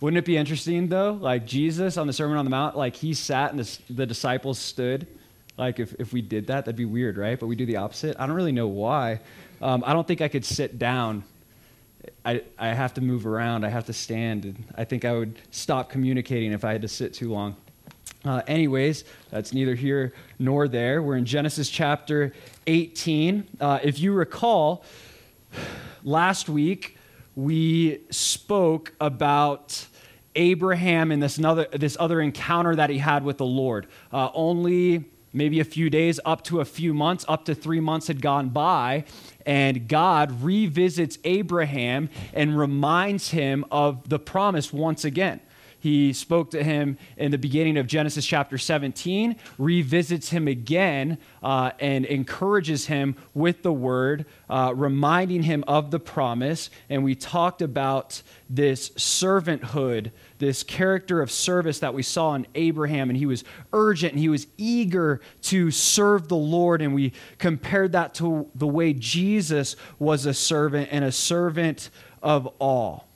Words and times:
Wouldn't 0.00 0.18
it 0.18 0.24
be 0.24 0.36
interesting 0.36 0.88
though? 0.88 1.12
Like 1.12 1.46
Jesus 1.46 1.96
on 1.96 2.06
the 2.06 2.12
Sermon 2.12 2.36
on 2.36 2.44
the 2.44 2.50
Mount, 2.50 2.76
like 2.76 2.94
he 2.94 3.14
sat 3.14 3.50
and 3.50 3.60
the, 3.60 3.78
the 3.94 4.06
disciples 4.06 4.58
stood. 4.58 5.06
Like 5.56 5.80
if, 5.80 5.94
if 5.98 6.12
we 6.12 6.20
did 6.20 6.48
that, 6.48 6.66
that'd 6.66 6.76
be 6.76 6.84
weird, 6.84 7.16
right? 7.16 7.38
But 7.38 7.46
we 7.46 7.56
do 7.56 7.64
the 7.64 7.76
opposite. 7.76 8.16
I 8.18 8.26
don't 8.26 8.36
really 8.36 8.52
know 8.52 8.68
why. 8.68 9.20
Um, 9.62 9.82
I 9.86 9.94
don't 9.94 10.06
think 10.06 10.20
I 10.20 10.28
could 10.28 10.44
sit 10.44 10.78
down. 10.78 11.24
I, 12.24 12.42
I 12.58 12.68
have 12.68 12.92
to 12.94 13.00
move 13.00 13.26
around. 13.26 13.64
I 13.64 13.70
have 13.70 13.86
to 13.86 13.94
stand. 13.94 14.44
And 14.44 14.64
I 14.76 14.84
think 14.84 15.06
I 15.06 15.12
would 15.12 15.38
stop 15.50 15.88
communicating 15.88 16.52
if 16.52 16.64
I 16.64 16.72
had 16.72 16.82
to 16.82 16.88
sit 16.88 17.14
too 17.14 17.32
long. 17.32 17.56
Uh, 18.22 18.42
anyways, 18.46 19.04
that's 19.30 19.54
neither 19.54 19.74
here 19.74 20.12
nor 20.38 20.68
there. 20.68 21.00
We're 21.00 21.16
in 21.16 21.24
Genesis 21.24 21.70
chapter 21.70 22.34
18. 22.66 23.46
Uh, 23.60 23.78
if 23.82 23.98
you 23.98 24.12
recall, 24.12 24.84
last 26.04 26.48
week 26.48 26.95
we 27.36 28.00
spoke 28.10 28.94
about 28.98 29.86
Abraham 30.34 31.12
and 31.12 31.22
this, 31.22 31.38
another, 31.38 31.66
this 31.72 31.96
other 32.00 32.20
encounter 32.20 32.74
that 32.74 32.90
he 32.90 32.98
had 32.98 33.24
with 33.24 33.38
the 33.38 33.46
Lord. 33.46 33.86
Uh, 34.12 34.30
only 34.34 35.04
maybe 35.32 35.60
a 35.60 35.64
few 35.64 35.90
days, 35.90 36.18
up 36.24 36.42
to 36.44 36.60
a 36.60 36.64
few 36.64 36.94
months, 36.94 37.24
up 37.28 37.44
to 37.44 37.54
three 37.54 37.78
months 37.78 38.06
had 38.06 38.22
gone 38.22 38.48
by, 38.48 39.04
and 39.44 39.86
God 39.86 40.42
revisits 40.42 41.18
Abraham 41.24 42.08
and 42.32 42.58
reminds 42.58 43.30
him 43.30 43.64
of 43.70 44.08
the 44.08 44.18
promise 44.18 44.72
once 44.72 45.04
again. 45.04 45.40
He 45.86 46.12
spoke 46.14 46.50
to 46.50 46.64
him 46.64 46.98
in 47.16 47.30
the 47.30 47.38
beginning 47.38 47.76
of 47.76 47.86
Genesis 47.86 48.26
chapter 48.26 48.58
17, 48.58 49.36
revisits 49.56 50.30
him 50.30 50.48
again, 50.48 51.16
uh, 51.44 51.70
and 51.78 52.04
encourages 52.06 52.86
him 52.86 53.14
with 53.34 53.62
the 53.62 53.72
word, 53.72 54.26
uh, 54.50 54.72
reminding 54.74 55.44
him 55.44 55.62
of 55.68 55.92
the 55.92 56.00
promise. 56.00 56.70
And 56.90 57.04
we 57.04 57.14
talked 57.14 57.62
about 57.62 58.20
this 58.50 58.90
servanthood, 58.96 60.10
this 60.38 60.64
character 60.64 61.22
of 61.22 61.30
service 61.30 61.78
that 61.78 61.94
we 61.94 62.02
saw 62.02 62.34
in 62.34 62.48
Abraham. 62.56 63.08
And 63.08 63.16
he 63.16 63.26
was 63.26 63.44
urgent 63.72 64.14
and 64.14 64.20
he 64.20 64.28
was 64.28 64.48
eager 64.56 65.20
to 65.42 65.70
serve 65.70 66.26
the 66.26 66.34
Lord. 66.34 66.82
And 66.82 66.96
we 66.96 67.12
compared 67.38 67.92
that 67.92 68.12
to 68.14 68.50
the 68.56 68.66
way 68.66 68.92
Jesus 68.92 69.76
was 70.00 70.26
a 70.26 70.34
servant 70.34 70.88
and 70.90 71.04
a 71.04 71.12
servant 71.12 71.90
of 72.24 72.48
all. 72.58 73.06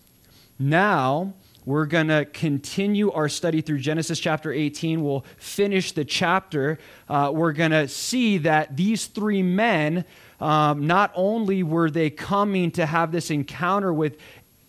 Now, 0.56 1.34
we're 1.66 1.86
going 1.86 2.08
to 2.08 2.24
continue 2.24 3.12
our 3.12 3.28
study 3.28 3.60
through 3.60 3.80
Genesis 3.80 4.18
chapter 4.18 4.50
18. 4.50 5.04
We'll 5.04 5.26
finish 5.36 5.92
the 5.92 6.06
chapter. 6.06 6.78
Uh, 7.08 7.30
we're 7.34 7.52
going 7.52 7.72
to 7.72 7.86
see 7.86 8.38
that 8.38 8.76
these 8.76 9.06
three 9.06 9.42
men, 9.42 10.06
um, 10.40 10.86
not 10.86 11.12
only 11.14 11.62
were 11.62 11.90
they 11.90 12.08
coming 12.08 12.70
to 12.72 12.86
have 12.86 13.12
this 13.12 13.30
encounter 13.30 13.92
with 13.92 14.16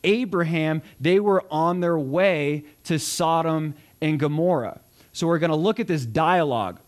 Abraham, 0.03 0.81
they 1.00 1.20
were 1.20 1.45
on 1.50 1.80
their 1.80 1.98
way 1.98 2.66
to 2.83 3.00
Sodom 3.00 3.73
and 4.02 4.20
Gomorrah. 4.20 4.81
So 5.14 5.28
we're 5.28 5.39
going 5.39 5.52
to 5.52 5.55
look 5.55 5.80
at 5.80 5.88
this 5.88 6.05
dialogue 6.05 6.80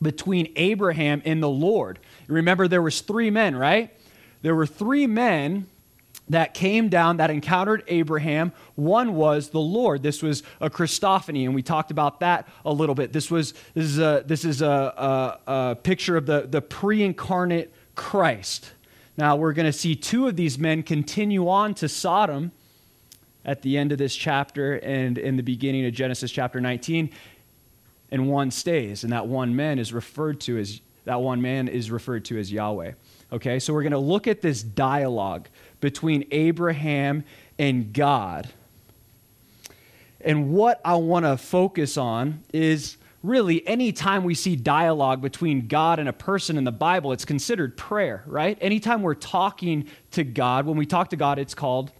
between 0.00 0.52
Abraham 0.56 1.22
and 1.24 1.40
the 1.40 1.48
Lord. 1.48 2.00
Remember, 2.26 2.66
there 2.66 2.82
was 2.82 3.00
three 3.02 3.30
men, 3.30 3.54
right? 3.54 3.96
There 4.42 4.56
were 4.56 4.66
three 4.66 5.06
men 5.06 5.68
that 6.34 6.54
came 6.54 6.88
down 6.88 7.18
that 7.18 7.30
encountered 7.30 7.84
Abraham. 7.88 8.52
One 8.74 9.14
was 9.14 9.50
the 9.50 9.60
Lord. 9.60 10.02
This 10.02 10.22
was 10.22 10.42
a 10.60 10.68
Christophany, 10.68 11.44
and 11.44 11.54
we 11.54 11.62
talked 11.62 11.90
about 11.90 12.20
that 12.20 12.48
a 12.64 12.72
little 12.72 12.94
bit. 12.94 13.12
This 13.12 13.30
was 13.30 13.54
this 13.74 13.84
is 13.84 13.98
a 13.98 14.22
this 14.26 14.44
is 14.44 14.62
a, 14.62 14.66
a, 14.66 15.38
a 15.46 15.76
picture 15.76 16.16
of 16.16 16.26
the, 16.26 16.46
the 16.48 16.60
pre-incarnate 16.60 17.72
Christ. 17.94 18.72
Now 19.16 19.36
we're 19.36 19.52
going 19.52 19.66
to 19.66 19.72
see 19.72 19.94
two 19.94 20.26
of 20.28 20.36
these 20.36 20.58
men 20.58 20.82
continue 20.82 21.48
on 21.48 21.74
to 21.74 21.88
Sodom 21.88 22.52
at 23.44 23.62
the 23.62 23.76
end 23.76 23.92
of 23.92 23.98
this 23.98 24.14
chapter 24.14 24.76
and 24.76 25.18
in 25.18 25.36
the 25.36 25.42
beginning 25.42 25.84
of 25.86 25.92
Genesis 25.92 26.30
chapter 26.30 26.60
19, 26.60 27.10
and 28.10 28.28
one 28.28 28.50
stays, 28.50 29.04
and 29.04 29.12
that 29.12 29.26
one 29.26 29.54
man 29.54 29.78
is 29.78 29.92
referred 29.92 30.40
to 30.42 30.58
as 30.58 30.80
that 31.04 31.20
one 31.20 31.42
man 31.42 31.66
is 31.68 31.90
referred 31.90 32.24
to 32.26 32.38
as 32.38 32.52
Yahweh. 32.52 32.92
Okay, 33.32 33.58
so 33.58 33.72
we're 33.72 33.82
going 33.82 33.92
to 33.92 33.98
look 33.98 34.26
at 34.26 34.40
this 34.40 34.62
dialogue 34.62 35.48
between 35.82 36.24
Abraham 36.30 37.24
and 37.58 37.92
God. 37.92 38.48
And 40.22 40.52
what 40.52 40.80
I 40.84 40.94
want 40.94 41.26
to 41.26 41.36
focus 41.36 41.98
on 41.98 42.42
is 42.54 42.96
really 43.22 43.66
anytime 43.66 44.24
we 44.24 44.34
see 44.34 44.56
dialogue 44.56 45.20
between 45.20 45.66
God 45.66 45.98
and 45.98 46.08
a 46.08 46.12
person 46.12 46.56
in 46.56 46.64
the 46.64 46.72
Bible, 46.72 47.12
it's 47.12 47.24
considered 47.24 47.76
prayer, 47.76 48.22
right? 48.26 48.56
Anytime 48.60 49.02
we're 49.02 49.14
talking 49.14 49.88
to 50.12 50.24
God, 50.24 50.64
when 50.64 50.78
we 50.78 50.86
talk 50.86 51.10
to 51.10 51.16
God, 51.16 51.38
it's 51.38 51.54
called 51.54 51.92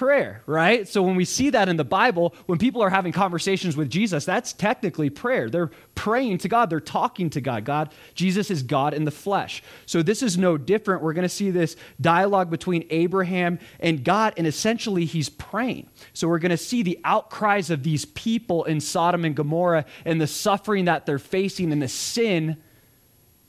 prayer, 0.00 0.42
right? 0.46 0.88
So 0.88 1.02
when 1.02 1.14
we 1.14 1.26
see 1.26 1.50
that 1.50 1.68
in 1.68 1.76
the 1.76 1.84
Bible, 1.84 2.34
when 2.46 2.58
people 2.58 2.80
are 2.80 2.88
having 2.88 3.12
conversations 3.12 3.76
with 3.76 3.90
Jesus, 3.90 4.24
that's 4.24 4.54
technically 4.54 5.10
prayer. 5.10 5.50
They're 5.50 5.70
praying 5.94 6.38
to 6.38 6.48
God, 6.48 6.70
they're 6.70 6.80
talking 6.80 7.28
to 7.28 7.40
God. 7.42 7.66
God, 7.66 7.92
Jesus 8.14 8.50
is 8.50 8.62
God 8.62 8.94
in 8.94 9.04
the 9.04 9.10
flesh. 9.10 9.62
So 9.84 10.02
this 10.02 10.22
is 10.22 10.38
no 10.38 10.56
different. 10.56 11.02
We're 11.02 11.12
going 11.12 11.24
to 11.24 11.28
see 11.28 11.50
this 11.50 11.76
dialogue 12.00 12.48
between 12.48 12.86
Abraham 12.88 13.58
and 13.78 14.02
God, 14.02 14.32
and 14.38 14.46
essentially 14.46 15.04
he's 15.04 15.28
praying. 15.28 15.86
So 16.14 16.28
we're 16.28 16.38
going 16.38 16.48
to 16.48 16.56
see 16.56 16.82
the 16.82 16.98
outcries 17.04 17.68
of 17.68 17.82
these 17.82 18.06
people 18.06 18.64
in 18.64 18.80
Sodom 18.80 19.26
and 19.26 19.36
Gomorrah 19.36 19.84
and 20.06 20.18
the 20.18 20.26
suffering 20.26 20.86
that 20.86 21.04
they're 21.04 21.18
facing 21.18 21.72
and 21.72 21.82
the 21.82 21.88
sin 21.88 22.56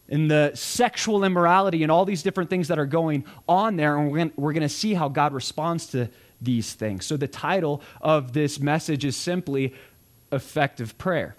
and 0.09 0.29
the 0.29 0.51
sexual 0.53 1.23
immorality 1.23 1.81
and 1.83 1.89
all 1.93 2.03
these 2.03 2.23
different 2.23 2.49
things 2.49 2.67
that 2.67 2.77
are 2.77 2.85
going 2.85 3.23
on 3.47 3.77
there. 3.77 3.95
And 3.95 4.33
we're 4.35 4.51
going 4.51 4.63
to 4.63 4.67
see 4.67 4.93
how 4.93 5.07
God 5.07 5.31
responds 5.31 5.85
to 5.91 6.09
these 6.41 6.73
things. 6.73 7.05
So, 7.05 7.17
the 7.17 7.27
title 7.27 7.81
of 8.01 8.33
this 8.33 8.59
message 8.59 9.05
is 9.05 9.15
simply 9.15 9.73
Effective 10.31 10.97
Prayer. 10.97 11.35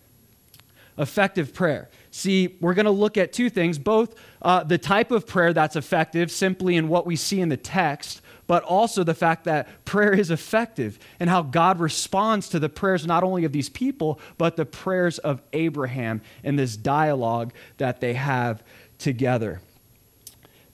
Effective 0.98 1.54
prayer. 1.54 1.88
See, 2.10 2.58
we're 2.60 2.74
going 2.74 2.84
to 2.84 2.90
look 2.90 3.16
at 3.16 3.32
two 3.32 3.48
things 3.48 3.78
both 3.78 4.14
uh, 4.42 4.62
the 4.64 4.76
type 4.76 5.10
of 5.10 5.26
prayer 5.26 5.54
that's 5.54 5.76
effective, 5.76 6.30
simply 6.30 6.76
in 6.76 6.88
what 6.88 7.06
we 7.06 7.16
see 7.16 7.40
in 7.40 7.48
the 7.48 7.56
text, 7.56 8.20
but 8.46 8.62
also 8.64 9.02
the 9.02 9.14
fact 9.14 9.44
that 9.44 9.84
prayer 9.84 10.12
is 10.12 10.30
effective 10.30 10.98
and 11.18 11.30
how 11.30 11.42
God 11.42 11.80
responds 11.80 12.48
to 12.50 12.58
the 12.58 12.68
prayers 12.68 13.06
not 13.06 13.22
only 13.22 13.44
of 13.44 13.52
these 13.52 13.70
people, 13.70 14.20
but 14.36 14.56
the 14.56 14.66
prayers 14.66 15.18
of 15.18 15.40
Abraham 15.54 16.20
in 16.42 16.56
this 16.56 16.76
dialogue 16.76 17.52
that 17.78 18.00
they 18.00 18.14
have 18.14 18.62
together. 18.98 19.60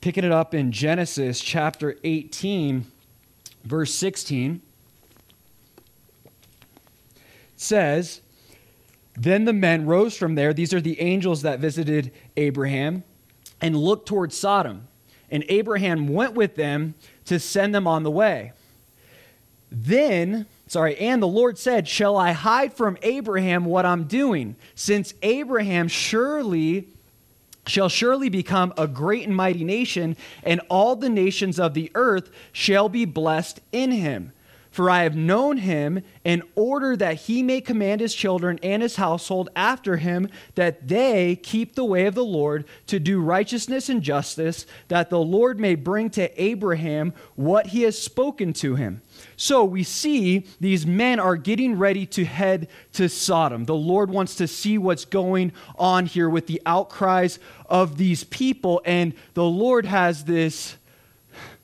Picking 0.00 0.24
it 0.24 0.32
up 0.32 0.54
in 0.54 0.72
Genesis 0.72 1.40
chapter 1.40 1.96
18 2.02 2.86
verse 3.68 3.94
16 3.94 4.62
says, 7.56 8.22
Then 9.14 9.44
the 9.44 9.52
men 9.52 9.86
rose 9.86 10.16
from 10.16 10.34
there. 10.34 10.54
These 10.54 10.72
are 10.72 10.80
the 10.80 11.00
angels 11.00 11.42
that 11.42 11.60
visited 11.60 12.12
Abraham 12.36 13.04
and 13.60 13.76
looked 13.76 14.08
towards 14.08 14.36
Sodom. 14.36 14.88
And 15.30 15.44
Abraham 15.48 16.08
went 16.08 16.34
with 16.34 16.56
them 16.56 16.94
to 17.26 17.38
send 17.38 17.74
them 17.74 17.86
on 17.86 18.02
the 18.02 18.10
way. 18.10 18.52
Then, 19.70 20.46
sorry, 20.66 20.96
and 20.96 21.22
the 21.22 21.28
Lord 21.28 21.58
said, 21.58 21.86
Shall 21.86 22.16
I 22.16 22.32
hide 22.32 22.72
from 22.72 22.96
Abraham 23.02 23.66
what 23.66 23.84
I'm 23.84 24.04
doing? 24.04 24.56
Since 24.74 25.12
Abraham 25.22 25.88
surely 25.88 26.88
shall 27.68 27.88
surely 27.88 28.28
become 28.28 28.72
a 28.76 28.86
great 28.86 29.26
and 29.26 29.36
mighty 29.36 29.64
nation, 29.64 30.16
and 30.42 30.60
all 30.68 30.96
the 30.96 31.08
nations 31.08 31.60
of 31.60 31.74
the 31.74 31.90
earth 31.94 32.30
shall 32.52 32.88
be 32.88 33.04
blessed 33.04 33.60
in 33.72 33.90
him. 33.90 34.32
For 34.78 34.88
I 34.88 35.02
have 35.02 35.16
known 35.16 35.56
him 35.56 36.04
in 36.22 36.44
order 36.54 36.96
that 36.96 37.22
he 37.22 37.42
may 37.42 37.60
command 37.60 38.00
his 38.00 38.14
children 38.14 38.60
and 38.62 38.80
his 38.80 38.94
household 38.94 39.48
after 39.56 39.96
him, 39.96 40.28
that 40.54 40.86
they 40.86 41.34
keep 41.34 41.74
the 41.74 41.84
way 41.84 42.06
of 42.06 42.14
the 42.14 42.24
Lord 42.24 42.64
to 42.86 43.00
do 43.00 43.20
righteousness 43.20 43.88
and 43.88 44.04
justice, 44.04 44.66
that 44.86 45.10
the 45.10 45.18
Lord 45.18 45.58
may 45.58 45.74
bring 45.74 46.10
to 46.10 46.30
Abraham 46.40 47.12
what 47.34 47.66
he 47.66 47.82
has 47.82 48.00
spoken 48.00 48.52
to 48.52 48.76
him. 48.76 49.02
So 49.36 49.64
we 49.64 49.82
see 49.82 50.46
these 50.60 50.86
men 50.86 51.18
are 51.18 51.34
getting 51.34 51.76
ready 51.76 52.06
to 52.06 52.24
head 52.24 52.68
to 52.92 53.08
Sodom. 53.08 53.64
The 53.64 53.74
Lord 53.74 54.10
wants 54.10 54.36
to 54.36 54.46
see 54.46 54.78
what's 54.78 55.04
going 55.04 55.50
on 55.76 56.06
here 56.06 56.30
with 56.30 56.46
the 56.46 56.62
outcries 56.64 57.40
of 57.66 57.96
these 57.96 58.22
people, 58.22 58.80
and 58.84 59.12
the 59.34 59.42
Lord 59.42 59.86
has 59.86 60.22
this 60.22 60.76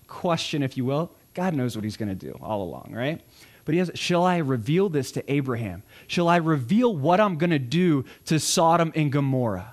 question, 0.09 0.65
if 0.65 0.77
you 0.77 0.85
will 0.85 1.13
God 1.35 1.55
knows 1.55 1.77
what 1.77 1.85
he's 1.85 1.97
going 1.97 2.09
to 2.09 2.15
do 2.15 2.39
all 2.41 2.63
along, 2.63 2.91
right? 2.93 3.21
But 3.65 3.75
he 3.75 3.79
has, 3.79 3.91
shall 3.95 4.25
I 4.25 4.39
reveal 4.39 4.89
this 4.89 5.13
to 5.13 5.33
Abraham? 5.33 5.83
Shall 6.07 6.29
I 6.29 6.37
reveal 6.37 6.95
what 6.95 7.21
I'm 7.21 7.37
going 7.37 7.51
to 7.51 7.59
do 7.59 8.05
to 8.27 8.39
Sodom 8.39 8.93
and 8.95 9.11
Gomorrah? 9.11 9.73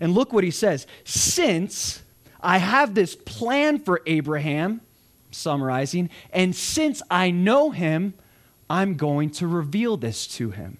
And 0.00 0.14
look 0.14 0.32
what 0.32 0.44
he 0.44 0.50
says. 0.50 0.86
Since 1.04 2.02
I 2.40 2.58
have 2.58 2.94
this 2.94 3.16
plan 3.16 3.78
for 3.78 4.02
Abraham, 4.06 4.80
summarizing, 5.30 6.10
and 6.32 6.54
since 6.54 7.02
I 7.10 7.30
know 7.30 7.70
him, 7.70 8.14
I'm 8.68 8.94
going 8.94 9.30
to 9.32 9.46
reveal 9.46 9.96
this 9.96 10.26
to 10.28 10.50
him. 10.50 10.78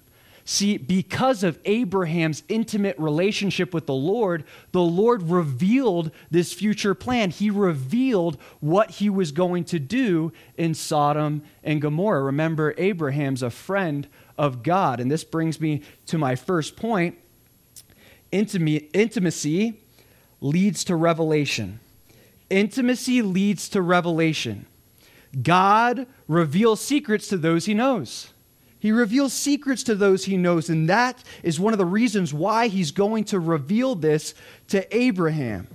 See, 0.51 0.77
because 0.77 1.43
of 1.43 1.59
Abraham's 1.65 2.41
intimate 2.49 2.97
relationship 2.97 3.71
with 3.71 3.85
the 3.85 3.93
Lord, 3.93 4.45
the 4.71 4.81
Lord 4.81 5.29
revealed 5.29 6.09
this 6.31 6.53
future 6.53 6.95
plan. 6.95 7.29
He 7.29 7.51
revealed 7.51 8.35
what 8.59 8.89
he 8.89 9.11
was 9.11 9.31
going 9.31 9.65
to 9.65 9.77
do 9.77 10.33
in 10.57 10.73
Sodom 10.73 11.43
and 11.63 11.79
Gomorrah. 11.79 12.23
Remember, 12.23 12.73
Abraham's 12.79 13.43
a 13.43 13.51
friend 13.51 14.07
of 14.39 14.63
God. 14.63 14.99
And 14.99 15.11
this 15.11 15.23
brings 15.23 15.61
me 15.61 15.83
to 16.07 16.17
my 16.17 16.35
first 16.35 16.75
point 16.75 17.19
intimacy 18.31 19.79
leads 20.41 20.83
to 20.85 20.95
revelation. 20.95 21.79
Intimacy 22.49 23.21
leads 23.21 23.69
to 23.69 23.83
revelation. 23.83 24.65
God 25.43 26.07
reveals 26.27 26.81
secrets 26.81 27.27
to 27.27 27.37
those 27.37 27.65
he 27.65 27.75
knows. 27.75 28.33
He 28.79 28.91
reveals 28.91 29.33
secrets 29.33 29.83
to 29.83 29.95
those 29.95 30.25
he 30.25 30.37
knows, 30.37 30.69
and 30.69 30.87
that 30.89 31.21
is 31.43 31.59
one 31.59 31.73
of 31.73 31.79
the 31.79 31.85
reasons 31.85 32.33
why 32.33 32.67
he's 32.67 32.91
going 32.91 33.25
to 33.25 33.39
reveal 33.39 33.93
this 33.95 34.33
to 34.69 34.95
Abraham. 34.95 35.67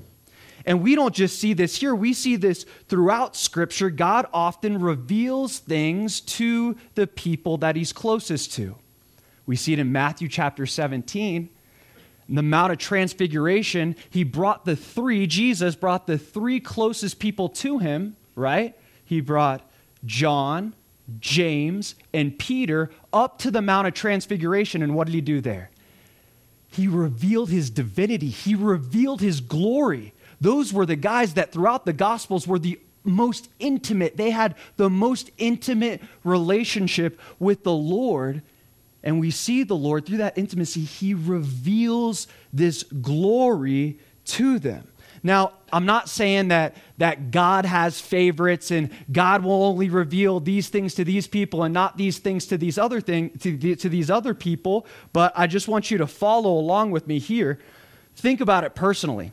And 0.66 0.82
we 0.82 0.94
don't 0.94 1.14
just 1.14 1.38
see 1.38 1.52
this 1.52 1.76
here, 1.76 1.94
we 1.94 2.14
see 2.14 2.36
this 2.36 2.64
throughout 2.88 3.36
Scripture. 3.36 3.90
God 3.90 4.26
often 4.32 4.80
reveals 4.80 5.58
things 5.58 6.22
to 6.22 6.76
the 6.94 7.06
people 7.06 7.58
that 7.58 7.76
he's 7.76 7.92
closest 7.92 8.52
to. 8.54 8.76
We 9.46 9.56
see 9.56 9.74
it 9.74 9.78
in 9.78 9.92
Matthew 9.92 10.28
chapter 10.28 10.64
17. 10.64 11.50
In 12.26 12.34
the 12.34 12.42
Mount 12.42 12.72
of 12.72 12.78
Transfiguration, 12.78 13.96
he 14.08 14.24
brought 14.24 14.64
the 14.64 14.76
three, 14.76 15.26
Jesus 15.26 15.74
brought 15.74 16.06
the 16.06 16.16
three 16.16 16.58
closest 16.58 17.18
people 17.18 17.50
to 17.50 17.78
him, 17.78 18.16
right? 18.34 18.74
He 19.04 19.20
brought 19.20 19.70
John, 20.06 20.74
James, 21.20 21.94
and 22.12 22.38
Peter 22.38 22.90
up 23.12 23.38
to 23.38 23.50
the 23.50 23.62
Mount 23.62 23.86
of 23.86 23.94
Transfiguration. 23.94 24.82
And 24.82 24.94
what 24.94 25.06
did 25.06 25.14
he 25.14 25.20
do 25.20 25.40
there? 25.40 25.70
He 26.68 26.88
revealed 26.88 27.50
his 27.50 27.70
divinity, 27.70 28.28
he 28.28 28.54
revealed 28.54 29.20
his 29.20 29.40
glory. 29.40 30.12
Those 30.40 30.72
were 30.72 30.86
the 30.86 30.96
guys 30.96 31.34
that 31.34 31.52
throughout 31.52 31.86
the 31.86 31.92
Gospels 31.92 32.46
were 32.46 32.58
the 32.58 32.80
most 33.04 33.48
intimate. 33.58 34.16
They 34.16 34.30
had 34.30 34.56
the 34.76 34.90
most 34.90 35.30
intimate 35.38 36.02
relationship 36.24 37.20
with 37.38 37.62
the 37.62 37.72
Lord. 37.72 38.42
And 39.02 39.20
we 39.20 39.30
see 39.30 39.62
the 39.62 39.76
Lord 39.76 40.06
through 40.06 40.16
that 40.18 40.36
intimacy, 40.36 40.80
he 40.80 41.14
reveals 41.14 42.26
this 42.52 42.82
glory 42.82 43.98
to 44.26 44.58
them. 44.58 44.88
Now, 45.22 45.52
I'm 45.74 45.86
not 45.86 46.08
saying 46.08 46.48
that, 46.48 46.76
that 46.98 47.32
God 47.32 47.64
has 47.64 48.00
favorites 48.00 48.70
and 48.70 48.90
God 49.10 49.42
will 49.42 49.64
only 49.64 49.88
reveal 49.88 50.38
these 50.38 50.68
things 50.68 50.94
to 50.94 51.04
these 51.04 51.26
people 51.26 51.64
and 51.64 51.74
not 51.74 51.96
these 51.96 52.18
things 52.18 52.46
to 52.46 52.56
these 52.56 52.78
other 52.78 53.00
thing, 53.00 53.30
to, 53.40 53.74
to 53.74 53.88
these 53.88 54.08
other 54.08 54.34
people, 54.34 54.86
but 55.12 55.32
I 55.34 55.48
just 55.48 55.66
want 55.66 55.90
you 55.90 55.98
to 55.98 56.06
follow 56.06 56.52
along 56.52 56.92
with 56.92 57.08
me 57.08 57.18
here. 57.18 57.58
Think 58.14 58.40
about 58.40 58.62
it 58.62 58.76
personally. 58.76 59.32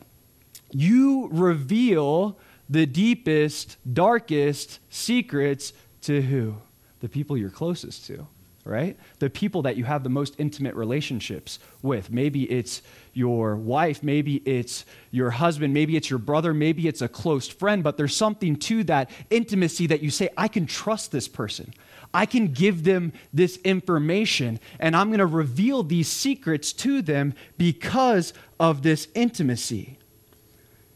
You 0.72 1.28
reveal 1.30 2.36
the 2.68 2.86
deepest, 2.86 3.76
darkest 3.94 4.80
secrets 4.90 5.72
to 6.02 6.22
who? 6.22 6.56
The 6.98 7.08
people 7.08 7.36
you're 7.36 7.50
closest 7.50 8.04
to 8.06 8.26
right? 8.64 8.96
The 9.18 9.28
people 9.28 9.62
that 9.62 9.76
you 9.76 9.84
have 9.84 10.04
the 10.04 10.08
most 10.08 10.34
intimate 10.38 10.74
relationships 10.74 11.58
with. 11.82 12.10
Maybe 12.10 12.44
it's 12.44 12.82
your 13.12 13.56
wife, 13.56 14.02
maybe 14.02 14.36
it's 14.36 14.84
your 15.10 15.30
husband, 15.30 15.74
maybe 15.74 15.96
it's 15.96 16.08
your 16.08 16.18
brother, 16.18 16.54
maybe 16.54 16.86
it's 16.86 17.02
a 17.02 17.08
close 17.08 17.48
friend, 17.48 17.82
but 17.82 17.96
there's 17.96 18.16
something 18.16 18.56
to 18.56 18.84
that 18.84 19.10
intimacy 19.30 19.86
that 19.88 20.02
you 20.02 20.10
say, 20.10 20.28
I 20.36 20.48
can 20.48 20.66
trust 20.66 21.10
this 21.10 21.28
person. 21.28 21.74
I 22.14 22.26
can 22.26 22.48
give 22.48 22.84
them 22.84 23.12
this 23.32 23.56
information, 23.58 24.60
and 24.78 24.94
I'm 24.94 25.08
going 25.08 25.18
to 25.18 25.26
reveal 25.26 25.82
these 25.82 26.08
secrets 26.08 26.72
to 26.74 27.02
them 27.02 27.34
because 27.58 28.32
of 28.60 28.82
this 28.82 29.08
intimacy. 29.14 29.98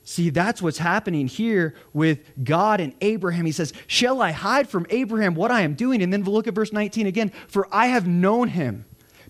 See, 0.09 0.31
that's 0.31 0.63
what's 0.63 0.79
happening 0.79 1.27
here 1.27 1.75
with 1.93 2.21
God 2.45 2.81
and 2.81 2.95
Abraham. 3.01 3.45
He 3.45 3.51
says, 3.51 3.73
Shall 3.89 4.23
I 4.23 4.31
hide 4.31 4.69
from 4.69 4.87
Abraham 4.89 5.35
what 5.35 5.51
I 5.51 5.63
am 5.63 5.75
doing? 5.75 6.01
And 6.01 6.13
then 6.13 6.23
look 6.23 6.47
at 6.47 6.55
verse 6.55 6.73
19 6.73 7.09
again. 7.09 7.33
For 7.49 7.67
I 7.73 7.89
have 7.89 8.07
known 8.07 8.47
him. 8.47 8.85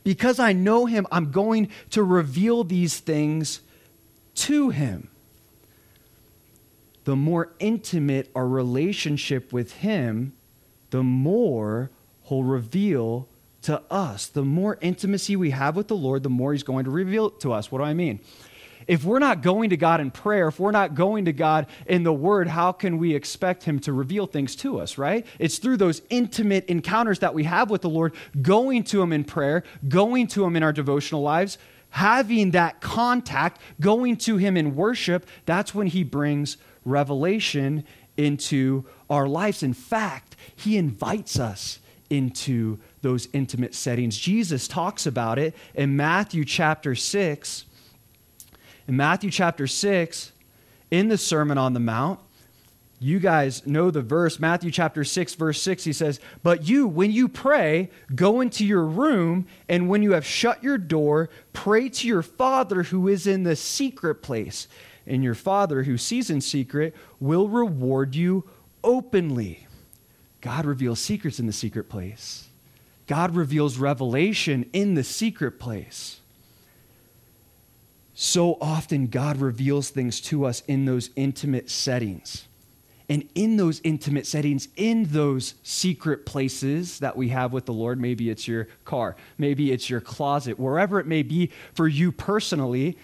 Because 0.04 0.38
I 0.38 0.52
know 0.52 0.84
him, 0.84 1.06
I'm 1.10 1.32
going 1.32 1.70
to 1.90 2.02
reveal 2.02 2.62
these 2.62 3.00
things 3.00 3.62
to 4.34 4.68
him. 4.68 5.08
The 7.04 7.16
more 7.16 7.54
intimate 7.58 8.30
our 8.34 8.46
relationship 8.46 9.54
with 9.54 9.72
him, 9.72 10.34
the 10.90 11.02
more 11.02 11.90
he'll 12.24 12.44
reveal 12.44 13.28
to 13.62 13.82
us. 13.90 14.26
The 14.26 14.44
more 14.44 14.76
intimacy 14.82 15.36
we 15.36 15.52
have 15.52 15.74
with 15.74 15.88
the 15.88 15.96
Lord, 15.96 16.22
the 16.22 16.28
more 16.28 16.52
he's 16.52 16.62
going 16.62 16.84
to 16.84 16.90
reveal 16.90 17.30
to 17.30 17.54
us. 17.54 17.72
What 17.72 17.78
do 17.78 17.84
I 17.84 17.94
mean? 17.94 18.20
If 18.86 19.04
we're 19.04 19.18
not 19.18 19.42
going 19.42 19.70
to 19.70 19.76
God 19.76 20.00
in 20.00 20.10
prayer, 20.12 20.48
if 20.48 20.60
we're 20.60 20.70
not 20.70 20.94
going 20.94 21.24
to 21.24 21.32
God 21.32 21.66
in 21.86 22.04
the 22.04 22.12
Word, 22.12 22.46
how 22.46 22.70
can 22.70 22.98
we 22.98 23.14
expect 23.14 23.64
Him 23.64 23.80
to 23.80 23.92
reveal 23.92 24.26
things 24.26 24.54
to 24.56 24.78
us, 24.78 24.96
right? 24.96 25.26
It's 25.38 25.58
through 25.58 25.78
those 25.78 26.02
intimate 26.08 26.66
encounters 26.66 27.18
that 27.18 27.34
we 27.34 27.44
have 27.44 27.68
with 27.68 27.82
the 27.82 27.88
Lord, 27.88 28.14
going 28.40 28.84
to 28.84 29.02
Him 29.02 29.12
in 29.12 29.24
prayer, 29.24 29.64
going 29.88 30.28
to 30.28 30.44
Him 30.44 30.54
in 30.54 30.62
our 30.62 30.72
devotional 30.72 31.22
lives, 31.22 31.58
having 31.90 32.52
that 32.52 32.80
contact, 32.80 33.60
going 33.80 34.16
to 34.18 34.36
Him 34.36 34.56
in 34.56 34.76
worship. 34.76 35.26
That's 35.46 35.74
when 35.74 35.88
He 35.88 36.04
brings 36.04 36.56
revelation 36.84 37.84
into 38.16 38.84
our 39.10 39.26
lives. 39.26 39.64
In 39.64 39.74
fact, 39.74 40.36
He 40.54 40.76
invites 40.76 41.40
us 41.40 41.80
into 42.08 42.78
those 43.02 43.28
intimate 43.32 43.74
settings. 43.74 44.16
Jesus 44.16 44.68
talks 44.68 45.06
about 45.06 45.40
it 45.40 45.56
in 45.74 45.96
Matthew 45.96 46.44
chapter 46.44 46.94
6 46.94 47.64
in 48.88 48.96
Matthew 48.96 49.30
chapter 49.30 49.66
6, 49.66 50.32
in 50.90 51.08
the 51.08 51.18
Sermon 51.18 51.58
on 51.58 51.72
the 51.72 51.80
Mount, 51.80 52.20
you 52.98 53.18
guys 53.18 53.66
know 53.66 53.90
the 53.90 54.00
verse, 54.00 54.40
Matthew 54.40 54.70
chapter 54.70 55.04
6, 55.04 55.34
verse 55.34 55.60
6, 55.60 55.84
he 55.84 55.92
says, 55.92 56.18
But 56.42 56.66
you, 56.66 56.86
when 56.86 57.12
you 57.12 57.28
pray, 57.28 57.90
go 58.14 58.40
into 58.40 58.64
your 58.64 58.84
room, 58.84 59.46
and 59.68 59.88
when 59.88 60.02
you 60.02 60.12
have 60.12 60.24
shut 60.24 60.62
your 60.62 60.78
door, 60.78 61.28
pray 61.52 61.90
to 61.90 62.08
your 62.08 62.22
Father 62.22 62.84
who 62.84 63.06
is 63.08 63.26
in 63.26 63.42
the 63.42 63.56
secret 63.56 64.22
place. 64.22 64.66
And 65.06 65.22
your 65.22 65.34
Father 65.34 65.82
who 65.82 65.98
sees 65.98 66.30
in 66.30 66.40
secret 66.40 66.94
will 67.20 67.48
reward 67.48 68.14
you 68.14 68.48
openly. 68.82 69.66
God 70.40 70.64
reveals 70.64 71.00
secrets 71.00 71.38
in 71.38 71.46
the 71.46 71.52
secret 71.52 71.88
place, 71.88 72.48
God 73.06 73.36
reveals 73.36 73.78
revelation 73.78 74.68
in 74.72 74.94
the 74.94 75.04
secret 75.04 75.60
place. 75.60 76.20
So 78.18 78.56
often, 78.62 79.08
God 79.08 79.36
reveals 79.36 79.90
things 79.90 80.22
to 80.22 80.46
us 80.46 80.62
in 80.66 80.86
those 80.86 81.10
intimate 81.16 81.68
settings. 81.68 82.48
And 83.10 83.28
in 83.34 83.58
those 83.58 83.82
intimate 83.84 84.26
settings, 84.26 84.68
in 84.74 85.04
those 85.04 85.52
secret 85.62 86.24
places 86.24 86.98
that 87.00 87.14
we 87.14 87.28
have 87.28 87.52
with 87.52 87.66
the 87.66 87.74
Lord, 87.74 88.00
maybe 88.00 88.30
it's 88.30 88.48
your 88.48 88.68
car, 88.86 89.16
maybe 89.36 89.70
it's 89.70 89.90
your 89.90 90.00
closet, 90.00 90.58
wherever 90.58 90.98
it 90.98 91.06
may 91.06 91.22
be 91.22 91.50
for 91.74 91.86
you 91.86 92.10
personally, 92.10 92.96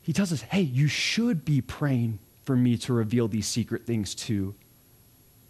He 0.00 0.14
tells 0.14 0.32
us, 0.32 0.40
hey, 0.40 0.62
you 0.62 0.88
should 0.88 1.44
be 1.44 1.60
praying 1.60 2.18
for 2.44 2.56
me 2.56 2.78
to 2.78 2.94
reveal 2.94 3.28
these 3.28 3.46
secret 3.46 3.84
things 3.84 4.14
to 4.14 4.54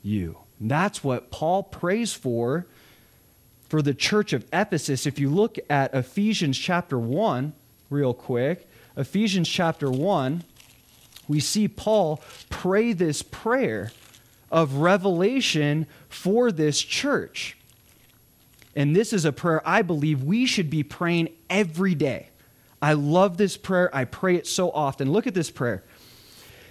you. 0.03 0.37
And 0.59 0.69
that's 0.69 1.05
what 1.05 1.31
Paul 1.31 1.63
prays 1.63 2.13
for 2.13 2.67
for 3.69 3.83
the 3.83 3.95
church 3.95 4.33
of 4.33 4.45
Ephesus. 4.53 5.07
If 5.07 5.21
you 5.21 5.31
look 5.31 5.59
at 5.71 5.95
Ephesians 5.95 6.59
chapter 6.59 6.99
1, 6.99 7.53
real 7.93 8.15
quick. 8.15 8.69
Ephesians 8.97 9.49
chapter 9.49 9.91
1, 9.91 10.43
we 11.29 11.39
see 11.39 11.69
Paul 11.69 12.21
pray 12.51 12.93
this 12.93 13.23
prayer 13.23 13.93
of 14.51 14.77
revelation 14.77 15.87
for 16.09 16.51
this 16.51 16.81
church. 16.81 17.57
And 18.75 18.97
this 18.97 19.13
is 19.13 19.25
a 19.25 19.33
prayer 19.33 19.63
I 19.65 19.83
believe 19.83 20.23
we 20.23 20.47
should 20.47 20.71
be 20.71 20.83
praying 20.83 21.29
every 21.49 21.95
day. 21.95 22.31
I 22.81 22.95
love 22.95 23.37
this 23.37 23.57
prayer. 23.57 23.95
I 23.95 24.05
pray 24.05 24.37
it 24.37 24.47
so 24.47 24.71
often. 24.71 25.13
Look 25.13 25.27
at 25.27 25.35
this 25.35 25.51
prayer. 25.51 25.85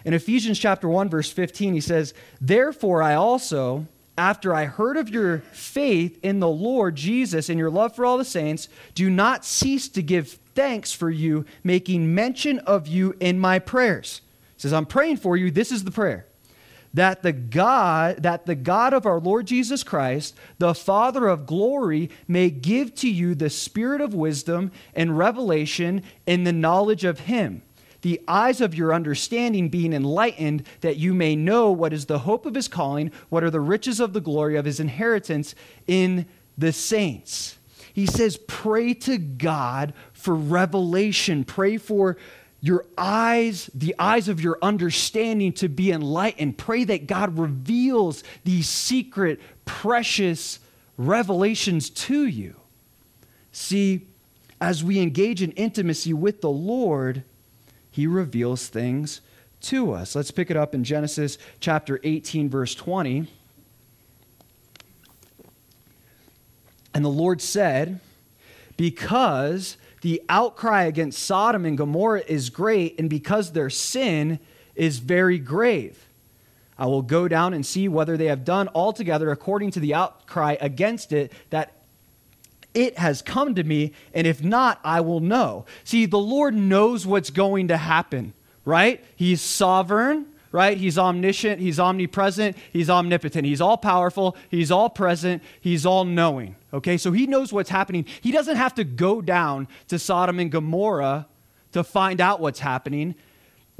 In 0.03 0.13
Ephesians 0.13 0.59
chapter 0.59 0.89
1 0.89 1.09
verse 1.09 1.31
15 1.31 1.73
he 1.73 1.79
says, 1.79 2.13
"Therefore 2.41 3.01
I 3.01 3.13
also 3.13 3.87
after 4.21 4.53
I 4.53 4.65
heard 4.65 4.97
of 4.97 5.09
your 5.09 5.39
faith 5.51 6.19
in 6.21 6.39
the 6.39 6.47
Lord 6.47 6.95
Jesus 6.95 7.49
and 7.49 7.57
your 7.57 7.71
love 7.71 7.95
for 7.95 8.05
all 8.05 8.19
the 8.19 8.23
saints, 8.23 8.69
do 8.93 9.09
not 9.09 9.43
cease 9.43 9.89
to 9.89 10.03
give 10.03 10.37
thanks 10.53 10.93
for 10.93 11.09
you, 11.09 11.43
making 11.63 12.13
mention 12.13 12.59
of 12.59 12.87
you 12.87 13.15
in 13.19 13.39
my 13.39 13.57
prayers. 13.57 14.21
He 14.53 14.61
says, 14.61 14.73
I'm 14.73 14.85
praying 14.85 15.17
for 15.17 15.35
you. 15.35 15.49
This 15.49 15.71
is 15.71 15.85
the 15.85 15.91
prayer. 15.91 16.27
That 16.93 17.23
the 17.23 17.31
God, 17.31 18.21
that 18.21 18.45
the 18.45 18.53
God 18.53 18.93
of 18.93 19.07
our 19.07 19.19
Lord 19.19 19.47
Jesus 19.47 19.83
Christ, 19.83 20.35
the 20.59 20.75
Father 20.75 21.27
of 21.27 21.47
glory, 21.47 22.11
may 22.27 22.51
give 22.51 22.93
to 22.95 23.09
you 23.09 23.33
the 23.33 23.49
spirit 23.49 24.01
of 24.01 24.13
wisdom 24.13 24.71
and 24.93 25.17
revelation 25.17 26.03
in 26.27 26.43
the 26.43 26.53
knowledge 26.53 27.05
of 27.05 27.21
him 27.21 27.63
the 28.01 28.21
eyes 28.27 28.61
of 28.61 28.73
your 28.75 28.93
understanding 28.93 29.69
being 29.69 29.93
enlightened, 29.93 30.65
that 30.81 30.97
you 30.97 31.13
may 31.13 31.35
know 31.35 31.71
what 31.71 31.93
is 31.93 32.05
the 32.05 32.19
hope 32.19 32.45
of 32.45 32.55
his 32.55 32.67
calling, 32.67 33.11
what 33.29 33.43
are 33.43 33.51
the 33.51 33.59
riches 33.59 33.99
of 33.99 34.13
the 34.13 34.21
glory 34.21 34.55
of 34.57 34.65
his 34.65 34.79
inheritance 34.79 35.55
in 35.87 36.25
the 36.57 36.73
saints 36.73 37.57
He 37.93 38.05
says, 38.05 38.37
pray 38.47 38.93
to 38.93 39.17
God 39.17 39.93
for 40.13 40.35
revelation. 40.35 41.43
Pray 41.43 41.77
for 41.77 42.17
your 42.61 42.85
eyes, 42.97 43.69
the 43.73 43.95
eyes 43.97 44.27
of 44.27 44.39
your 44.39 44.57
understanding 44.61 45.51
to 45.53 45.67
be 45.67 45.91
enlightened. 45.91 46.57
Pray 46.57 46.83
that 46.85 47.07
God 47.07 47.37
reveals 47.37 48.23
these 48.43 48.69
secret, 48.69 49.41
precious 49.65 50.59
revelations 50.97 51.89
to 51.89 52.25
you. 52.25 52.55
See, 53.51 54.07
as 54.59 54.83
we 54.83 54.99
engage 54.99 55.41
in 55.41 55.51
intimacy 55.53 56.13
with 56.13 56.41
the 56.41 56.51
Lord, 56.51 57.23
He 57.91 58.07
reveals 58.07 58.67
things 58.67 59.21
to 59.61 59.91
us. 59.91 60.15
Let's 60.15 60.31
pick 60.31 60.49
it 60.49 60.57
up 60.57 60.73
in 60.73 60.83
Genesis 60.83 61.37
chapter 61.59 61.99
18, 62.03 62.49
verse 62.49 62.73
20. 62.73 63.27
And 66.93 67.05
the 67.05 67.09
Lord 67.09 67.41
said, 67.41 67.99
Because 68.77 69.77
the 70.01 70.21
outcry 70.29 70.83
against 70.83 71.19
Sodom 71.19 71.65
and 71.65 71.77
Gomorrah 71.77 72.23
is 72.27 72.49
great, 72.49 72.97
and 72.99 73.09
because 73.09 73.51
their 73.51 73.69
sin 73.69 74.39
is 74.75 74.99
very 74.99 75.37
grave. 75.37 76.07
I 76.77 76.87
will 76.87 77.03
go 77.03 77.27
down 77.27 77.53
and 77.53 77.65
see 77.65 77.87
whether 77.87 78.17
they 78.17 78.25
have 78.25 78.43
done 78.43 78.67
altogether 78.73 79.29
according 79.29 79.71
to 79.71 79.79
the 79.79 79.93
outcry 79.93 80.57
against 80.59 81.11
it, 81.11 81.31
that 81.51 81.80
it 82.73 82.97
has 82.97 83.21
come 83.21 83.55
to 83.55 83.63
me, 83.63 83.93
and 84.13 84.25
if 84.25 84.43
not, 84.43 84.79
I 84.83 85.01
will 85.01 85.19
know. 85.19 85.65
See, 85.83 86.05
the 86.05 86.19
Lord 86.19 86.55
knows 86.55 87.05
what's 87.05 87.29
going 87.29 87.67
to 87.67 87.77
happen, 87.77 88.33
right? 88.65 89.03
He's 89.15 89.41
sovereign, 89.41 90.27
right? 90.51 90.77
He's 90.77 90.97
omniscient, 90.97 91.61
he's 91.61 91.79
omnipresent, 91.79 92.57
he's 92.71 92.89
omnipotent. 92.89 93.45
He's 93.45 93.61
all 93.61 93.77
powerful, 93.77 94.35
he's 94.49 94.71
all 94.71 94.89
present, 94.89 95.41
he's 95.59 95.85
all 95.85 96.05
knowing. 96.05 96.55
Okay, 96.73 96.97
so 96.97 97.11
he 97.11 97.27
knows 97.27 97.51
what's 97.51 97.69
happening. 97.69 98.05
He 98.21 98.31
doesn't 98.31 98.55
have 98.55 98.75
to 98.75 98.83
go 98.83 99.21
down 99.21 99.67
to 99.87 99.99
Sodom 99.99 100.39
and 100.39 100.51
Gomorrah 100.51 101.27
to 101.71 101.83
find 101.83 102.19
out 102.19 102.39
what's 102.39 102.59
happening. 102.59 103.15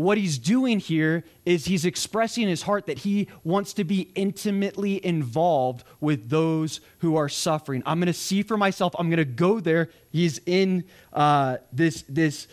What 0.02 0.18
he's 0.18 0.40
doing 0.40 0.80
here 0.80 1.24
is 1.46 1.66
he's 1.66 1.86
expressing 1.86 2.48
his 2.48 2.64
heart 2.64 2.88
that 2.88 3.00
he 3.00 3.28
wants 3.44 3.74
to 3.74 3.84
be 3.84 4.12
intimately 4.16 5.04
involved 5.06 5.84
with 6.00 6.30
those 6.30 6.82
who 7.00 7.16
are 7.18 7.30
suffering. 7.30 7.84
I'm 7.86 8.00
going 8.00 8.08
to 8.08 8.14
see 8.14 8.42
for 8.42 8.58
myself. 8.58 8.96
I'm 8.98 9.10
going 9.10 9.18
to 9.18 9.26
go 9.26 9.60
there. 9.60 9.90
He's 10.10 10.40
in 10.48 10.86
uh, 11.14 11.58
this 11.72 12.04
this 12.10 12.48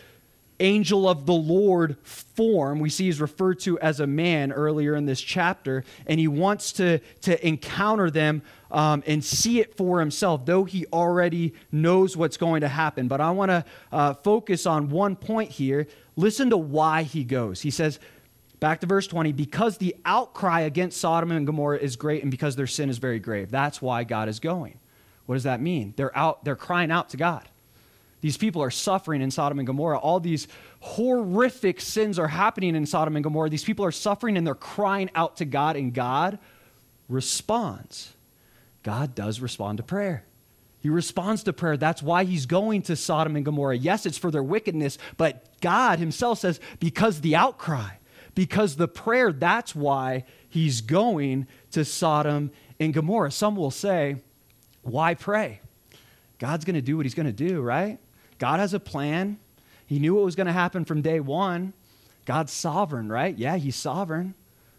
angel 0.59 1.07
of 1.07 1.25
the 1.25 1.33
Lord 1.33 1.97
form. 2.03 2.79
We 2.79 2.89
see 2.89 3.05
he's 3.05 3.21
referred 3.21 3.59
to 3.61 3.79
as 3.79 3.99
a 3.99 4.07
man 4.07 4.51
earlier 4.51 4.95
in 4.95 5.05
this 5.05 5.21
chapter, 5.21 5.83
and 6.05 6.19
he 6.19 6.27
wants 6.27 6.73
to, 6.73 6.99
to 7.21 7.47
encounter 7.47 8.11
them 8.11 8.41
um, 8.71 9.03
and 9.07 9.23
see 9.23 9.59
it 9.59 9.77
for 9.77 9.99
himself, 9.99 10.45
though 10.45 10.65
he 10.65 10.85
already 10.87 11.53
knows 11.71 12.15
what's 12.15 12.37
going 12.37 12.61
to 12.61 12.67
happen. 12.67 13.07
But 13.07 13.21
I 13.21 13.31
want 13.31 13.49
to 13.49 13.65
uh, 13.91 14.13
focus 14.15 14.65
on 14.65 14.89
one 14.89 15.15
point 15.15 15.51
here. 15.51 15.87
Listen 16.19 16.49
to 16.49 16.57
why 16.57 17.03
he 17.03 17.23
goes. 17.23 17.61
He 17.61 17.71
says, 17.71 17.97
Back 18.59 18.81
to 18.81 18.87
verse 18.87 19.07
20, 19.07 19.31
because 19.31 19.77
the 19.77 19.95
outcry 20.03 20.61
against 20.61 20.99
Sodom 20.99 21.31
and 21.31 21.45
Gomorrah 21.45 21.77
is 21.77 21.95
great 21.95 22.23
and 22.23 22.29
because 22.29 22.57
their 22.57 22.67
sin 22.67 22.89
is 22.89 22.97
very 22.97 23.19
grave. 23.19 23.49
That's 23.49 23.81
why 23.81 24.03
God 24.03 24.27
is 24.27 24.41
going. 24.41 24.77
What 25.27 25.35
does 25.35 25.43
that 25.43 25.61
mean? 25.61 25.93
They're 25.95 26.15
out, 26.17 26.43
they're 26.43 26.57
crying 26.57 26.91
out 26.91 27.09
to 27.11 27.17
God. 27.17 27.47
These 28.19 28.35
people 28.35 28.61
are 28.61 28.69
suffering 28.69 29.21
in 29.21 29.31
Sodom 29.31 29.59
and 29.59 29.65
Gomorrah. 29.65 29.97
All 29.97 30.19
these 30.19 30.49
horrific 30.81 31.79
sins 31.79 32.19
are 32.19 32.27
happening 32.27 32.75
in 32.75 32.85
Sodom 32.85 33.15
and 33.15 33.23
Gomorrah. 33.23 33.49
These 33.49 33.63
people 33.63 33.85
are 33.85 33.91
suffering 33.91 34.35
and 34.35 34.45
they're 34.45 34.55
crying 34.55 35.09
out 35.15 35.37
to 35.37 35.45
God, 35.45 35.77
and 35.77 35.93
God 35.93 36.37
responds. 37.07 38.13
God 38.83 39.15
does 39.15 39.39
respond 39.39 39.77
to 39.77 39.83
prayer. 39.83 40.25
He 40.81 40.89
responds 40.89 41.43
to 41.43 41.53
prayer. 41.53 41.77
That's 41.77 42.01
why 42.01 42.23
he's 42.23 42.45
going 42.45 42.83
to 42.83 42.95
Sodom 42.95 43.35
and 43.35 43.43
Gomorrah. 43.43 43.77
Yes, 43.77 44.05
it's 44.05 44.17
for 44.17 44.31
their 44.31 44.43
wickedness, 44.43 44.97
but 45.17 45.59
God 45.61 45.99
himself 45.99 46.39
says, 46.39 46.59
because 46.79 47.21
the 47.21 47.35
outcry, 47.35 47.89
because 48.33 48.77
the 48.77 48.87
prayer, 48.87 49.33
that's 49.33 49.75
why 49.75 50.23
he's 50.47 50.81
going 50.81 51.47
to 51.71 51.83
Sodom 51.83 52.51
and 52.79 52.93
Gomorrah. 52.93 53.31
Some 53.31 53.55
will 53.57 53.71
say, 53.71 54.17
why 54.81 55.15
pray? 55.15 55.59
God's 56.37 56.63
going 56.63 56.75
to 56.75 56.81
do 56.81 56.95
what 56.95 57.05
he's 57.05 57.15
going 57.15 57.25
to 57.25 57.33
do, 57.33 57.61
right? 57.61 57.99
God 58.37 58.61
has 58.61 58.73
a 58.73 58.79
plan. 58.79 59.37
He 59.85 59.99
knew 59.99 60.15
what 60.15 60.23
was 60.23 60.37
going 60.37 60.47
to 60.47 60.53
happen 60.53 60.85
from 60.85 61.01
day 61.01 61.19
one. 61.19 61.73
God's 62.25 62.53
sovereign, 62.53 63.09
right? 63.09 63.37
Yeah, 63.37 63.57
he's 63.57 63.75
sovereign. 63.75 64.35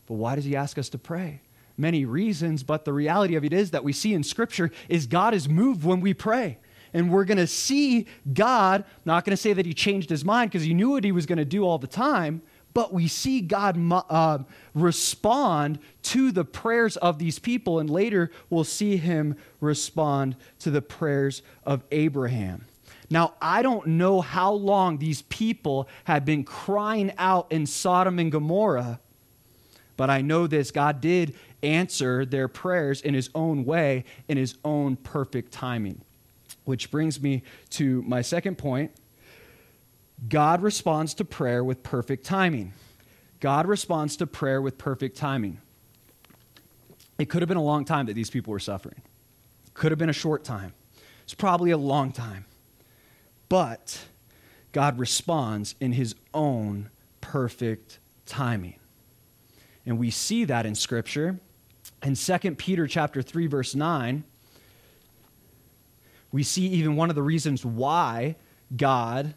But 0.06 0.14
why 0.14 0.36
does 0.36 0.44
he 0.46 0.56
ask 0.56 0.78
us 0.78 0.88
to 0.90 0.98
pray? 0.98 1.42
Many 1.80 2.04
reasons, 2.04 2.62
but 2.62 2.84
the 2.84 2.92
reality 2.92 3.36
of 3.36 3.44
it 3.44 3.54
is 3.54 3.70
that 3.70 3.82
we 3.82 3.94
see 3.94 4.12
in 4.12 4.22
Scripture 4.22 4.70
is 4.88 5.06
God 5.06 5.32
is 5.32 5.48
moved 5.48 5.82
when 5.82 6.00
we 6.00 6.12
pray. 6.12 6.58
And 6.92 7.10
we're 7.10 7.24
going 7.24 7.38
to 7.38 7.46
see 7.46 8.06
God, 8.32 8.84
not 9.04 9.24
going 9.24 9.32
to 9.32 9.40
say 9.40 9.54
that 9.54 9.64
he 9.64 9.72
changed 9.72 10.10
his 10.10 10.24
mind 10.24 10.50
because 10.50 10.64
he 10.64 10.74
knew 10.74 10.90
what 10.90 11.04
he 11.04 11.12
was 11.12 11.24
going 11.24 11.38
to 11.38 11.44
do 11.44 11.64
all 11.64 11.78
the 11.78 11.86
time, 11.86 12.42
but 12.74 12.92
we 12.92 13.08
see 13.08 13.40
God 13.40 13.78
uh, 13.90 14.38
respond 14.74 15.78
to 16.02 16.30
the 16.30 16.44
prayers 16.44 16.96
of 16.98 17.18
these 17.18 17.38
people, 17.38 17.78
and 17.78 17.88
later 17.88 18.30
we'll 18.50 18.64
see 18.64 18.96
him 18.96 19.36
respond 19.60 20.36
to 20.58 20.70
the 20.70 20.82
prayers 20.82 21.42
of 21.64 21.82
Abraham. 21.90 22.66
Now, 23.08 23.34
I 23.40 23.62
don't 23.62 23.86
know 23.86 24.20
how 24.20 24.52
long 24.52 24.98
these 24.98 25.22
people 25.22 25.88
had 26.04 26.24
been 26.24 26.44
crying 26.44 27.12
out 27.18 27.50
in 27.50 27.66
Sodom 27.66 28.18
and 28.18 28.30
Gomorrah, 28.30 29.00
but 29.96 30.10
I 30.10 30.20
know 30.20 30.46
this 30.46 30.70
God 30.70 31.00
did 31.00 31.34
answer 31.62 32.24
their 32.24 32.48
prayers 32.48 33.00
in 33.00 33.14
his 33.14 33.30
own 33.34 33.64
way, 33.64 34.04
in 34.28 34.36
his 34.36 34.56
own 34.64 34.96
perfect 34.96 35.52
timing. 35.52 36.02
Which 36.64 36.90
brings 36.90 37.20
me 37.20 37.42
to 37.70 38.02
my 38.02 38.22
second 38.22 38.58
point 38.58 38.92
God 40.28 40.62
responds 40.62 41.14
to 41.14 41.24
prayer 41.24 41.64
with 41.64 41.82
perfect 41.82 42.24
timing. 42.24 42.74
God 43.40 43.66
responds 43.66 44.16
to 44.18 44.26
prayer 44.26 44.60
with 44.60 44.76
perfect 44.76 45.16
timing. 45.16 45.60
It 47.18 47.30
could 47.30 47.42
have 47.42 47.48
been 47.48 47.56
a 47.56 47.62
long 47.62 47.84
time 47.84 48.06
that 48.06 48.14
these 48.14 48.30
people 48.30 48.50
were 48.50 48.58
suffering. 48.58 49.00
Could 49.74 49.92
have 49.92 49.98
been 49.98 50.10
a 50.10 50.14
short 50.14 50.44
time. 50.44 50.74
It's 51.22 51.34
probably 51.34 51.70
a 51.70 51.78
long 51.78 52.12
time. 52.12 52.44
But 53.48 54.06
God 54.72 54.98
responds 54.98 55.74
in 55.80 55.92
his 55.92 56.14
own 56.34 56.90
perfect 57.20 57.98
timing. 58.26 58.76
And 59.86 59.98
we 59.98 60.10
see 60.10 60.44
that 60.44 60.66
in 60.66 60.74
scripture. 60.74 61.40
In 62.02 62.14
2 62.14 62.38
Peter 62.56 62.86
chapter 62.86 63.22
3 63.22 63.46
verse 63.46 63.74
9, 63.74 64.24
we 66.32 66.42
see 66.42 66.66
even 66.68 66.96
one 66.96 67.10
of 67.10 67.16
the 67.16 67.22
reasons 67.22 67.64
why 67.64 68.36
God 68.76 69.34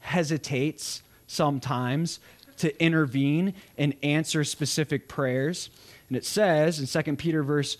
hesitates 0.00 1.02
sometimes 1.26 2.20
to 2.58 2.82
intervene 2.82 3.54
and 3.78 3.94
answer 4.02 4.44
specific 4.44 5.08
prayers. 5.08 5.70
And 6.08 6.16
it 6.16 6.24
says 6.24 6.78
in 6.78 7.02
2 7.02 7.16
Peter 7.16 7.42
verse 7.42 7.78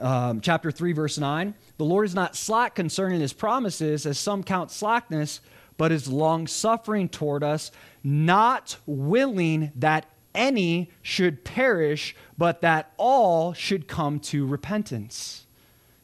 um, 0.00 0.40
chapter 0.40 0.72
3 0.72 0.92
verse 0.92 1.18
9 1.18 1.54
the 1.76 1.84
lord 1.84 2.04
is 2.04 2.16
not 2.16 2.34
slack 2.34 2.74
concerning 2.74 3.20
his 3.20 3.32
promises 3.32 4.06
as 4.06 4.18
some 4.18 4.42
count 4.42 4.72
slackness 4.72 5.40
but 5.76 5.92
is 5.92 6.08
long 6.08 6.48
suffering 6.48 7.08
toward 7.08 7.44
us 7.44 7.70
not 8.02 8.76
willing 8.86 9.70
that 9.76 10.06
any 10.34 10.90
should 11.02 11.44
perish 11.44 12.14
but 12.36 12.60
that 12.60 12.92
all 12.96 13.52
should 13.52 13.88
come 13.88 14.18
to 14.18 14.46
repentance 14.46 15.46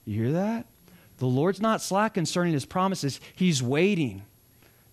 you 0.05 0.23
hear 0.23 0.33
that 0.33 0.67
the 1.19 1.27
lord's 1.27 1.61
not 1.61 1.83
slack 1.83 2.15
concerning 2.15 2.53
his 2.53 2.65
promises 2.65 3.21
he's 3.35 3.63
waiting 3.63 4.23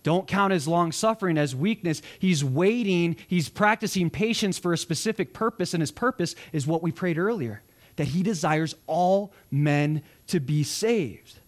don't 0.02 0.26
count 0.26 0.52
his 0.52 0.66
long 0.66 0.92
suffering 0.92 1.36
as 1.36 1.54
weakness. 1.54 2.00
He's 2.18 2.42
waiting, 2.42 3.16
he's 3.26 3.50
practicing 3.50 4.08
patience 4.08 4.58
for 4.58 4.72
a 4.72 4.78
specific 4.78 5.34
purpose, 5.34 5.74
and 5.74 5.82
his 5.82 5.90
purpose 5.90 6.34
is 6.52 6.66
what 6.66 6.82
we 6.82 6.92
prayed 6.92 7.18
earlier 7.18 7.62
that 7.96 8.06
he 8.06 8.22
desires 8.22 8.76
all 8.86 9.32
men 9.50 10.02
to 10.28 10.38
be 10.38 10.62
saved. 10.62 11.40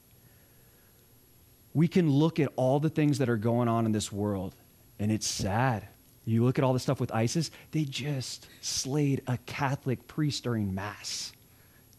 We 1.72 1.86
can 1.86 2.10
look 2.10 2.40
at 2.40 2.52
all 2.56 2.80
the 2.80 2.90
things 2.90 3.18
that 3.18 3.28
are 3.28 3.36
going 3.36 3.68
on 3.68 3.86
in 3.86 3.92
this 3.92 4.10
world, 4.10 4.56
and 4.98 5.12
it's 5.12 5.28
sad. 5.28 5.86
You 6.30 6.44
look 6.44 6.58
at 6.58 6.64
all 6.64 6.72
the 6.72 6.78
stuff 6.78 7.00
with 7.00 7.12
ISIS, 7.12 7.50
they 7.72 7.84
just 7.84 8.46
slayed 8.60 9.22
a 9.26 9.36
Catholic 9.46 10.06
priest 10.06 10.44
during 10.44 10.74
Mass. 10.74 11.32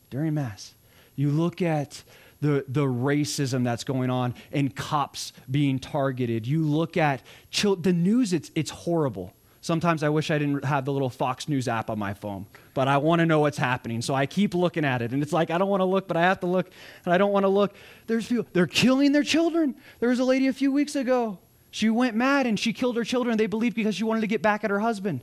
During 0.10 0.34
Mass. 0.34 0.74
You 1.16 1.30
look 1.30 1.62
at 1.62 2.04
the, 2.40 2.64
the 2.68 2.86
racism 2.86 3.64
that's 3.64 3.84
going 3.84 4.10
on 4.10 4.34
and 4.52 4.76
cops 4.76 5.34
being 5.50 5.80
targeted. 5.80 6.48
You 6.48 6.66
look 6.66 6.96
at 6.98 7.22
the 7.52 7.94
news, 7.94 8.32
it's, 8.32 8.52
it's 8.56 8.72
horrible. 8.72 9.34
Sometimes 9.60 10.02
I 10.02 10.10
wish 10.10 10.32
I 10.32 10.40
didn't 10.40 10.66
have 10.66 10.86
the 10.86 10.94
little 10.94 11.10
Fox 11.10 11.48
News 11.48 11.68
app 11.68 11.90
on 11.92 12.00
my 12.00 12.16
phone, 12.16 12.48
but 12.74 12.88
I 12.88 12.98
want 12.98 13.20
to 13.20 13.28
know 13.28 13.42
what's 13.42 13.60
happening. 13.60 14.02
So 14.02 14.16
I 14.16 14.26
keep 14.26 14.56
looking 14.56 14.86
at 14.86 15.04
it. 15.04 15.12
And 15.12 15.22
it's 15.22 15.34
like, 15.34 15.52
I 15.52 15.60
don't 15.60 15.70
want 15.70 15.82
to 15.82 15.86
look, 15.86 16.08
but 16.08 16.18
I 16.18 16.22
have 16.22 16.40
to 16.40 16.48
look, 16.48 16.68
and 17.06 17.14
I 17.14 17.20
don't 17.20 17.32
want 17.32 17.44
to 17.44 17.50
look. 17.50 17.76
There's 18.08 18.28
people, 18.28 18.48
they're 18.54 18.66
killing 18.66 19.12
their 19.12 19.24
children. 19.24 19.76
There 20.00 20.10
was 20.10 20.20
a 20.20 20.26
lady 20.26 20.48
a 20.48 20.54
few 20.54 20.72
weeks 20.72 20.96
ago. 20.96 21.38
She 21.72 21.90
went 21.90 22.16
mad 22.16 22.46
and 22.46 22.60
she 22.60 22.74
killed 22.74 22.98
her 22.98 23.04
children, 23.04 23.38
they 23.38 23.48
believe, 23.48 23.74
because 23.74 23.96
she 23.96 24.04
wanted 24.04 24.22
to 24.22 24.28
get 24.28 24.42
back 24.42 24.64
at 24.64 24.70
her 24.70 24.80
husband. 24.80 25.22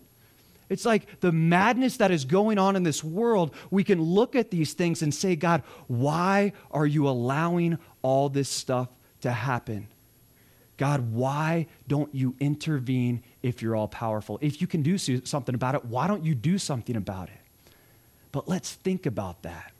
It's 0.71 0.85
like 0.85 1.21
the 1.21 1.33
madness 1.33 1.99
that 1.99 2.11
is 2.11 2.25
going 2.25 2.59
on 2.59 2.77
in 2.77 2.83
this 2.83 3.03
world. 3.03 3.55
We 3.71 3.85
can 3.85 4.03
look 4.03 4.35
at 4.35 4.51
these 4.51 4.75
things 4.75 5.03
and 5.03 5.15
say, 5.15 5.37
God, 5.37 5.63
why 5.87 6.53
are 6.71 6.87
you 6.87 7.09
allowing 7.09 7.79
all 8.03 8.29
this 8.29 8.49
stuff 8.49 8.89
to 9.21 9.31
happen? 9.31 9.89
God, 10.77 11.13
why 11.13 11.67
don't 11.87 12.15
you 12.15 12.35
intervene 12.39 13.23
if 13.43 13.63
you're 13.63 13.75
all 13.75 13.89
powerful? 13.89 14.39
If 14.41 14.61
you 14.61 14.67
can 14.67 14.83
do 14.83 14.97
something 14.99 15.55
about 15.55 15.75
it, 15.75 15.85
why 15.85 16.07
don't 16.07 16.25
you 16.25 16.35
do 16.35 16.59
something 16.59 16.97
about 16.97 17.29
it? 17.29 17.75
But 18.31 18.49
let's 18.49 18.75
think 18.75 19.07
about 19.07 19.43
that. 19.43 19.73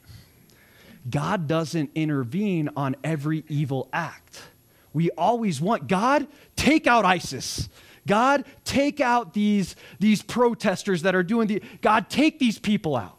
God 1.09 1.47
doesn't 1.47 1.91
intervene 1.95 2.71
on 2.77 2.97
every 3.05 3.45
evil 3.49 3.89
act. 3.93 4.43
We 4.93 5.11
always 5.11 5.61
want 5.61 5.89
God, 5.89 6.27
take 6.57 6.87
out 6.87 7.05
ISIS. 7.05 7.69
God, 8.07 8.45
take 8.65 9.01
out 9.01 9.35
these, 9.35 9.77
these 10.01 10.23
protesters 10.23 11.03
that 11.03 11.15
are 11.15 11.23
doing 11.23 11.47
the, 11.47 11.63
God, 11.83 12.09
take 12.09 12.39
these 12.39 12.59
people 12.59 12.97
out. 12.97 13.19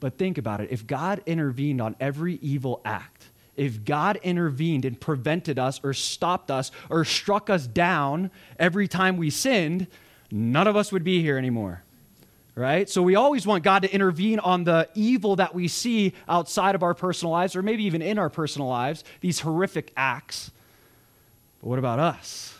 But 0.00 0.18
think 0.18 0.38
about 0.38 0.60
it. 0.60 0.68
If 0.70 0.86
God 0.86 1.22
intervened 1.26 1.80
on 1.80 1.94
every 2.00 2.34
evil 2.36 2.80
act, 2.84 3.30
if 3.54 3.84
God 3.84 4.18
intervened 4.22 4.84
and 4.84 5.00
prevented 5.00 5.58
us 5.58 5.80
or 5.82 5.94
stopped 5.94 6.50
us 6.50 6.70
or 6.90 7.04
struck 7.04 7.48
us 7.48 7.66
down 7.66 8.30
every 8.58 8.88
time 8.88 9.16
we 9.16 9.30
sinned, 9.30 9.86
none 10.30 10.66
of 10.66 10.76
us 10.76 10.92
would 10.92 11.04
be 11.04 11.22
here 11.22 11.38
anymore. 11.38 11.82
Right? 12.56 12.88
So 12.88 13.02
we 13.02 13.16
always 13.16 13.46
want 13.46 13.64
God 13.64 13.82
to 13.82 13.92
intervene 13.92 14.38
on 14.38 14.64
the 14.64 14.88
evil 14.94 15.36
that 15.36 15.54
we 15.54 15.68
see 15.68 16.14
outside 16.26 16.74
of 16.74 16.82
our 16.82 16.94
personal 16.94 17.30
lives 17.30 17.54
or 17.54 17.62
maybe 17.62 17.84
even 17.84 18.00
in 18.00 18.18
our 18.18 18.30
personal 18.30 18.66
lives, 18.66 19.04
these 19.20 19.40
horrific 19.40 19.92
acts. 19.94 20.50
But 21.60 21.68
what 21.68 21.78
about 21.78 21.98
us? 21.98 22.56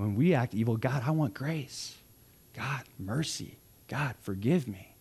when 0.00 0.14
we 0.14 0.32
act 0.32 0.54
evil, 0.54 0.78
God, 0.78 1.02
I 1.06 1.10
want 1.10 1.34
grace. 1.34 1.94
God, 2.56 2.84
mercy. 2.98 3.58
God, 3.86 4.14
forgive 4.22 4.66
me. 4.66 4.94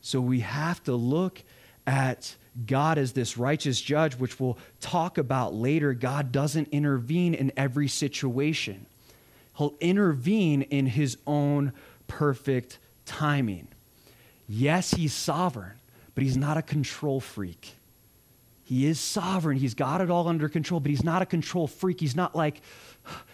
So 0.00 0.20
we 0.20 0.40
have 0.40 0.80
to 0.84 0.94
look 0.94 1.42
at 1.88 2.36
God 2.66 2.98
as 2.98 3.12
this 3.12 3.36
righteous 3.36 3.80
judge, 3.80 4.14
which 4.14 4.38
we'll 4.38 4.58
talk 4.80 5.18
about 5.18 5.54
later. 5.54 5.92
God 5.92 6.30
doesn't 6.30 6.68
intervene 6.68 7.34
in 7.34 7.50
every 7.56 7.88
situation, 7.88 8.86
He'll 9.58 9.74
intervene 9.80 10.62
in 10.62 10.86
His 10.86 11.18
own 11.26 11.72
perfect 12.10 12.78
timing. 13.06 13.68
Yes, 14.48 14.90
He's 14.90 15.12
sovereign, 15.12 15.78
but 16.14 16.24
He's 16.24 16.36
not 16.36 16.56
a 16.56 16.62
control 16.62 17.20
freak. 17.20 17.74
He 18.70 18.86
is 18.86 19.00
sovereign. 19.00 19.58
He's 19.58 19.74
got 19.74 20.00
it 20.00 20.10
all 20.10 20.28
under 20.28 20.48
control, 20.48 20.78
but 20.78 20.90
he's 20.90 21.02
not 21.02 21.22
a 21.22 21.26
control 21.26 21.66
freak. 21.66 21.98
He's 21.98 22.14
not 22.14 22.36
like, 22.36 22.62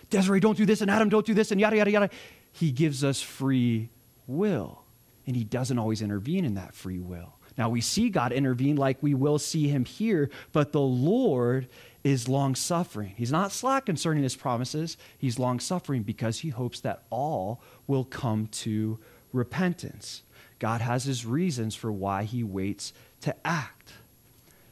Desiree, 0.09 0.41
don't 0.41 0.57
do 0.57 0.65
this, 0.65 0.81
and 0.81 0.91
Adam, 0.91 1.11
don't 1.11 1.27
do 1.27 1.35
this, 1.35 1.51
and 1.51 1.61
yada, 1.61 1.77
yada, 1.77 1.91
yada. 1.91 2.11
He 2.53 2.71
gives 2.71 3.05
us 3.05 3.21
free 3.21 3.91
will, 4.27 4.83
and 5.27 5.37
he 5.37 5.45
doesn't 5.45 5.79
always 5.79 6.01
intervene 6.01 6.47
in 6.47 6.55
that 6.55 6.75
free 6.75 7.01
will. 7.01 7.35
Now, 7.59 7.69
we 7.69 7.83
see 7.83 8.09
God 8.09 8.33
intervene 8.33 8.77
like 8.77 8.97
we 9.03 9.13
will 9.13 9.39
see 9.39 9.69
him 9.69 9.85
here, 9.85 10.31
but 10.53 10.73
the 10.73 10.81
Lord 10.81 11.69
is 12.07 12.29
long 12.29 12.55
suffering. 12.55 13.13
He's 13.17 13.33
not 13.33 13.51
slack 13.51 13.87
concerning 13.87 14.23
his 14.23 14.37
promises, 14.37 14.97
he's 15.19 15.41
long 15.41 15.59
suffering 15.59 16.05
because 16.05 16.39
he 16.39 16.51
hopes 16.51 16.79
that 16.81 17.03
all 17.11 17.61
will 17.89 18.05
come 18.05 18.47
to 18.47 19.01
repentance. 19.33 20.23
God 20.61 20.83
has 20.83 21.03
his 21.03 21.27
reasons 21.27 21.75
for 21.75 21.91
why 21.91 22.23
he 22.23 22.45
waits 22.45 22.93
to 23.23 23.35
act. 23.45 23.93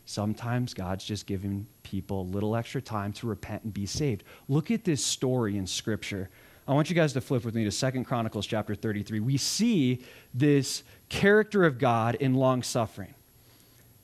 Sometimes 0.07 0.75
God's 0.75 1.05
just 1.05 1.27
giving 1.27 1.67
people 1.83 2.21
a 2.21 2.31
little 2.31 2.55
extra 2.55 2.81
time 2.81 3.13
to 3.15 3.27
repent 3.27 3.65
and 3.65 3.75
be 3.75 3.85
saved. 3.85 4.23
Look 4.49 4.71
at 4.71 4.85
this 4.85 5.05
story 5.05 5.57
in 5.57 5.67
Scripture. 5.67 6.31
I 6.69 6.73
want 6.73 6.89
you 6.89 6.95
guys 6.95 7.15
to 7.15 7.21
flip 7.21 7.45
with 7.45 7.57
me 7.57 7.65
to 7.65 7.73
Second 7.73 8.05
Chronicles 8.05 8.47
chapter 8.47 8.77
33. 8.77 9.19
We 9.19 9.39
see 9.39 10.05
this 10.33 10.85
character 11.09 11.65
of 11.65 11.81
God 11.81 12.15
in 12.15 12.35
long 12.35 12.63
suffering. 12.63 13.15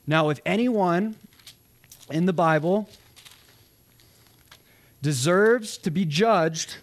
Now, 0.04 0.30
if 0.30 0.40
anyone 0.44 1.14
in 2.10 2.26
the 2.26 2.32
Bible 2.32 2.88
deserves 5.02 5.78
to 5.78 5.90
be 5.90 6.04
judged, 6.04 6.76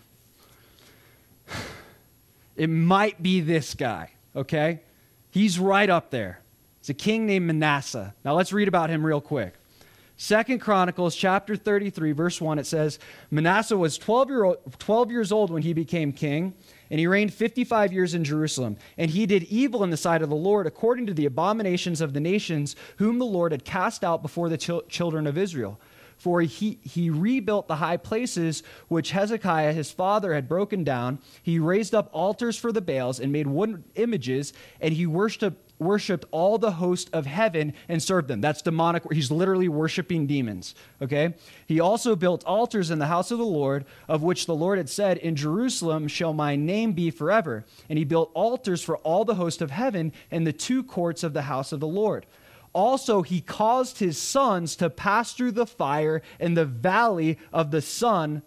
it 2.55 2.69
might 2.69 3.21
be 3.21 3.41
this 3.41 3.73
guy, 3.73 4.11
okay? 4.35 4.81
He's 5.29 5.59
right 5.59 5.89
up 5.89 6.09
there. 6.09 6.41
It's 6.79 6.89
a 6.89 6.93
king 6.93 7.25
named 7.25 7.45
Manasseh. 7.45 8.15
Now 8.23 8.33
let's 8.33 8.53
read 8.53 8.67
about 8.67 8.89
him 8.89 9.05
real 9.05 9.21
quick. 9.21 9.53
Second 10.19 10.59
Chronicles 10.59 11.15
chapter 11.15 11.55
33, 11.55 12.11
verse 12.11 12.41
1, 12.41 12.57
it 12.57 12.65
says, 12.65 12.97
Manasseh 13.29 13.77
was 13.77 13.99
12, 13.99 14.29
year 14.29 14.43
old, 14.45 14.57
12 14.79 15.11
years 15.11 15.31
old 15.31 15.51
when 15.51 15.61
he 15.61 15.73
became 15.73 16.11
king, 16.11 16.55
and 16.89 16.99
he 16.99 17.05
reigned 17.05 17.31
55 17.31 17.93
years 17.93 18.15
in 18.15 18.23
Jerusalem. 18.23 18.77
And 18.97 19.11
he 19.11 19.27
did 19.27 19.43
evil 19.43 19.83
in 19.83 19.91
the 19.91 19.97
sight 19.97 20.23
of 20.23 20.29
the 20.29 20.35
Lord, 20.35 20.65
according 20.65 21.05
to 21.05 21.13
the 21.13 21.27
abominations 21.27 22.01
of 22.01 22.13
the 22.13 22.19
nations 22.19 22.75
whom 22.97 23.19
the 23.19 23.25
Lord 23.25 23.51
had 23.51 23.63
cast 23.63 24.03
out 24.03 24.23
before 24.23 24.49
the 24.49 24.57
ch- 24.57 24.87
children 24.89 25.27
of 25.27 25.37
Israel. 25.37 25.79
For 26.17 26.41
he, 26.41 26.79
he 26.83 27.09
rebuilt 27.09 27.67
the 27.67 27.75
high 27.75 27.97
places 27.97 28.63
which 28.87 29.11
Hezekiah 29.11 29.73
his 29.73 29.91
father 29.91 30.33
had 30.33 30.49
broken 30.49 30.83
down. 30.83 31.19
He 31.41 31.59
raised 31.59 31.93
up 31.93 32.09
altars 32.11 32.57
for 32.57 32.71
the 32.71 32.81
Baals 32.81 33.19
and 33.19 33.31
made 33.31 33.47
wooden 33.47 33.83
images, 33.95 34.51
and 34.81 34.93
he 34.93 35.05
worshipped 35.05 35.67
worshiped 35.79 36.25
all 36.31 36.57
the 36.57 36.71
host 36.71 37.09
of 37.13 37.25
heaven 37.25 37.73
and 37.87 38.01
served 38.01 38.27
them. 38.27 38.41
That's 38.41 38.61
demonic. 38.61 39.03
He's 39.11 39.31
literally 39.31 39.67
worshiping 39.67 40.27
demons. 40.27 40.75
Okay? 41.01 41.35
He 41.67 41.79
also 41.79 42.15
built 42.15 42.43
altars 42.45 42.89
in 42.89 42.99
the 42.99 43.07
house 43.07 43.31
of 43.31 43.37
the 43.37 43.45
Lord, 43.45 43.85
of 44.07 44.23
which 44.23 44.45
the 44.45 44.55
Lord 44.55 44.77
had 44.77 44.89
said, 44.89 45.17
In 45.17 45.35
Jerusalem 45.35 46.07
shall 46.07 46.33
my 46.33 46.55
name 46.55 46.93
be 46.93 47.11
forever. 47.11 47.65
And 47.89 47.97
he 47.99 48.05
built 48.05 48.31
altars 48.33 48.83
for 48.83 48.97
all 48.97 49.25
the 49.25 49.35
host 49.35 49.61
of 49.61 49.71
heaven 49.71 50.13
in 50.31 50.43
the 50.43 50.53
two 50.53 50.83
courts 50.83 51.23
of 51.23 51.33
the 51.33 51.43
house 51.43 51.71
of 51.71 51.79
the 51.79 51.87
Lord. 51.87 52.25
Also, 52.77 53.23
he 53.23 53.41
caused 53.41 53.97
his 53.97 54.19
sons 54.19 54.75
to 54.75 54.87
pass 54.87 55.33
through 55.33 55.51
the 55.51 55.65
fire 55.65 56.21
in 56.39 56.53
the 56.53 56.63
valley 56.63 57.39
of 57.51 57.71
the 57.71 57.81
son 57.81 58.43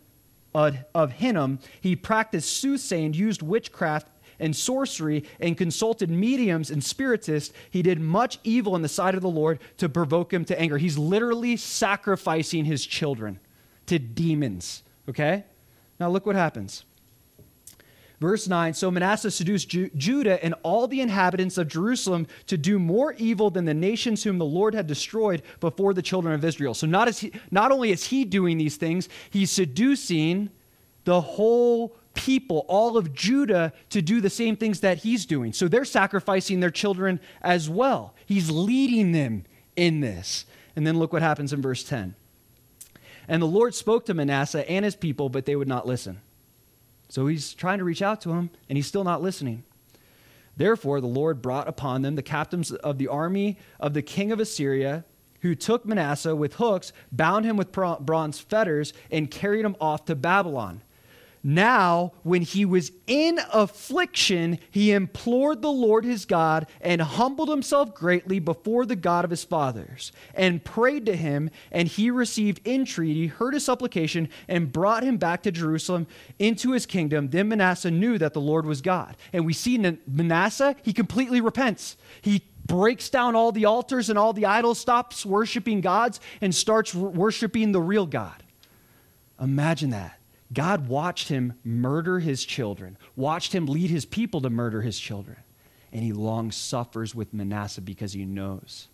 of 0.55 1.11
Hinnom. 1.11 1.59
He 1.81 1.97
practiced 1.97 2.59
soothsaying, 2.59 3.15
used 3.15 3.43
witchcraft 3.43 4.07
and 4.39 4.55
sorcery 4.55 5.25
and 5.41 5.59
consulted 5.59 6.11
mediums 6.11 6.71
and 6.71 6.85
spiritists, 6.85 7.53
he 7.71 7.83
did 7.83 7.99
much 7.99 8.39
evil 8.45 8.77
in 8.77 8.83
the 8.83 8.89
sight 8.89 9.17
of 9.17 9.21
the 9.21 9.29
Lord 9.29 9.59
to 9.79 9.89
provoke 9.89 10.33
him 10.33 10.45
to 10.45 10.59
anger. 10.59 10.79
He's 10.79 10.97
literally 10.97 11.57
sacrificing 11.57 12.67
his 12.67 12.87
children 12.87 13.41
to 13.87 13.99
demons. 13.99 14.85
Okay? 15.09 15.45
Now 15.99 16.09
look 16.09 16.25
what 16.25 16.37
happens. 16.37 16.85
Verse 18.21 18.47
9 18.47 18.75
So 18.75 18.91
Manasseh 18.91 19.31
seduced 19.31 19.69
Ju- 19.69 19.91
Judah 19.97 20.43
and 20.45 20.55
all 20.63 20.87
the 20.87 21.01
inhabitants 21.01 21.59
of 21.59 21.69
Jerusalem 21.69 22.27
to 22.47 22.57
do 22.57 22.79
more 22.79 23.15
evil 23.15 23.51
than 23.51 23.65
the 23.65 23.75
nations 23.75 24.23
whom 24.23 24.39
the 24.39 24.45
Lord 24.45 24.75
had 24.75 24.87
destroyed 24.87 25.43
before 25.59 25.95
the 25.95 26.03
children 26.03 26.35
of 26.35 26.45
Israel. 26.45 26.75
So 26.75 26.87
not, 26.87 27.09
he, 27.09 27.33
not 27.51 27.73
only 27.73 27.91
is 27.91 28.07
he 28.07 28.25
doing 28.25 28.59
these 28.59 28.77
things, 28.77 29.09
he's 29.31 29.51
seducing 29.51 30.51
the 31.05 31.21
whole 31.21 31.97
people, 32.15 32.67
all 32.69 32.99
of 32.99 33.15
Judah, 33.15 33.73
to 33.89 34.03
do 34.03 34.21
the 34.21 34.31
same 34.31 34.57
things 34.57 34.81
that 34.81 34.99
he's 34.99 35.25
doing. 35.25 35.53
So 35.53 35.69
they're 35.69 35.85
sacrificing 35.85 36.61
their 36.61 36.71
children 36.71 37.21
as 37.41 37.71
well. 37.71 38.15
He's 38.27 38.51
leading 38.51 39.13
them 39.13 39.45
in 39.77 40.01
this. 40.01 40.45
And 40.77 40.87
then 40.87 40.99
look 40.99 41.13
what 41.13 41.23
happens 41.23 41.53
in 41.53 41.63
verse 41.63 41.83
10. 41.83 42.15
And 43.29 43.41
the 43.41 43.47
Lord 43.47 43.75
spoke 43.75 44.05
to 44.07 44.15
Manasseh 44.15 44.69
and 44.69 44.85
his 44.85 44.97
people, 44.97 45.29
but 45.29 45.47
they 45.47 45.57
would 45.57 45.69
not 45.69 45.87
listen. 45.87 46.21
So 47.11 47.27
he's 47.27 47.53
trying 47.53 47.79
to 47.79 47.85
reach 47.85 48.03
out 48.03 48.21
to 48.23 48.31
him, 48.31 48.51
and 48.69 48.79
he's 48.79 48.87
still 48.87 49.05
not 49.05 49.21
listening. 49.21 49.65
Therefore, 50.57 51.01
the 51.01 51.07
Lord 51.07 51.43
brought 51.43 51.69
upon 51.69 52.03
them 52.03 52.15
the 52.15 52.23
captains 52.23 52.71
of 52.71 52.99
the 52.99 53.09
army 53.09 53.59
of 53.79 53.95
the 53.95 54.03
king 54.03 54.31
of 54.31 54.41
Assyria, 54.41 55.05
who 55.41 55.55
took 55.55 55.85
Manasseh 55.85 56.37
with 56.37 56.55
hooks, 56.55 56.93
bound 57.11 57.45
him 57.45 57.57
with 57.57 57.73
bronze 57.73 58.39
fetters, 58.39 58.93
and 59.11 59.31
carried 59.31 59.65
him 59.65 59.75
off 59.81 60.05
to 60.05 60.15
Babylon. 60.15 60.83
Now, 61.43 62.13
when 62.23 62.43
he 62.43 62.67
was 62.67 62.93
in 63.07 63.41
affliction, 63.51 64.59
he 64.71 64.93
implored 64.93 65.63
the 65.63 65.71
Lord 65.71 66.05
his 66.05 66.27
God 66.27 66.67
and 66.83 67.01
humbled 67.01 67.49
himself 67.49 67.95
greatly 67.95 68.39
before 68.39 68.85
the 68.85 68.97
God 68.97 69.25
of 69.25 69.31
his 69.31 69.43
fathers 69.43 70.13
and 70.35 70.63
prayed 70.63 71.07
to 71.07 71.17
him. 71.17 71.49
And 71.73 71.89
he 71.89 72.11
received 72.11 72.67
entreaty, 72.67 73.29
heard 73.29 73.55
his 73.55 73.65
supplication, 73.65 74.29
and 74.49 74.71
brought 74.71 75.03
him 75.03 75.17
back 75.17 75.43
to 75.45 75.51
Jerusalem 75.51 76.07
into 76.39 76.73
his 76.73 76.85
kingdom. 76.85 77.31
Then 77.31 77.49
Manasseh 77.49 77.91
knew 77.91 78.19
that 78.19 78.35
the 78.35 78.41
Lord 78.41 78.67
was 78.67 78.83
God. 78.83 79.17
And 79.33 79.47
we 79.47 79.55
see 79.55 79.79
Manasseh, 80.07 80.77
he 80.83 80.93
completely 80.93 81.41
repents. 81.41 81.97
He 82.21 82.45
breaks 82.67 83.09
down 83.09 83.35
all 83.35 83.51
the 83.51 83.65
altars 83.65 84.11
and 84.11 84.19
all 84.19 84.35
the 84.35 84.45
idols, 84.45 84.79
stops 84.79 85.25
worshiping 85.25 85.81
gods, 85.81 86.21
and 86.43 86.55
starts 86.55 86.95
worshiping 86.95 87.73
the 87.73 87.81
real 87.81 88.05
God. 88.05 88.43
Imagine 89.41 89.89
that. 89.91 90.20
God 90.53 90.89
watched 90.89 91.29
him 91.29 91.55
murder 91.65 92.19
his 92.19 92.45
children, 92.45 92.99
watched 93.15 93.53
him 93.53 93.67
lead 93.67 93.91
his 93.91 94.05
people 94.05 94.41
to 94.41 94.51
murder 94.51 94.83
his 94.83 94.99
children. 94.99 95.37
And 95.93 96.03
he 96.03 96.13
long 96.13 96.51
suffers 96.51 97.15
with 97.15 97.35
Manasseh 97.35 97.81
because 97.81 98.13
he 98.13 98.25
knows 98.25 98.89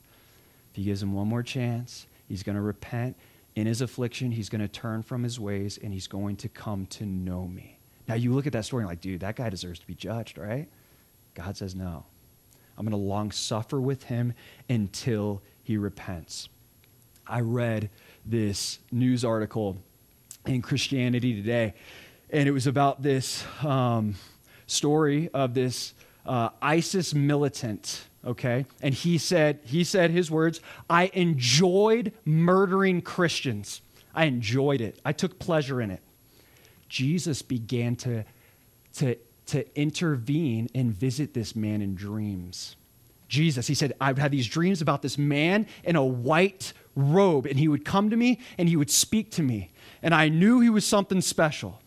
if 0.71 0.77
he 0.77 0.85
gives 0.85 1.03
him 1.03 1.13
one 1.15 1.29
more 1.29 1.43
chance, 1.43 2.07
he's 2.29 2.43
going 2.43 2.57
to 2.57 2.63
repent 2.63 3.17
in 3.55 3.67
his 3.67 3.81
affliction, 3.81 4.33
he's 4.33 4.51
going 4.51 4.61
to 4.61 4.69
turn 4.69 5.03
from 5.03 5.23
his 5.23 5.41
ways, 5.41 5.79
and 5.83 5.93
he's 5.95 6.07
going 6.07 6.37
to 6.37 6.49
come 6.49 6.85
to 6.87 7.07
know 7.07 7.47
me. 7.47 7.79
Now 8.07 8.15
you 8.15 8.35
look 8.35 8.47
at 8.47 8.53
that 8.53 8.67
story 8.67 8.83
and 8.83 8.89
like, 8.89 9.01
dude, 9.01 9.21
that 9.21 9.37
guy 9.37 9.49
deserves 9.49 9.79
to 9.81 9.87
be 9.87 9.95
judged, 9.95 10.37
right? 10.37 10.69
God 11.35 11.57
says, 11.57 11.75
no. 11.75 12.05
I'm 12.77 12.85
going 12.85 12.91
to 12.91 13.09
long 13.09 13.31
suffer 13.31 13.81
with 13.81 14.05
him 14.05 14.35
until 14.69 15.43
he 15.63 15.79
repents. 15.79 16.51
I 17.27 17.41
read 17.41 17.89
this 18.27 18.79
news 18.93 19.25
article 19.25 19.79
in 20.49 20.63
Christianity 20.63 21.35
Today, 21.35 21.75
and 22.31 22.49
it 22.49 22.53
was 22.53 22.67
about 22.67 23.03
this 23.03 23.45
um, 23.65 24.15
story 24.67 25.29
of 25.33 25.55
this 25.55 25.95
uh, 26.25 26.51
ISIS 26.61 27.15
militant. 27.15 28.05
Okay, 28.25 28.67
and 28.83 28.93
he 28.93 29.19
said 29.19 29.61
he 29.65 29.85
said 29.85 30.11
his 30.11 30.31
words. 30.31 30.61
I 30.91 31.11
enjoyed 31.15 32.13
murdering 32.25 33.01
Christians. 33.03 33.81
I 34.15 34.25
enjoyed 34.25 34.81
it. 34.81 34.99
I 35.05 35.13
took 35.13 35.39
pleasure 35.39 35.81
in 35.81 35.91
it. 35.91 36.01
Jesus 36.89 37.43
began 37.43 37.97
to 37.97 38.25
to 38.95 39.17
to 39.47 39.81
intervene 39.81 40.69
and 40.75 40.93
visit 40.93 41.35
this 41.35 41.55
man 41.55 41.83
in 41.83 41.95
dreams. 41.95 42.77
Jesus, 43.29 43.67
he 43.67 43.75
said, 43.75 43.93
I 44.01 44.13
would 44.13 44.19
have 44.19 44.31
these 44.31 44.47
dreams 44.47 44.81
about 44.81 45.03
this 45.03 45.19
man 45.19 45.67
in 45.85 45.97
a 45.97 46.05
white 46.05 46.73
robe, 46.95 47.47
and 47.47 47.59
he 47.59 47.69
would 47.69 47.85
come 47.85 48.11
to 48.11 48.17
me 48.17 48.41
and 48.57 48.69
he 48.69 48.77
would 48.77 48.91
speak 48.91 49.31
to 49.33 49.43
me. 49.43 49.71
And 50.07 50.15
I 50.15 50.29
knew 50.29 50.61
he 50.61 50.71
was 50.71 50.87
something 50.87 51.21
special. 51.21 51.81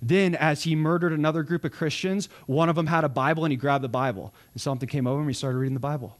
Then, 0.00 0.36
as 0.36 0.62
he 0.62 0.76
murdered 0.76 1.12
another 1.12 1.42
group 1.42 1.64
of 1.64 1.72
Christians, 1.72 2.28
one 2.46 2.68
of 2.68 2.76
them 2.76 2.86
had 2.86 3.02
a 3.02 3.08
Bible 3.08 3.44
and 3.44 3.50
he 3.50 3.56
grabbed 3.56 3.82
the 3.82 3.88
Bible. 3.88 4.32
And 4.52 4.60
something 4.60 4.88
came 4.88 5.04
over 5.04 5.20
him, 5.20 5.26
he 5.26 5.34
started 5.34 5.58
reading 5.58 5.74
the 5.74 5.80
Bible. 5.80 6.16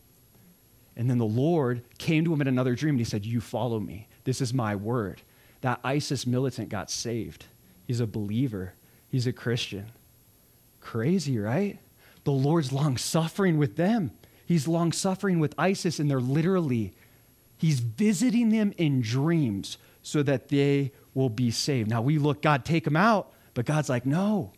And 0.96 1.08
then 1.08 1.18
the 1.18 1.24
Lord 1.24 1.82
came 1.98 2.24
to 2.24 2.32
him 2.32 2.40
in 2.40 2.48
another 2.48 2.74
dream 2.74 2.94
and 2.94 2.98
he 2.98 3.04
said, 3.04 3.24
You 3.24 3.40
follow 3.40 3.78
me. 3.78 4.08
This 4.24 4.40
is 4.40 4.52
my 4.52 4.74
word. 4.74 5.22
That 5.60 5.78
ISIS 5.84 6.26
militant 6.26 6.68
got 6.68 6.90
saved. 6.90 7.46
He's 7.86 8.00
a 8.00 8.08
believer, 8.08 8.74
he's 9.08 9.28
a 9.28 9.32
Christian. 9.32 9.92
Crazy, 10.80 11.38
right? 11.38 11.78
The 12.24 12.32
Lord's 12.32 12.72
long 12.72 12.96
suffering 12.96 13.56
with 13.56 13.76
them. 13.76 14.10
He's 14.46 14.66
long 14.66 14.90
suffering 14.90 15.38
with 15.38 15.54
ISIS, 15.56 16.00
and 16.00 16.10
they're 16.10 16.20
literally, 16.20 16.92
he's 17.56 17.78
visiting 17.78 18.48
them 18.48 18.72
in 18.76 19.00
dreams 19.00 19.78
so 20.02 20.24
that 20.24 20.48
they 20.48 20.90
will 21.16 21.30
be 21.30 21.50
saved. 21.50 21.88
Now 21.88 22.02
we 22.02 22.18
look, 22.18 22.42
God, 22.42 22.64
take 22.64 22.84
them 22.84 22.94
out. 22.94 23.32
But 23.54 23.64
God's 23.64 23.88
like, 23.88 24.04
no, 24.04 24.52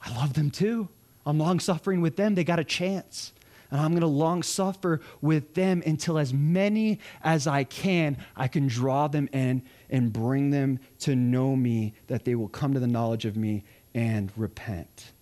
I 0.00 0.16
love 0.16 0.32
them 0.32 0.50
too. 0.50 0.88
I'm 1.26 1.38
long 1.38 1.60
suffering 1.60 2.00
with 2.00 2.16
them. 2.16 2.34
They 2.34 2.42
got 2.42 2.58
a 2.58 2.64
chance. 2.64 3.34
And 3.70 3.78
I'm 3.78 3.90
going 3.90 4.00
to 4.00 4.06
long 4.06 4.42
suffer 4.42 5.02
with 5.20 5.52
them 5.54 5.82
until 5.84 6.18
as 6.18 6.32
many 6.32 7.00
as 7.22 7.46
I 7.46 7.64
can, 7.64 8.16
I 8.34 8.48
can 8.48 8.66
draw 8.66 9.08
them 9.08 9.28
in 9.32 9.62
and 9.90 10.10
bring 10.10 10.50
them 10.50 10.80
to 11.00 11.14
know 11.14 11.54
me, 11.54 11.94
that 12.06 12.24
they 12.24 12.34
will 12.34 12.48
come 12.48 12.72
to 12.72 12.80
the 12.80 12.86
knowledge 12.86 13.26
of 13.26 13.36
me 13.36 13.62
and 13.94 14.32
repent. 14.36 15.12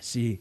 See, 0.00 0.40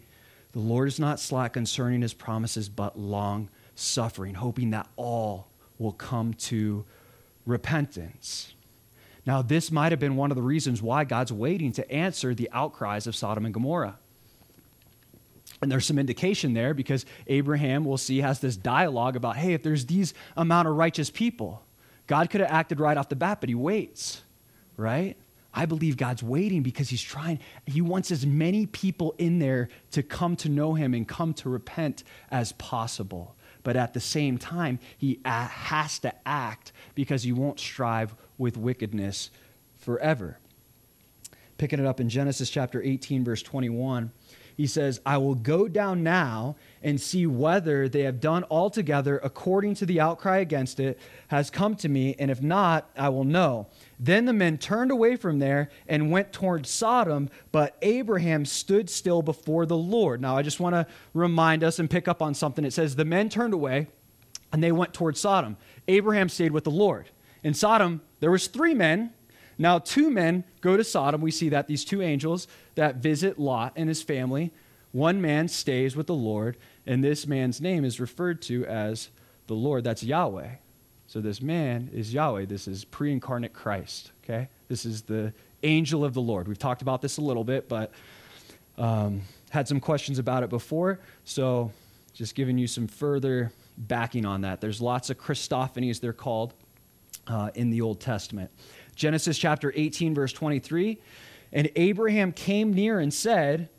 the 0.52 0.60
Lord 0.60 0.88
is 0.88 1.00
not 1.00 1.20
slack 1.20 1.54
concerning 1.54 2.04
his 2.04 2.14
promises, 2.14 2.70
but 2.70 2.98
long 2.98 3.50
suffering, 3.74 4.36
hoping 4.36 4.70
that 4.70 4.88
all 4.96 5.48
will 5.80 5.94
come 5.94 6.36
to 6.36 6.86
repentance. 7.46 8.54
Now, 9.26 9.42
this 9.42 9.72
might 9.72 9.92
have 9.92 10.00
been 10.00 10.16
one 10.16 10.32
of 10.32 10.36
the 10.36 10.44
reasons 10.44 10.82
why 10.82 11.04
God's 11.04 11.32
waiting 11.32 11.72
to 11.74 11.92
answer 11.92 12.34
the 12.34 12.50
outcries 12.52 13.06
of 13.06 13.16
Sodom 13.16 13.46
and 13.46 13.54
Gomorrah. 13.54 14.00
And 15.62 15.72
there's 15.72 15.86
some 15.86 16.00
indication 16.00 16.54
there 16.54 16.74
because 16.74 17.06
Abraham, 17.28 17.86
we'll 17.86 17.98
see, 17.98 18.20
has 18.20 18.40
this 18.40 18.58
dialogue 18.58 19.16
about 19.16 19.38
hey, 19.38 19.54
if 19.54 19.62
there's 19.62 19.86
these 19.86 20.14
amount 20.36 20.68
of 20.68 20.76
righteous 20.76 21.12
people, 21.12 21.64
God 22.08 22.30
could 22.30 22.42
have 22.42 22.52
acted 22.52 22.80
right 22.80 22.98
off 22.98 23.10
the 23.10 23.16
bat, 23.16 23.40
but 23.40 23.50
he 23.50 23.56
waits, 23.56 24.24
right? 24.76 25.16
I 25.54 25.66
believe 25.66 25.98
God's 25.98 26.24
waiting 26.24 26.64
because 26.64 26.90
he's 26.90 27.02
trying, 27.02 27.40
he 27.66 27.82
wants 27.82 28.10
as 28.10 28.26
many 28.26 28.66
people 28.66 29.14
in 29.18 29.40
there 29.40 29.70
to 29.92 30.02
come 30.02 30.36
to 30.38 30.50
know 30.50 30.74
him 30.74 30.94
and 30.94 31.08
come 31.08 31.34
to 31.36 31.50
repent 31.50 32.04
as 32.32 32.54
possible. 32.54 33.36
But 33.64 33.76
at 33.76 33.94
the 33.94 34.00
same 34.00 34.38
time, 34.38 34.80
he 34.98 35.20
has 35.26 36.00
to 36.00 36.14
act 36.26 36.72
because 36.96 37.24
he 37.24 37.34
won't 37.34 37.60
strive 37.60 38.16
with 38.42 38.58
wickedness 38.58 39.30
forever. 39.78 40.40
Picking 41.58 41.80
it 41.80 41.86
up 41.86 42.00
in 42.00 42.10
Genesis 42.10 42.50
chapter 42.50 42.82
18, 42.82 43.24
verse 43.24 43.44
21, 43.44 44.12
he 44.58 44.66
says, 44.66 45.00
I 45.06 45.18
will 45.18 45.36
go 45.36 45.68
down 45.68 46.04
now 46.04 46.56
and 46.84 47.00
see 47.00 47.26
whether 47.28 47.88
they 47.88 48.02
have 48.02 48.20
done 48.20 48.44
altogether 48.50 49.20
according 49.24 49.76
to 49.76 49.86
the 49.86 50.02
outcry 50.02 50.40
against 50.40 50.80
it 50.80 51.00
has 51.28 51.50
come 51.50 51.76
to 51.76 51.88
me, 51.88 52.16
and 52.18 52.32
if 52.32 52.42
not, 52.42 52.90
I 52.98 53.10
will 53.10 53.24
know. 53.24 53.68
Then 54.00 54.26
the 54.26 54.34
men 54.34 54.58
turned 54.58 54.92
away 54.92 55.16
from 55.16 55.38
there 55.38 55.70
and 55.88 56.12
went 56.12 56.34
toward 56.34 56.66
Sodom, 56.66 57.30
but 57.52 57.78
Abraham 57.84 58.46
stood 58.46 58.90
still 58.90 59.22
before 59.22 59.68
the 59.68 59.78
Lord. 59.78 60.20
Now, 60.20 60.36
I 60.36 60.42
just 60.42 60.60
want 60.60 60.74
to 60.74 60.88
remind 61.14 61.64
us 61.64 61.78
and 61.78 61.90
pick 61.90 62.08
up 62.08 62.22
on 62.22 62.34
something. 62.34 62.66
It 62.66 62.74
says, 62.74 62.96
The 62.96 63.06
men 63.06 63.30
turned 63.30 63.54
away 63.54 63.88
and 64.52 64.64
they 64.64 64.72
went 64.72 64.94
toward 64.94 65.16
Sodom. 65.16 65.58
Abraham 65.88 66.28
stayed 66.28 66.52
with 66.52 66.64
the 66.64 66.72
Lord. 66.72 67.10
In 67.44 67.54
Sodom, 67.54 68.02
there 68.20 68.32
was 68.32 68.48
three 68.48 68.74
men. 68.74 69.12
Now, 69.58 69.80
two 69.80 70.10
men 70.10 70.44
go 70.62 70.78
to 70.78 70.84
Sodom. 70.84 71.22
We 71.22 71.32
see 71.32 71.50
that 71.50 71.68
these 71.68 71.86
two 71.86 72.02
angels 72.02 72.48
that 72.76 72.98
visit 72.98 73.40
Lot 73.40 73.74
and 73.76 73.90
his 73.90 74.02
family. 74.02 74.52
One 74.92 75.22
man 75.22 75.48
stays 75.48 75.96
with 75.96 76.08
the 76.08 76.16
Lord, 76.16 76.58
and 76.86 77.04
this 77.04 77.26
man's 77.26 77.62
name 77.62 77.86
is 77.86 78.00
referred 78.00 78.42
to 78.44 78.66
as 78.66 79.10
the 79.48 79.54
Lord. 79.54 79.84
That's 79.84 80.04
Yahweh. 80.04 80.50
So 81.08 81.22
this 81.22 81.42
man 81.42 81.90
is 81.94 82.14
Yahweh. 82.14 82.46
This 82.46 82.68
is 82.68 82.86
pre 82.86 83.12
incarnate 83.12 83.54
Christ, 83.54 84.12
okay? 84.24 84.50
This 84.68 84.86
is 84.86 85.04
the 85.04 85.34
angel 85.64 86.04
of 86.04 86.14
the 86.14 86.22
Lord. 86.22 86.48
We've 86.48 86.58
talked 86.58 86.82
about 86.82 87.02
this 87.02 87.18
a 87.18 87.22
little 87.22 87.44
bit, 87.44 87.70
but 87.70 87.92
um, 88.78 89.22
had 89.50 89.68
some 89.68 89.80
questions 89.80 90.20
about 90.20 90.44
it 90.44 90.50
before. 90.50 91.00
So 91.24 91.72
just 92.14 92.36
giving 92.36 92.58
you 92.58 92.68
some 92.68 92.88
further 92.88 93.52
backing 93.78 94.26
on 94.26 94.42
that. 94.42 94.62
There's 94.62 94.82
lots 94.82 95.10
of 95.10 95.18
Christophanies, 95.18 96.00
they're 96.00 96.14
called, 96.14 96.54
uh, 97.28 97.52
in 97.56 97.70
the 97.70 97.82
Old 97.82 98.00
Testament. 98.00 98.52
Genesis 98.96 99.38
chapter 99.38 99.72
18, 99.76 100.14
verse 100.14 100.34
23. 100.34 101.00
And 101.54 101.70
Abraham 101.76 102.32
came 102.32 102.74
near 102.74 103.00
and 103.00 103.14
said, 103.14 103.70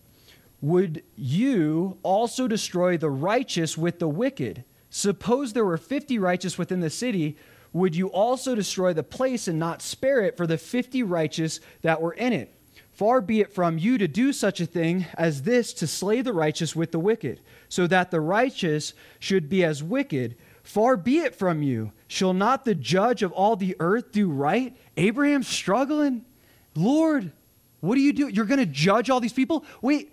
Would 0.61 1.03
you 1.17 1.99
also 2.03 2.49
destroy 2.49 2.97
the 2.97 3.11
righteous 3.11 3.79
with 3.79 3.99
the 3.99 4.09
wicked? 4.09 4.65
Suppose 4.91 5.53
there 5.53 5.65
were 5.65 5.79
50 5.79 6.19
righteous 6.19 6.59
within 6.59 6.81
the 6.81 6.91
city, 6.91 7.37
would 7.73 7.97
you 7.97 8.09
also 8.09 8.55
destroy 8.55 8.93
the 8.93 9.03
place 9.03 9.49
and 9.49 9.59
not 9.59 9.81
spare 9.81 10.21
it 10.21 10.37
for 10.37 10.47
the 10.47 10.59
50 10.59 11.03
righteous 11.03 11.61
that 11.81 12.03
were 12.03 12.13
in 12.13 12.33
it? 12.33 12.55
Far 12.93 13.23
be 13.23 13.41
it 13.41 13.53
from 13.53 13.79
you 13.79 13.97
to 13.97 14.07
do 14.07 14.33
such 14.33 14.61
a 14.61 14.67
thing 14.67 15.07
as 15.15 15.43
this 15.43 15.73
to 15.75 15.87
slay 15.87 16.21
the 16.21 16.35
righteous 16.35 16.77
with 16.77 16.93
the 16.93 16.99
wicked, 16.99 17.41
so 17.69 17.87
that 17.87 18.11
the 18.11 18.21
righteous 18.21 18.93
should 19.19 19.49
be 19.49 19.65
as 19.65 19.83
wicked. 19.83 20.37
Far 20.63 20.99
be 20.99 21.21
it 21.21 21.35
from 21.35 21.63
you. 21.63 21.93
Shall 22.13 22.35
not 22.35 22.67
the 22.67 22.75
judge 22.75 23.23
of 23.23 23.33
all 23.33 23.57
the 23.57 23.75
earth 23.81 24.13
do 24.13 24.29
right? 24.29 24.77
Abraham's 24.99 25.49
struggling. 25.49 26.27
Lord, 26.75 27.33
what 27.81 27.95
do 27.95 28.03
you 28.03 28.13
do? 28.13 28.29
You're 28.29 28.45
going 28.45 28.61
to 28.61 28.67
judge 28.67 29.09
all 29.09 29.19
these 29.19 29.33
people? 29.33 29.65
Wait, 29.81 30.13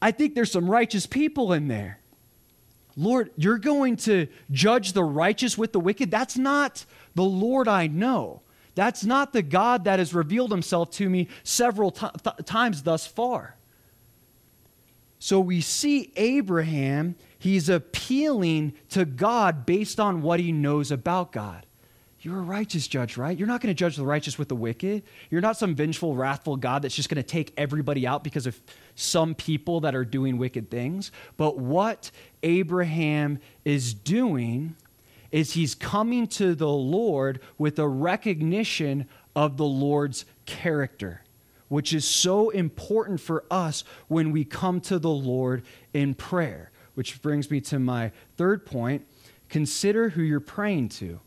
I 0.00 0.12
think 0.12 0.34
there's 0.34 0.50
some 0.50 0.66
righteous 0.66 1.04
people 1.04 1.52
in 1.52 1.68
there. 1.68 1.98
Lord, 2.96 3.32
you're 3.36 3.58
going 3.58 3.96
to 3.96 4.28
judge 4.50 4.94
the 4.94 5.04
righteous 5.04 5.58
with 5.58 5.74
the 5.74 5.78
wicked? 5.78 6.10
That's 6.10 6.38
not 6.38 6.86
the 7.14 7.24
Lord 7.24 7.68
I 7.68 7.86
know. 7.86 8.40
That's 8.74 9.04
not 9.04 9.34
the 9.34 9.42
God 9.42 9.84
that 9.84 9.98
has 9.98 10.14
revealed 10.14 10.50
himself 10.50 10.90
to 10.92 11.10
me 11.10 11.28
several 11.42 11.90
t- 11.90 12.06
times 12.46 12.82
thus 12.82 13.06
far. 13.06 13.55
So 15.18 15.40
we 15.40 15.60
see 15.60 16.12
Abraham, 16.16 17.16
he's 17.38 17.68
appealing 17.68 18.74
to 18.90 19.04
God 19.04 19.66
based 19.66 19.98
on 19.98 20.22
what 20.22 20.40
he 20.40 20.52
knows 20.52 20.90
about 20.90 21.32
God. 21.32 21.66
You're 22.20 22.38
a 22.38 22.42
righteous 22.42 22.88
judge, 22.88 23.16
right? 23.16 23.38
You're 23.38 23.46
not 23.46 23.60
going 23.60 23.72
to 23.72 23.78
judge 23.78 23.96
the 23.96 24.04
righteous 24.04 24.36
with 24.36 24.48
the 24.48 24.56
wicked. 24.56 25.04
You're 25.30 25.40
not 25.40 25.56
some 25.56 25.76
vengeful, 25.76 26.16
wrathful 26.16 26.56
God 26.56 26.82
that's 26.82 26.96
just 26.96 27.08
going 27.08 27.22
to 27.22 27.22
take 27.22 27.52
everybody 27.56 28.04
out 28.04 28.24
because 28.24 28.48
of 28.48 28.60
some 28.96 29.34
people 29.34 29.80
that 29.82 29.94
are 29.94 30.04
doing 30.04 30.36
wicked 30.36 30.68
things. 30.68 31.12
But 31.36 31.58
what 31.58 32.10
Abraham 32.42 33.38
is 33.64 33.94
doing 33.94 34.74
is 35.30 35.52
he's 35.52 35.76
coming 35.76 36.26
to 36.26 36.56
the 36.56 36.68
Lord 36.68 37.40
with 37.58 37.78
a 37.78 37.86
recognition 37.86 39.06
of 39.36 39.56
the 39.56 39.64
Lord's 39.64 40.24
character, 40.46 41.22
which 41.68 41.92
is 41.92 42.04
so 42.04 42.50
important 42.50 43.20
for 43.20 43.44
us 43.50 43.84
when 44.08 44.30
we 44.30 44.44
come 44.44 44.80
to 44.82 44.98
the 44.98 45.10
Lord 45.10 45.62
in 45.92 46.14
prayer. 46.14 46.70
Which 46.94 47.20
brings 47.20 47.50
me 47.50 47.60
to 47.62 47.78
my 47.78 48.12
third 48.36 48.64
point 48.64 49.06
consider 49.48 50.08
who 50.08 50.22
you're 50.22 50.40
praying 50.40 50.88
to. 50.88 51.20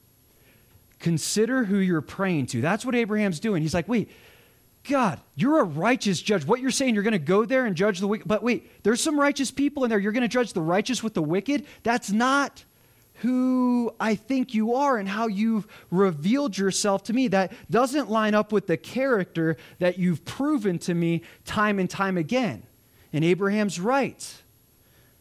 Consider 1.00 1.64
who 1.64 1.78
you're 1.78 2.02
praying 2.02 2.48
to. 2.48 2.62
That's 2.62 2.86
what 2.86 2.96
Abraham's 2.96 3.40
doing. 3.40 3.62
He's 3.62 3.74
like, 3.74 3.88
wait, 3.88 4.12
God, 4.90 5.22
you're 5.36 5.60
a 5.60 5.64
righteous 5.64 6.22
judge. 6.22 6.46
What 6.46 6.60
you're 6.60 6.72
saying, 6.72 6.94
you're 6.94 7.04
going 7.04 7.12
to 7.14 7.20
go 7.20 7.46
there 7.46 7.66
and 7.66 7.76
judge 7.76 8.00
the 8.00 8.08
wicked. 8.08 8.28
But 8.28 8.44
wait, 8.44 8.84
there's 8.84 9.02
some 9.02 9.20
righteous 9.20 9.52
people 9.52 9.84
in 9.84 9.90
there. 9.90 10.00
You're 10.00 10.12
going 10.12 10.22
to 10.22 10.28
judge 10.28 10.54
the 10.54 10.62
righteous 10.62 11.04
with 11.04 11.14
the 11.14 11.22
wicked? 11.22 11.66
That's 11.84 12.12
not 12.12 12.66
who 13.20 13.94
I 14.00 14.16
think 14.16 14.54
you 14.54 14.76
are 14.76 14.98
and 14.98 15.08
how 15.08 15.28
you've 15.28 15.68
revealed 15.92 16.58
yourself 16.58 17.04
to 17.04 17.14
me. 17.14 17.28
That 17.28 17.52
doesn't 17.70 18.10
line 18.10 18.34
up 18.34 18.52
with 18.52 18.68
the 18.68 18.78
character 18.78 19.58
that 19.80 19.98
you've 19.98 20.24
proven 20.26 20.80
to 20.80 20.94
me 20.94 21.24
time 21.46 21.80
and 21.80 21.90
time 21.90 22.18
again. 22.18 22.64
And 23.12 23.24
Abraham's 23.26 23.80
right. 23.80 24.42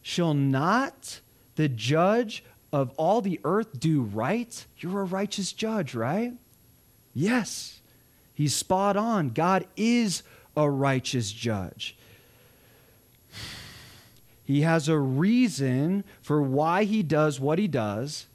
Shall 0.03 0.35
not 0.35 1.21
the 1.57 1.69
judge 1.69 2.45
of 2.73 2.91
all 2.97 3.21
the 3.21 3.41
earth 3.45 3.81
do 3.81 4.03
right? 4.03 4.65
You're 4.79 5.01
a 5.01 5.05
righteous 5.05 5.53
judge, 5.53 5.95
right? 5.95 6.33
Yes. 7.15 7.81
He's 8.33 8.55
spot 8.55 8.97
on. 8.97 9.31
God 9.31 9.67
is 9.77 10.23
a 10.57 10.71
righteous 10.71 11.33
judge. 11.33 11.98
He 14.49 14.63
has 14.63 14.89
a 14.89 14.99
reason 14.99 16.05
for 16.23 16.41
why 16.41 16.85
he 16.85 17.03
does 17.03 17.39
what 17.39 17.59
he 17.59 17.69
does, 17.69 18.29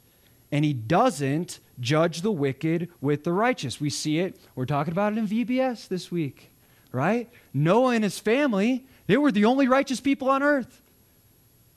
and 0.52 0.64
he 0.64 0.72
doesn't 0.72 1.58
judge 1.80 2.20
the 2.20 2.30
wicked 2.30 2.88
with 3.00 3.24
the 3.24 3.32
righteous. 3.32 3.80
We 3.80 3.90
see 3.90 4.20
it. 4.20 4.38
We're 4.54 4.64
talking 4.64 4.92
about 4.92 5.12
it 5.12 5.18
in 5.18 5.26
VBS 5.26 5.88
this 5.88 6.12
week, 6.12 6.52
right? 6.92 7.28
Noah 7.52 7.94
and 7.96 8.04
his 8.04 8.20
family, 8.20 8.86
they 9.08 9.16
were 9.16 9.32
the 9.32 9.44
only 9.44 9.66
righteous 9.66 9.98
people 9.98 10.30
on 10.30 10.44
earth. 10.44 10.82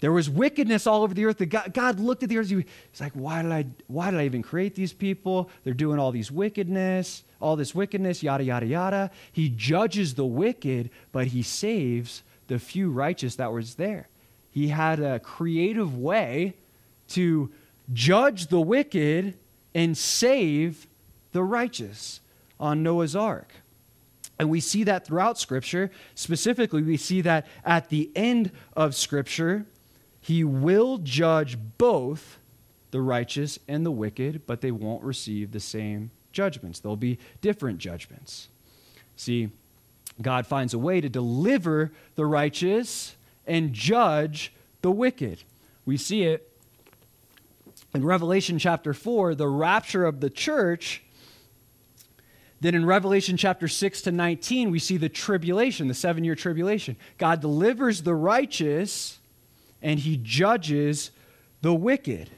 There 0.01 0.11
was 0.11 0.29
wickedness 0.29 0.85
all 0.85 1.01
over 1.01 1.15
the 1.15 1.25
earth. 1.25 1.41
God, 1.73 1.99
looked 1.99 2.21
at 2.21 2.29
the 2.29 2.37
earth. 2.37 2.49
He's 2.49 3.01
like, 3.01 3.13
why 3.13 3.41
did, 3.41 3.51
I, 3.51 3.65
why 3.87 4.11
did 4.11 4.19
I 4.19 4.25
even 4.25 4.43
create 4.43 4.75
these 4.75 4.93
people? 4.93 5.49
They're 5.63 5.73
doing 5.73 5.97
all 5.97 6.11
these 6.11 6.31
wickedness, 6.31 7.23
all 7.41 7.55
this 7.55 7.73
wickedness, 7.73 8.21
yada, 8.21 8.43
yada, 8.43 8.67
yada. 8.67 9.09
He 9.31 9.49
judges 9.49 10.13
the 10.13 10.27
wicked, 10.27 10.91
but 11.11 11.25
he 11.25 11.41
saves 11.41 12.21
the 12.45 12.59
few 12.59 12.91
righteous 12.91 13.37
that 13.37 13.51
was 13.51 13.73
there. 13.73 14.09
He 14.57 14.69
had 14.69 14.99
a 14.99 15.19
creative 15.19 15.95
way 15.95 16.55
to 17.09 17.51
judge 17.93 18.47
the 18.47 18.59
wicked 18.59 19.35
and 19.75 19.95
save 19.95 20.87
the 21.31 21.43
righteous 21.43 22.21
on 22.59 22.81
Noah's 22.81 23.15
ark. 23.15 23.53
And 24.39 24.49
we 24.49 24.59
see 24.59 24.83
that 24.85 25.05
throughout 25.05 25.37
Scripture. 25.37 25.91
Specifically, 26.15 26.81
we 26.81 26.97
see 26.97 27.21
that 27.21 27.45
at 27.63 27.89
the 27.89 28.09
end 28.15 28.49
of 28.75 28.95
Scripture, 28.95 29.67
he 30.19 30.43
will 30.43 30.97
judge 30.97 31.55
both 31.77 32.39
the 32.89 33.01
righteous 33.01 33.59
and 33.67 33.85
the 33.85 33.91
wicked, 33.91 34.47
but 34.47 34.61
they 34.61 34.71
won't 34.71 35.03
receive 35.03 35.51
the 35.51 35.59
same 35.59 36.09
judgments. 36.31 36.79
There'll 36.79 36.95
be 36.95 37.19
different 37.41 37.77
judgments. 37.77 38.47
See, 39.15 39.51
God 40.19 40.47
finds 40.47 40.73
a 40.73 40.79
way 40.79 40.99
to 40.99 41.09
deliver 41.09 41.91
the 42.15 42.25
righteous 42.25 43.16
and 43.47 43.73
judge 43.73 44.53
the 44.81 44.91
wicked. 44.91 45.43
We 45.85 45.97
see 45.97 46.23
it 46.23 46.51
in 47.93 48.05
Revelation 48.05 48.59
chapter 48.59 48.93
4, 48.93 49.35
the 49.35 49.47
rapture 49.47 50.05
of 50.05 50.19
the 50.19 50.29
church. 50.29 51.03
Then 52.59 52.75
in 52.75 52.85
Revelation 52.85 53.37
chapter 53.37 53.67
6 53.67 54.01
to 54.01 54.11
19, 54.11 54.71
we 54.71 54.79
see 54.79 54.97
the 54.97 55.09
tribulation, 55.09 55.87
the 55.87 55.93
seven 55.93 56.23
year 56.23 56.35
tribulation. 56.35 56.97
God 57.17 57.39
delivers 57.41 58.03
the 58.03 58.15
righteous 58.15 59.19
and 59.81 59.99
he 59.99 60.17
judges 60.17 61.11
the 61.61 61.73
wicked. 61.73 62.29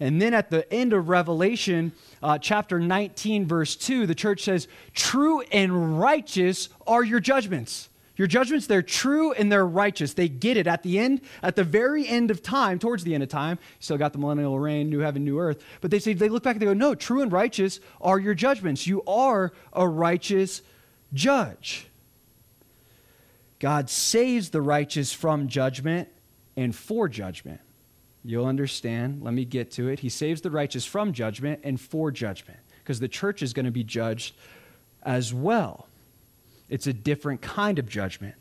And 0.00 0.20
then 0.20 0.34
at 0.34 0.50
the 0.50 0.70
end 0.72 0.92
of 0.92 1.08
Revelation, 1.08 1.92
uh, 2.22 2.38
chapter 2.38 2.78
19, 2.78 3.46
verse 3.46 3.76
2, 3.76 4.06
the 4.06 4.14
church 4.14 4.42
says, 4.42 4.68
True 4.92 5.40
and 5.52 5.98
righteous 5.98 6.68
are 6.86 7.02
your 7.02 7.20
judgments. 7.20 7.88
Your 8.16 8.26
judgments, 8.26 8.66
they're 8.66 8.82
true 8.82 9.32
and 9.32 9.52
they're 9.52 9.66
righteous. 9.66 10.14
They 10.14 10.28
get 10.28 10.56
it 10.56 10.66
at 10.66 10.82
the 10.82 10.98
end, 10.98 11.20
at 11.42 11.54
the 11.54 11.64
very 11.64 12.08
end 12.08 12.30
of 12.30 12.42
time, 12.42 12.78
towards 12.78 13.04
the 13.04 13.14
end 13.14 13.22
of 13.22 13.28
time. 13.28 13.58
You 13.60 13.76
still 13.80 13.98
got 13.98 14.12
the 14.12 14.18
millennial 14.18 14.58
reign, 14.58 14.88
new 14.88 15.00
heaven, 15.00 15.24
new 15.24 15.38
earth. 15.38 15.62
But 15.82 15.90
they 15.90 15.98
say, 15.98 16.14
they 16.14 16.30
look 16.30 16.42
back 16.42 16.54
and 16.54 16.62
they 16.62 16.66
go, 16.66 16.72
No, 16.72 16.94
true 16.94 17.20
and 17.20 17.30
righteous 17.30 17.78
are 18.00 18.18
your 18.18 18.34
judgments. 18.34 18.86
You 18.86 19.02
are 19.04 19.52
a 19.72 19.86
righteous 19.86 20.62
judge. 21.12 21.88
God 23.58 23.90
saves 23.90 24.50
the 24.50 24.62
righteous 24.62 25.12
from 25.12 25.48
judgment 25.48 26.08
and 26.56 26.74
for 26.74 27.08
judgment. 27.08 27.60
You'll 28.24 28.46
understand. 28.46 29.22
Let 29.22 29.34
me 29.34 29.44
get 29.44 29.70
to 29.72 29.88
it. 29.88 30.00
He 30.00 30.08
saves 30.08 30.40
the 30.40 30.50
righteous 30.50 30.84
from 30.84 31.12
judgment 31.12 31.60
and 31.62 31.80
for 31.80 32.10
judgment 32.10 32.58
because 32.82 32.98
the 32.98 33.08
church 33.08 33.42
is 33.42 33.52
going 33.52 33.66
to 33.66 33.72
be 33.72 33.84
judged 33.84 34.34
as 35.02 35.32
well. 35.32 35.88
It's 36.68 36.86
a 36.86 36.92
different 36.92 37.42
kind 37.42 37.78
of 37.78 37.88
judgment. 37.88 38.34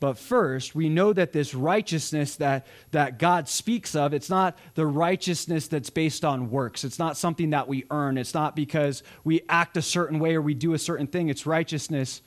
But 0.00 0.16
first, 0.16 0.74
we 0.76 0.88
know 0.88 1.12
that 1.12 1.32
this 1.32 1.54
righteousness 1.54 2.36
that, 2.36 2.66
that 2.92 3.18
God 3.18 3.48
speaks 3.48 3.96
of, 3.96 4.14
it's 4.14 4.30
not 4.30 4.56
the 4.74 4.86
righteousness 4.86 5.66
that's 5.66 5.90
based 5.90 6.24
on 6.24 6.50
works. 6.50 6.84
It's 6.84 7.00
not 7.00 7.16
something 7.16 7.50
that 7.50 7.66
we 7.66 7.84
earn. 7.90 8.16
It's 8.16 8.34
not 8.34 8.54
because 8.54 9.02
we 9.24 9.42
act 9.48 9.76
a 9.76 9.82
certain 9.82 10.20
way 10.20 10.36
or 10.36 10.42
we 10.42 10.54
do 10.54 10.72
a 10.74 10.78
certain 10.78 11.08
thing. 11.08 11.28
It's 11.28 11.46
righteousness 11.46 12.22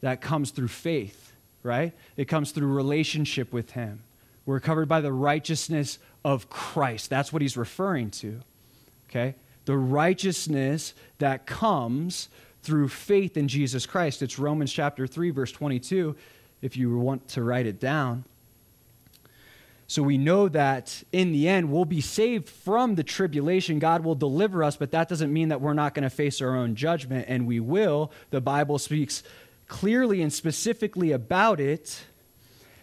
that 0.00 0.20
comes 0.20 0.50
through 0.50 0.68
faith, 0.68 1.32
right? 1.62 1.92
It 2.16 2.24
comes 2.26 2.50
through 2.50 2.66
relationship 2.66 3.52
with 3.52 3.72
Him. 3.72 4.02
We're 4.48 4.60
covered 4.60 4.88
by 4.88 5.02
the 5.02 5.12
righteousness 5.12 5.98
of 6.24 6.48
Christ. 6.48 7.10
That's 7.10 7.32
what 7.32 7.42
he's 7.42 7.58
referring 7.58 8.10
to. 8.12 8.40
Okay? 9.10 9.34
The 9.66 9.76
righteousness 9.76 10.94
that 11.18 11.46
comes 11.46 12.30
through 12.62 12.88
faith 12.88 13.36
in 13.36 13.48
Jesus 13.48 13.86
Christ. 13.86 14.22
It's 14.22 14.38
Romans 14.38 14.72
chapter 14.72 15.06
3, 15.06 15.30
verse 15.30 15.52
22, 15.52 16.16
if 16.62 16.76
you 16.76 16.96
want 16.98 17.28
to 17.28 17.42
write 17.42 17.66
it 17.66 17.80
down. 17.80 18.24
So 19.86 20.02
we 20.02 20.18
know 20.18 20.48
that 20.48 21.02
in 21.12 21.32
the 21.32 21.48
end, 21.48 21.72
we'll 21.72 21.86
be 21.86 22.02
saved 22.02 22.48
from 22.48 22.94
the 22.94 23.04
tribulation. 23.04 23.78
God 23.78 24.04
will 24.04 24.14
deliver 24.14 24.62
us, 24.62 24.76
but 24.76 24.90
that 24.90 25.08
doesn't 25.08 25.32
mean 25.32 25.48
that 25.48 25.62
we're 25.62 25.72
not 25.72 25.94
going 25.94 26.02
to 26.02 26.10
face 26.10 26.42
our 26.42 26.54
own 26.54 26.74
judgment, 26.74 27.24
and 27.28 27.46
we 27.46 27.58
will. 27.58 28.12
The 28.30 28.42
Bible 28.42 28.78
speaks 28.78 29.22
clearly 29.66 30.20
and 30.20 30.32
specifically 30.32 31.12
about 31.12 31.60
it 31.60 32.04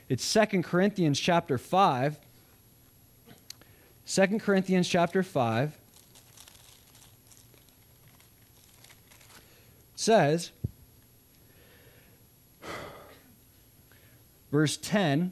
it's 0.07 0.23
Second 0.23 0.63
Corinthians 0.63 1.19
chapter 1.19 1.57
5. 1.57 2.19
2 4.07 4.39
Corinthians 4.39 4.87
chapter 4.87 5.23
5 5.23 5.75
says, 9.95 10.51
verse 14.51 14.77
10, 14.77 15.31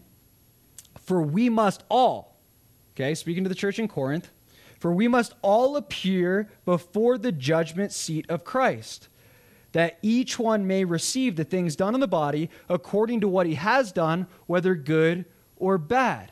for 0.99 1.21
we 1.21 1.49
must 1.49 1.83
all, 1.89 2.37
okay, 2.95 3.13
speaking 3.13 3.43
to 3.43 3.49
the 3.49 3.55
church 3.55 3.79
in 3.79 3.87
Corinth, 3.87 4.31
for 4.79 4.91
we 4.91 5.07
must 5.07 5.33
all 5.41 5.77
appear 5.77 6.49
before 6.65 7.17
the 7.17 7.31
judgment 7.31 7.91
seat 7.91 8.25
of 8.29 8.43
Christ 8.43 9.07
that 9.73 9.97
each 10.01 10.39
one 10.39 10.65
may 10.65 10.85
receive 10.85 11.35
the 11.35 11.43
things 11.43 11.75
done 11.75 11.93
in 11.93 11.99
the 11.99 12.07
body 12.07 12.49
according 12.69 13.19
to 13.21 13.27
what 13.27 13.45
he 13.45 13.55
has 13.55 13.91
done, 13.91 14.27
whether 14.45 14.75
good 14.75 15.25
or 15.57 15.77
bad. 15.77 16.31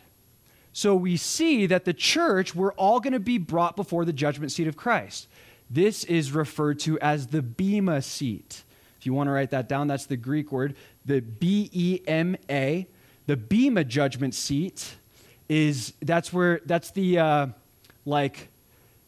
So 0.73 0.95
we 0.95 1.17
see 1.17 1.65
that 1.65 1.83
the 1.83 1.93
church, 1.93 2.55
we're 2.55 2.71
all 2.73 2.99
going 2.99 3.13
to 3.13 3.19
be 3.19 3.37
brought 3.37 3.75
before 3.75 4.05
the 4.05 4.13
judgment 4.13 4.51
seat 4.51 4.67
of 4.67 4.77
Christ. 4.77 5.27
This 5.73 6.03
is 6.03 6.33
referred 6.33 6.79
to 6.81 6.99
as 6.99 7.27
the 7.27 7.41
Bema 7.41 8.01
seat. 8.01 8.63
If 8.99 9.05
you 9.05 9.13
want 9.13 9.27
to 9.27 9.31
write 9.31 9.51
that 9.51 9.69
down, 9.69 9.87
that's 9.87 10.05
the 10.05 10.17
Greek 10.17 10.51
word, 10.51 10.75
the 11.05 11.21
B 11.21 11.69
E 11.71 12.01
M 12.05 12.35
A. 12.49 12.87
The 13.25 13.37
Bema 13.37 13.85
judgment 13.85 14.35
seat 14.35 14.95
is 15.47 15.93
that's 16.01 16.33
where 16.33 16.59
that's 16.65 16.91
the 16.91 17.19
uh, 17.19 17.47
like 18.05 18.49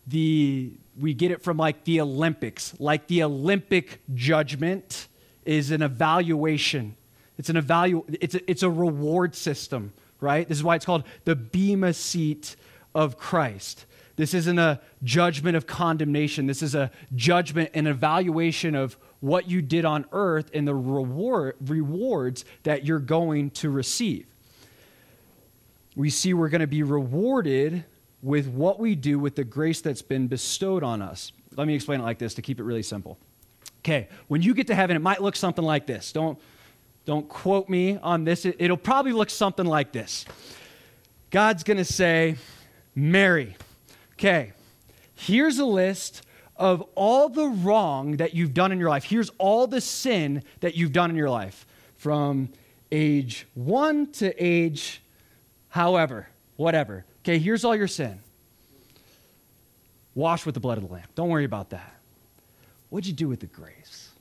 the 0.07 0.71
we 0.97 1.13
get 1.13 1.31
it 1.31 1.41
from 1.41 1.57
like 1.57 1.83
the 1.83 1.99
Olympics. 1.99 2.73
Like 2.79 3.07
the 3.07 3.23
Olympic 3.23 3.99
judgment 4.13 5.09
is 5.43 5.69
an 5.69 5.81
evaluation. 5.81 6.95
It's 7.37 7.49
an 7.49 7.57
evalu- 7.57 8.17
it's 8.21 8.35
a, 8.35 8.49
it's 8.49 8.63
a 8.63 8.69
reward 8.69 9.35
system, 9.35 9.91
right? 10.21 10.47
This 10.47 10.59
is 10.59 10.63
why 10.63 10.75
it's 10.75 10.85
called 10.85 11.03
the 11.25 11.35
Bema 11.35 11.93
seat 11.93 12.55
of 12.95 13.17
Christ. 13.17 13.85
This 14.15 14.33
isn't 14.33 14.59
a 14.59 14.79
judgment 15.03 15.57
of 15.57 15.65
condemnation. 15.65 16.45
This 16.45 16.61
is 16.61 16.75
a 16.75 16.91
judgment 17.15 17.71
and 17.73 17.87
evaluation 17.87 18.75
of 18.75 18.97
what 19.21 19.49
you 19.49 19.61
did 19.61 19.85
on 19.85 20.05
earth 20.11 20.51
and 20.53 20.67
the 20.67 20.75
reward, 20.75 21.55
rewards 21.61 22.45
that 22.63 22.85
you're 22.85 22.99
going 22.99 23.49
to 23.51 23.69
receive. 23.69 24.27
We 25.95 26.09
see 26.09 26.33
we're 26.33 26.49
going 26.49 26.61
to 26.61 26.67
be 26.67 26.83
rewarded 26.83 27.85
with 28.21 28.47
what 28.47 28.79
we 28.79 28.95
do 28.95 29.19
with 29.19 29.35
the 29.35 29.43
grace 29.43 29.81
that's 29.81 30.01
been 30.01 30.27
bestowed 30.27 30.83
on 30.83 31.01
us. 31.01 31.31
Let 31.55 31.67
me 31.67 31.75
explain 31.75 31.99
it 31.99 32.03
like 32.03 32.19
this 32.19 32.33
to 32.35 32.41
keep 32.41 32.59
it 32.59 32.63
really 32.63 32.83
simple. 32.83 33.17
Okay, 33.79 34.07
when 34.27 34.41
you 34.41 34.53
get 34.53 34.67
to 34.67 34.75
heaven, 34.75 34.95
it 34.95 35.01
might 35.01 35.21
look 35.21 35.35
something 35.35 35.63
like 35.63 35.85
this. 35.85 36.11
Don't, 36.13 36.39
don't 37.05 37.27
quote 37.27 37.67
me 37.67 37.97
on 37.97 38.23
this. 38.23 38.45
It, 38.45 38.55
it'll 38.59 38.77
probably 38.77 39.11
look 39.11 39.29
something 39.29 39.65
like 39.65 39.91
this. 39.91 40.25
God's 41.31 41.63
going 41.63 41.77
to 41.77 41.85
say, 41.85 42.37
Mary, 42.95 43.57
okay, 44.13 44.53
here's 45.15 45.59
a 45.59 45.65
list 45.65 46.23
of 46.55 46.81
all 46.95 47.29
the 47.29 47.47
wrong 47.47 48.17
that 48.17 48.33
you've 48.33 48.53
done 48.53 48.71
in 48.71 48.79
your 48.79 48.89
life. 48.89 49.03
Here's 49.03 49.29
all 49.37 49.67
the 49.67 49.81
sin 49.81 50.43
that 50.61 50.75
you've 50.75 50.93
done 50.93 51.09
in 51.09 51.15
your 51.15 51.29
life 51.29 51.65
from 51.97 52.49
age 52.91 53.47
one 53.53 54.11
to 54.13 54.33
age 54.43 55.01
however, 55.69 56.27
whatever. 56.55 57.05
Okay, 57.21 57.39
here's 57.39 57.63
all 57.63 57.75
your 57.75 57.87
sin. 57.87 58.19
Wash 60.15 60.45
with 60.45 60.53
the 60.53 60.61
blood 60.61 60.77
of 60.77 60.87
the 60.87 60.93
Lamb. 60.93 61.07
Don't 61.15 61.29
worry 61.29 61.45
about 61.45 61.71
that. 61.71 61.95
What'd 62.89 63.07
you 63.07 63.13
do 63.13 63.27
with 63.27 63.39
the 63.39 63.47
grace? 63.47 64.11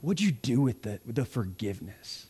What'd 0.00 0.20
you 0.20 0.32
do 0.32 0.60
with 0.60 0.82
the, 0.82 1.00
with 1.06 1.14
the 1.14 1.24
forgiveness? 1.24 2.27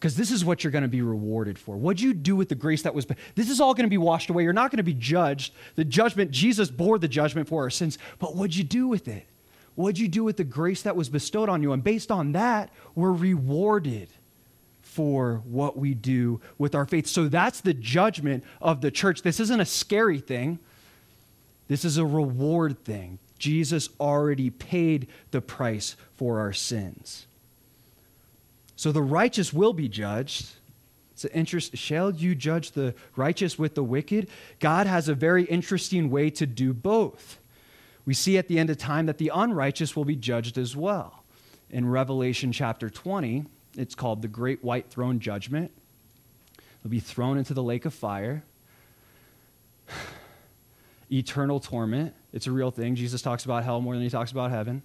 Because 0.00 0.16
this 0.16 0.30
is 0.30 0.46
what 0.46 0.64
you're 0.64 0.70
going 0.70 0.80
to 0.80 0.88
be 0.88 1.02
rewarded 1.02 1.58
for. 1.58 1.76
What'd 1.76 2.00
you 2.00 2.14
do 2.14 2.34
with 2.34 2.48
the 2.48 2.54
grace 2.54 2.80
that 2.82 2.94
was? 2.94 3.06
This 3.34 3.50
is 3.50 3.60
all 3.60 3.74
going 3.74 3.84
to 3.84 3.90
be 3.90 3.98
washed 3.98 4.30
away. 4.30 4.44
You're 4.44 4.54
not 4.54 4.70
going 4.70 4.78
to 4.78 4.82
be 4.82 4.94
judged. 4.94 5.52
The 5.74 5.84
judgment, 5.84 6.30
Jesus 6.30 6.70
bore 6.70 6.98
the 6.98 7.06
judgment 7.06 7.48
for 7.48 7.62
our 7.62 7.68
sins. 7.68 7.98
But 8.18 8.34
what'd 8.34 8.56
you 8.56 8.64
do 8.64 8.88
with 8.88 9.08
it? 9.08 9.26
What'd 9.74 9.98
you 9.98 10.08
do 10.08 10.24
with 10.24 10.38
the 10.38 10.44
grace 10.44 10.80
that 10.82 10.96
was 10.96 11.10
bestowed 11.10 11.50
on 11.50 11.62
you? 11.62 11.74
And 11.74 11.84
based 11.84 12.10
on 12.10 12.32
that, 12.32 12.70
we're 12.94 13.12
rewarded 13.12 14.08
for 14.80 15.42
what 15.44 15.76
we 15.76 15.92
do 15.92 16.40
with 16.56 16.74
our 16.74 16.86
faith. 16.86 17.06
So 17.06 17.28
that's 17.28 17.60
the 17.60 17.74
judgment 17.74 18.42
of 18.62 18.80
the 18.80 18.90
church. 18.90 19.20
This 19.20 19.38
isn't 19.38 19.60
a 19.60 19.66
scary 19.66 20.18
thing, 20.18 20.60
this 21.68 21.84
is 21.84 21.98
a 21.98 22.06
reward 22.06 22.84
thing. 22.84 23.18
Jesus 23.38 23.90
already 24.00 24.50
paid 24.50 25.08
the 25.30 25.40
price 25.40 25.94
for 26.16 26.40
our 26.40 26.52
sins. 26.52 27.26
So 28.80 28.92
the 28.92 29.02
righteous 29.02 29.52
will 29.52 29.74
be 29.74 29.90
judged. 29.90 30.52
It's 31.12 31.24
an 31.24 31.32
interest. 31.32 31.76
Shall 31.76 32.12
you 32.12 32.34
judge 32.34 32.70
the 32.70 32.94
righteous 33.14 33.58
with 33.58 33.74
the 33.74 33.84
wicked? 33.84 34.30
God 34.58 34.86
has 34.86 35.06
a 35.06 35.14
very 35.14 35.44
interesting 35.44 36.08
way 36.08 36.30
to 36.30 36.46
do 36.46 36.72
both. 36.72 37.38
We 38.06 38.14
see 38.14 38.38
at 38.38 38.48
the 38.48 38.58
end 38.58 38.70
of 38.70 38.78
time 38.78 39.04
that 39.04 39.18
the 39.18 39.30
unrighteous 39.34 39.94
will 39.94 40.06
be 40.06 40.16
judged 40.16 40.56
as 40.56 40.74
well. 40.74 41.24
In 41.68 41.90
Revelation 41.90 42.52
chapter 42.52 42.88
20, 42.88 43.44
it's 43.76 43.94
called 43.94 44.22
the 44.22 44.28
Great 44.28 44.64
White 44.64 44.88
Throne 44.88 45.20
Judgment. 45.20 45.72
They'll 46.82 46.90
be 46.90 47.00
thrown 47.00 47.36
into 47.36 47.52
the 47.52 47.62
lake 47.62 47.84
of 47.84 47.92
fire. 47.92 48.44
Eternal 51.12 51.60
torment. 51.60 52.14
It's 52.32 52.46
a 52.46 52.50
real 52.50 52.70
thing. 52.70 52.94
Jesus 52.94 53.20
talks 53.20 53.44
about 53.44 53.62
hell 53.62 53.82
more 53.82 53.92
than 53.92 54.02
he 54.02 54.08
talks 54.08 54.32
about 54.32 54.50
heaven. 54.50 54.80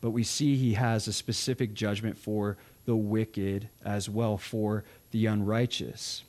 But 0.00 0.10
we 0.10 0.22
see 0.22 0.56
he 0.56 0.74
has 0.74 1.08
a 1.08 1.12
specific 1.12 1.74
judgment 1.74 2.18
for 2.18 2.56
the 2.84 2.96
wicked 2.96 3.68
as 3.84 4.08
well, 4.08 4.36
for 4.36 4.84
the 5.10 5.26
unrighteous. 5.26 6.22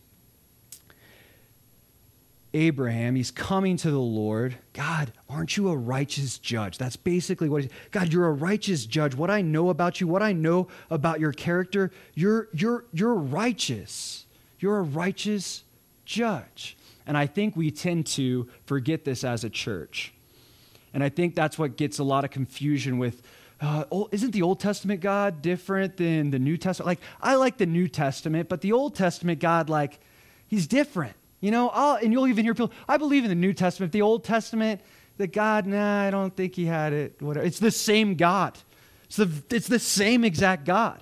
Abraham, 2.54 3.16
he's 3.16 3.30
coming 3.30 3.78
to 3.78 3.92
the 3.92 4.00
Lord. 4.00 4.58
God, 4.74 5.12
aren't 5.30 5.58
you 5.58 5.70
a 5.70 5.78
righteous 5.78 6.40
judge? 6.40 6.78
That's 6.78 6.96
basically 6.96 7.50
what 7.50 7.64
he's, 7.64 7.72
God, 7.92 8.12
you're 8.12 8.28
a 8.28 8.32
righteous 8.34 8.86
judge. 8.86 9.14
What 9.14 9.30
I 9.30 9.42
know 9.42 9.70
about 9.70 10.02
you, 10.02 10.08
what 10.08 10.24
I 10.24 10.32
know 10.34 10.68
about 10.90 11.20
your 11.20 11.34
character, 11.34 11.92
you're, 12.16 12.48
you're, 12.54 12.86
you're 12.94 13.14
righteous. 13.14 14.26
You're 14.60 14.78
a 14.78 14.84
righteous 14.84 15.64
judge. 16.06 16.78
And 17.06 17.18
I 17.18 17.28
think 17.28 17.56
we 17.56 17.70
tend 17.70 18.08
to 18.08 18.50
forget 18.66 19.06
this 19.06 19.24
as 19.24 19.44
a 19.44 19.50
church. 19.50 20.14
And 20.94 21.04
I 21.04 21.10
think 21.10 21.36
that's 21.36 21.60
what 21.60 21.78
gets 21.78 22.00
a 22.00 22.04
lot 22.04 22.24
of 22.24 22.32
confusion 22.32 22.98
with 22.98 23.22
uh, 23.60 23.84
isn't 24.12 24.32
the 24.32 24.41
Old 24.41 24.60
Testament 24.60 25.02
God 25.02 25.41
different 25.41 25.98
than 25.98 26.30
the 26.32 26.39
New 26.39 26.58
Testament? 26.58 26.88
Like, 26.88 27.00
I 27.22 27.36
like 27.36 27.58
the 27.58 27.65
New 27.65 27.88
Testament, 27.88 28.50
but 28.50 28.62
the 28.62 28.72
Old 28.72 28.96
Testament 28.96 29.39
God, 29.39 29.70
like, 29.70 30.00
he's 30.48 30.67
different. 30.67 31.13
You 31.39 31.52
know, 31.52 31.70
I'll, 31.70 31.96
and 31.96 32.12
you'll 32.12 32.28
even 32.28 32.43
hear 32.46 32.54
people, 32.54 32.72
I 32.88 32.98
believe 32.98 33.24
in 33.24 33.30
the 33.30 33.36
New 33.36 33.54
Testament. 33.54 33.91
The 33.91 34.02
Old 34.02 34.24
Testament, 34.24 34.82
the 35.17 35.28
God, 35.28 35.65
nah, 35.65 36.04
I 36.04 36.12
don't 36.12 36.36
think 36.36 36.56
he 36.56 36.65
had 36.65 36.93
it. 36.93 37.22
Whatever. 37.22 37.46
It's 37.46 37.60
the 37.60 37.72
same 37.72 38.15
God. 38.15 38.58
It's 39.06 39.17
the, 39.17 39.30
it's 39.50 39.67
the 39.67 39.80
same 39.80 40.24
exact 40.24 40.65
God. 40.65 41.02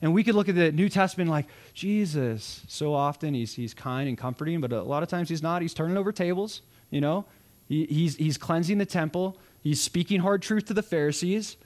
And 0.00 0.12
we 0.12 0.24
could 0.24 0.34
look 0.34 0.48
at 0.48 0.56
the 0.56 0.72
New 0.72 0.88
Testament 0.88 1.30
like, 1.30 1.46
Jesus, 1.74 2.62
so 2.66 2.92
often 2.92 3.34
he's, 3.34 3.54
he's 3.54 3.74
kind 3.74 4.08
and 4.08 4.18
comforting, 4.18 4.60
but 4.60 4.72
a 4.72 4.82
lot 4.82 5.02
of 5.02 5.08
times 5.08 5.28
he's 5.28 5.42
not. 5.42 5.62
He's 5.62 5.74
turning 5.74 5.96
over 5.96 6.10
tables, 6.10 6.62
you 6.90 7.00
know. 7.00 7.24
He, 7.68 7.86
he's, 7.86 8.16
he's 8.16 8.36
cleansing 8.36 8.78
the 8.78 8.86
temple. 8.86 9.38
He's 9.62 9.80
speaking 9.80 10.20
hard 10.20 10.42
truth 10.42 10.66
to 10.66 10.74
the 10.74 10.82
Pharisees. 10.82 11.56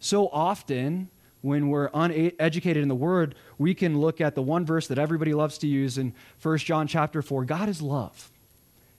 So 0.00 0.28
often, 0.28 1.10
when 1.42 1.68
we're 1.68 1.90
uneducated 1.94 2.82
in 2.82 2.88
the 2.88 2.94
word, 2.94 3.34
we 3.58 3.74
can 3.74 4.00
look 4.00 4.20
at 4.20 4.34
the 4.34 4.42
one 4.42 4.66
verse 4.66 4.86
that 4.88 4.98
everybody 4.98 5.32
loves 5.34 5.58
to 5.58 5.66
use 5.66 5.98
in 5.98 6.14
1 6.42 6.58
John 6.58 6.86
chapter 6.86 7.22
4 7.22 7.44
God 7.44 7.68
is 7.68 7.80
love. 7.80 8.30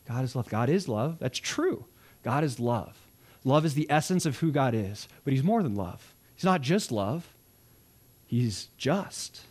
God 0.08 0.24
is 0.24 0.36
love. 0.36 0.50
God 0.50 0.70
is 0.70 0.88
love. 0.88 1.18
That's 1.20 1.40
true. 1.40 1.86
God 2.24 2.44
is 2.44 2.60
love. 2.60 2.98
Love 3.44 3.66
is 3.66 3.74
the 3.74 3.90
essence 3.90 4.26
of 4.26 4.40
who 4.40 4.52
God 4.52 4.74
is, 4.74 5.08
but 5.24 5.34
He's 5.34 5.44
more 5.44 5.64
than 5.64 5.76
love. 5.76 6.14
He's 6.36 6.44
not 6.44 6.62
just 6.62 6.92
love, 6.92 7.28
He's 8.26 8.70
just, 8.78 9.42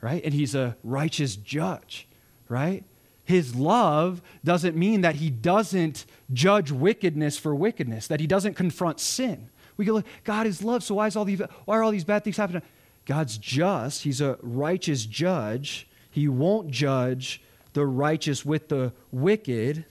right? 0.00 0.22
And 0.24 0.32
He's 0.32 0.54
a 0.54 0.76
righteous 0.82 1.36
judge, 1.36 2.08
right? 2.48 2.84
His 3.24 3.54
love 3.54 4.22
doesn't 4.44 4.76
mean 4.76 5.02
that 5.02 5.16
He 5.16 5.30
doesn't 5.30 6.06
judge 6.32 6.70
wickedness 6.70 7.36
for 7.36 7.54
wickedness, 7.54 8.06
that 8.06 8.20
He 8.20 8.26
doesn't 8.26 8.54
confront 8.54 9.00
sin. 9.00 9.50
We 9.76 9.84
go, 9.84 10.02
God 10.24 10.46
is 10.46 10.62
love, 10.62 10.82
so 10.82 10.94
why, 10.94 11.06
is 11.06 11.16
all 11.16 11.24
these, 11.24 11.40
why 11.64 11.76
are 11.76 11.82
all 11.82 11.90
these 11.90 12.04
bad 12.04 12.24
things 12.24 12.36
happening? 12.36 12.62
God's 13.04 13.38
just. 13.38 14.02
He's 14.02 14.20
a 14.20 14.38
righteous 14.42 15.06
judge. 15.06 15.88
He 16.10 16.28
won't 16.28 16.70
judge 16.70 17.42
the 17.72 17.86
righteous 17.86 18.44
with 18.44 18.68
the 18.68 18.92
wicked, 19.12 19.84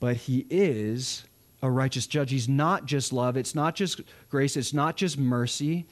but 0.00 0.16
he 0.16 0.46
is 0.50 1.24
a 1.62 1.70
righteous 1.70 2.06
judge. 2.06 2.30
He's 2.30 2.48
not 2.48 2.84
just 2.84 3.12
love, 3.12 3.36
it's 3.36 3.54
not 3.54 3.74
just 3.74 4.00
grace, 4.28 4.56
it's 4.56 4.74
not 4.74 4.96
just 4.96 5.18
mercy. 5.18 5.86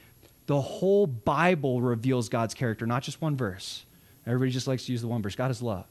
The 0.46 0.60
whole 0.60 1.06
Bible 1.06 1.80
reveals 1.80 2.28
God's 2.28 2.54
character, 2.54 2.86
not 2.86 3.02
just 3.02 3.20
one 3.20 3.36
verse. 3.36 3.84
Everybody 4.26 4.50
just 4.52 4.66
likes 4.66 4.86
to 4.86 4.92
use 4.92 5.00
the 5.00 5.08
one 5.08 5.22
verse. 5.22 5.34
God 5.34 5.50
is 5.50 5.62
love. 5.62 5.86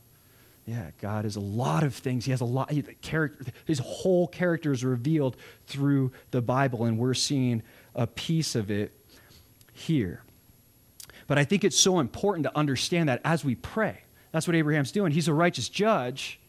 Yeah, 0.65 0.89
God 0.99 1.25
is 1.25 1.35
a 1.35 1.41
lot 1.41 1.83
of 1.83 1.93
things. 1.93 2.25
He 2.25 2.31
has 2.31 2.41
a 2.41 2.45
lot. 2.45 2.71
He, 2.71 2.81
character, 2.81 3.45
his 3.65 3.79
whole 3.79 4.27
character 4.27 4.71
is 4.71 4.83
revealed 4.83 5.37
through 5.67 6.11
the 6.31 6.41
Bible, 6.41 6.85
and 6.85 6.97
we're 6.97 7.13
seeing 7.13 7.61
a 7.93 8.07
piece 8.07 8.55
of 8.55 8.71
it 8.71 8.91
here. 9.73 10.23
But 11.27 11.37
I 11.37 11.43
think 11.43 11.63
it's 11.63 11.79
so 11.79 11.99
important 11.99 12.45
to 12.45 12.57
understand 12.57 13.09
that 13.09 13.21
as 13.23 13.45
we 13.45 13.55
pray. 13.55 14.01
That's 14.31 14.47
what 14.47 14.55
Abraham's 14.55 14.91
doing. 14.91 15.11
He's 15.11 15.27
a 15.27 15.33
righteous 15.33 15.69
judge. 15.69 16.39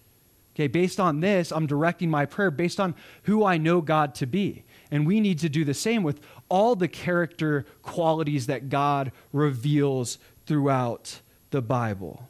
Okay, 0.54 0.66
based 0.66 0.98
on 0.98 1.20
this, 1.20 1.52
I'm 1.52 1.66
directing 1.66 2.08
my 2.08 2.24
prayer 2.24 2.50
based 2.50 2.80
on 2.80 2.94
who 3.24 3.44
I 3.44 3.58
know 3.58 3.82
God 3.82 4.14
to 4.16 4.26
be. 4.26 4.64
And 4.90 5.06
we 5.06 5.20
need 5.20 5.38
to 5.40 5.50
do 5.50 5.64
the 5.64 5.74
same 5.74 6.02
with 6.02 6.20
all 6.48 6.74
the 6.74 6.88
character 6.88 7.66
qualities 7.82 8.46
that 8.46 8.70
God 8.70 9.12
reveals 9.32 10.18
throughout 10.46 11.20
the 11.50 11.60
Bible. 11.60 12.28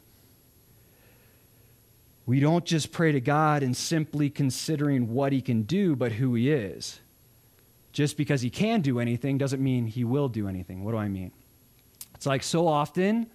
We 2.27 2.41
don't 2.41 2.65
just 2.65 2.91
pray 2.91 3.13
to 3.13 3.21
God 3.21 3.63
in 3.63 3.73
simply 3.73 4.29
considering 4.29 5.13
what 5.13 5.31
he 5.31 5.41
can 5.41 5.63
do, 5.63 5.95
but 5.95 6.11
who 6.11 6.35
he 6.35 6.51
is. 6.51 6.99
Just 7.93 8.17
because 8.17 8.41
he 8.41 8.49
can 8.49 8.81
do 8.81 8.99
anything 8.99 9.37
doesn't 9.37 9.63
mean 9.63 9.87
he 9.87 10.03
will 10.03 10.27
do 10.27 10.47
anything. 10.47 10.83
What 10.83 10.91
do 10.91 10.97
I 10.97 11.07
mean? 11.07 11.31
It's 12.13 12.25
like 12.25 12.43
so 12.43 12.67
often 12.67 13.27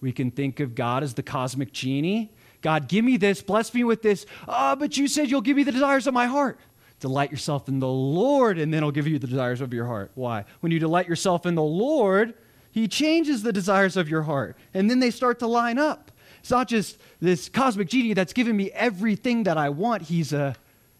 we 0.00 0.10
can 0.10 0.32
think 0.32 0.58
of 0.58 0.74
God 0.74 1.04
as 1.04 1.14
the 1.14 1.22
cosmic 1.22 1.72
genie. 1.72 2.32
God, 2.60 2.88
give 2.88 3.04
me 3.04 3.16
this, 3.16 3.40
bless 3.40 3.72
me 3.72 3.84
with 3.84 4.02
this. 4.02 4.26
Ah, 4.48 4.72
oh, 4.72 4.76
but 4.76 4.96
you 4.96 5.06
said 5.06 5.30
you'll 5.30 5.40
give 5.40 5.56
me 5.56 5.62
the 5.62 5.72
desires 5.72 6.08
of 6.08 6.12
my 6.12 6.26
heart. 6.26 6.58
Delight 6.98 7.30
yourself 7.30 7.68
in 7.68 7.78
the 7.78 7.88
Lord, 7.88 8.58
and 8.58 8.74
then 8.74 8.82
he'll 8.82 8.90
give 8.90 9.06
you 9.06 9.18
the 9.18 9.26
desires 9.28 9.60
of 9.60 9.72
your 9.72 9.86
heart. 9.86 10.10
Why? 10.16 10.44
When 10.58 10.72
you 10.72 10.78
delight 10.78 11.08
yourself 11.08 11.46
in 11.46 11.54
the 11.54 11.62
Lord, 11.62 12.34
he 12.72 12.88
changes 12.88 13.42
the 13.42 13.52
desires 13.52 13.96
of 13.96 14.08
your 14.08 14.22
heart, 14.22 14.56
and 14.74 14.90
then 14.90 14.98
they 14.98 15.10
start 15.10 15.38
to 15.38 15.46
line 15.46 15.78
up. 15.78 16.10
It's 16.40 16.50
not 16.50 16.68
just 16.68 16.98
this 17.20 17.48
cosmic 17.48 17.88
genie 17.88 18.14
that's 18.14 18.32
given 18.32 18.56
me 18.56 18.70
everything 18.72 19.44
that 19.44 19.56
I 19.56 19.68
want. 19.68 20.02
He's 20.02 20.32
a 20.32 20.56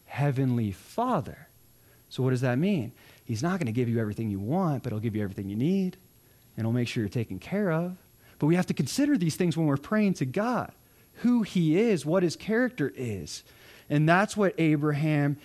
heavenly 0.07 0.73
father. 0.73 1.49
So, 2.09 2.23
what 2.23 2.31
does 2.31 2.41
that 2.41 2.59
mean? 2.59 2.93
He's 3.25 3.43
not 3.43 3.59
going 3.59 3.67
to 3.67 3.73
give 3.73 3.89
you 3.89 4.01
everything 4.01 4.31
you 4.31 4.41
want, 4.41 4.83
but 4.83 4.93
he'll 4.93 5.01
give 5.01 5.15
you 5.15 5.23
everything 5.23 5.49
you 5.49 5.57
need, 5.57 5.97
and 6.57 6.67
he'll 6.67 6.73
make 6.73 6.89
sure 6.89 7.03
you're 7.03 7.09
taken 7.09 7.39
care 7.39 7.71
of. 7.71 7.97
But 8.39 8.47
we 8.47 8.57
have 8.57 8.67
to 8.67 8.75
consider 8.75 9.17
these 9.17 9.37
things 9.37 9.57
when 9.57 9.67
we're 9.67 9.77
praying 9.77 10.15
to 10.15 10.27
God 10.27 10.73
who 11.21 11.43
he 11.43 11.79
is, 11.79 12.07
what 12.07 12.23
his 12.23 12.37
character 12.37 12.93
is. 12.97 13.45
And 13.89 14.09
that's 14.09 14.37
what 14.37 14.55
Abraham 14.59 15.37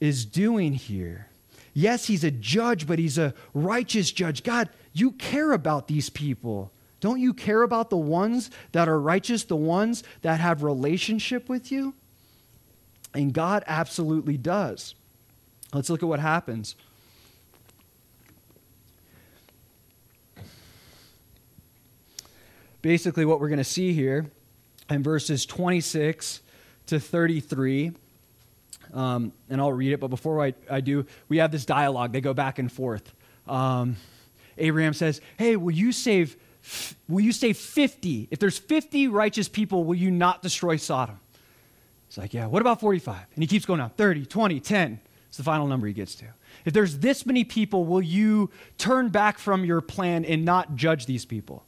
is 0.00 0.24
doing 0.24 0.74
here. 0.74 1.28
Yes, 1.72 2.06
he's 2.06 2.22
a 2.22 2.30
judge, 2.30 2.86
but 2.86 2.98
he's 2.98 3.18
a 3.18 3.34
righteous 3.52 4.12
judge. 4.12 4.44
God, 4.44 4.68
you 4.92 5.12
care 5.12 5.52
about 5.52 5.88
these 5.88 6.08
people. 6.08 6.70
Don't 7.04 7.20
you 7.20 7.34
care 7.34 7.60
about 7.60 7.90
the 7.90 7.98
ones 7.98 8.50
that 8.72 8.88
are 8.88 8.98
righteous, 8.98 9.44
the 9.44 9.54
ones 9.54 10.02
that 10.22 10.40
have 10.40 10.62
relationship 10.62 11.50
with 11.50 11.70
you? 11.70 11.92
And 13.12 13.34
God 13.34 13.62
absolutely 13.66 14.38
does. 14.38 14.94
Let's 15.74 15.90
look 15.90 16.02
at 16.02 16.08
what 16.08 16.18
happens. 16.18 16.76
Basically, 22.80 23.26
what 23.26 23.38
we're 23.38 23.50
going 23.50 23.58
to 23.58 23.64
see 23.64 23.92
here 23.92 24.30
in 24.88 25.02
verses 25.02 25.44
26 25.44 26.40
to 26.86 26.98
33, 26.98 27.92
um, 28.94 29.30
and 29.50 29.60
I'll 29.60 29.74
read 29.74 29.92
it, 29.92 30.00
but 30.00 30.08
before 30.08 30.42
I, 30.42 30.54
I, 30.70 30.80
do, 30.80 31.04
we 31.28 31.36
have 31.36 31.52
this 31.52 31.66
dialogue. 31.66 32.12
They 32.12 32.22
go 32.22 32.32
back 32.32 32.58
and 32.58 32.72
forth. 32.72 33.12
Um, 33.46 33.96
Abraham 34.56 34.94
says, 34.94 35.20
Hey, 35.36 35.56
will 35.56 35.74
you 35.74 35.92
save 35.92 36.38
will 37.08 37.20
you 37.20 37.32
say 37.32 37.52
50? 37.52 38.28
If 38.30 38.38
there's 38.38 38.58
50 38.58 39.08
righteous 39.08 39.48
people, 39.48 39.84
will 39.84 39.94
you 39.94 40.10
not 40.10 40.42
destroy 40.42 40.76
Sodom? 40.76 41.20
It's 42.08 42.18
like, 42.18 42.32
yeah, 42.32 42.46
what 42.46 42.62
about 42.62 42.80
45? 42.80 43.16
And 43.34 43.42
he 43.42 43.46
keeps 43.46 43.64
going 43.64 43.78
down 43.78 43.90
30, 43.90 44.26
20, 44.26 44.60
10. 44.60 45.00
It's 45.28 45.36
the 45.36 45.42
final 45.42 45.66
number 45.66 45.86
he 45.86 45.92
gets 45.92 46.14
to. 46.16 46.26
If 46.64 46.72
there's 46.72 46.98
this 46.98 47.26
many 47.26 47.42
people, 47.42 47.84
will 47.84 48.02
you 48.02 48.50
turn 48.78 49.08
back 49.08 49.38
from 49.38 49.64
your 49.64 49.80
plan 49.80 50.24
and 50.24 50.44
not 50.44 50.76
judge 50.76 51.06
these 51.06 51.24
people? 51.24 51.64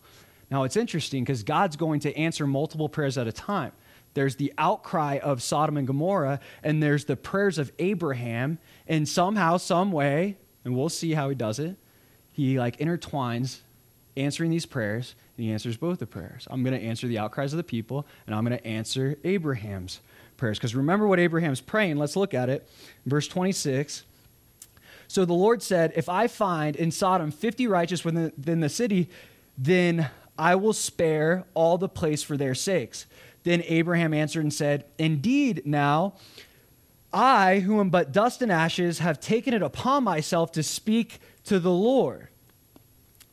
Now, 0.50 0.62
it's 0.62 0.76
interesting 0.76 1.24
because 1.24 1.42
God's 1.42 1.74
going 1.74 2.00
to 2.00 2.16
answer 2.16 2.46
multiple 2.46 2.88
prayers 2.88 3.18
at 3.18 3.26
a 3.26 3.32
time. 3.32 3.72
There's 4.14 4.36
the 4.36 4.52
outcry 4.56 5.18
of 5.20 5.42
Sodom 5.42 5.76
and 5.76 5.86
Gomorrah, 5.86 6.40
and 6.62 6.82
there's 6.82 7.06
the 7.06 7.16
prayers 7.16 7.58
of 7.58 7.72
Abraham. 7.78 8.58
And 8.86 9.08
somehow, 9.08 9.56
some 9.56 9.90
way, 9.90 10.38
and 10.64 10.76
we'll 10.76 10.88
see 10.88 11.14
how 11.14 11.28
he 11.28 11.34
does 11.34 11.58
it, 11.58 11.76
he 12.30 12.58
like 12.58 12.78
intertwines 12.78 13.62
answering 14.16 14.50
these 14.50 14.66
prayers, 14.66 15.14
and 15.36 15.46
he 15.46 15.52
answers 15.52 15.76
both 15.76 15.98
the 15.98 16.06
prayers. 16.06 16.46
I'm 16.50 16.62
going 16.62 16.78
to 16.78 16.84
answer 16.84 17.06
the 17.06 17.18
outcries 17.18 17.52
of 17.52 17.56
the 17.56 17.64
people, 17.64 18.06
and 18.26 18.34
I'm 18.34 18.44
going 18.44 18.58
to 18.58 18.66
answer 18.66 19.18
Abraham's 19.24 20.00
prayers. 20.36 20.58
Because 20.58 20.74
remember 20.74 21.06
what 21.06 21.20
Abraham's 21.20 21.60
praying. 21.60 21.96
Let's 21.96 22.16
look 22.16 22.34
at 22.34 22.48
it. 22.48 22.68
Verse 23.04 23.28
26. 23.28 24.04
So 25.08 25.24
the 25.24 25.34
Lord 25.34 25.62
said, 25.62 25.92
If 25.96 26.08
I 26.08 26.26
find 26.26 26.76
in 26.76 26.90
Sodom 26.90 27.30
50 27.30 27.66
righteous 27.66 28.04
within 28.04 28.60
the 28.60 28.68
city, 28.68 29.08
then 29.56 30.10
I 30.38 30.54
will 30.56 30.72
spare 30.72 31.44
all 31.54 31.78
the 31.78 31.88
place 31.88 32.22
for 32.22 32.36
their 32.36 32.54
sakes. 32.54 33.06
Then 33.44 33.62
Abraham 33.66 34.12
answered 34.12 34.42
and 34.42 34.52
said, 34.52 34.84
Indeed, 34.98 35.62
now 35.64 36.14
I, 37.12 37.60
who 37.60 37.80
am 37.80 37.90
but 37.90 38.12
dust 38.12 38.42
and 38.42 38.50
ashes, 38.50 38.98
have 38.98 39.20
taken 39.20 39.54
it 39.54 39.62
upon 39.62 40.04
myself 40.04 40.52
to 40.52 40.62
speak 40.62 41.20
to 41.44 41.58
the 41.58 41.70
Lord. 41.70 42.28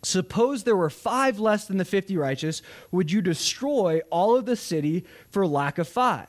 Suppose 0.03 0.63
there 0.63 0.75
were 0.75 0.89
five 0.89 1.39
less 1.39 1.65
than 1.65 1.77
the 1.77 1.85
50 1.85 2.17
righteous, 2.17 2.61
would 2.91 3.11
you 3.11 3.21
destroy 3.21 4.01
all 4.09 4.35
of 4.35 4.45
the 4.45 4.55
city 4.55 5.05
for 5.29 5.47
lack 5.47 5.77
of 5.77 5.87
five? 5.87 6.27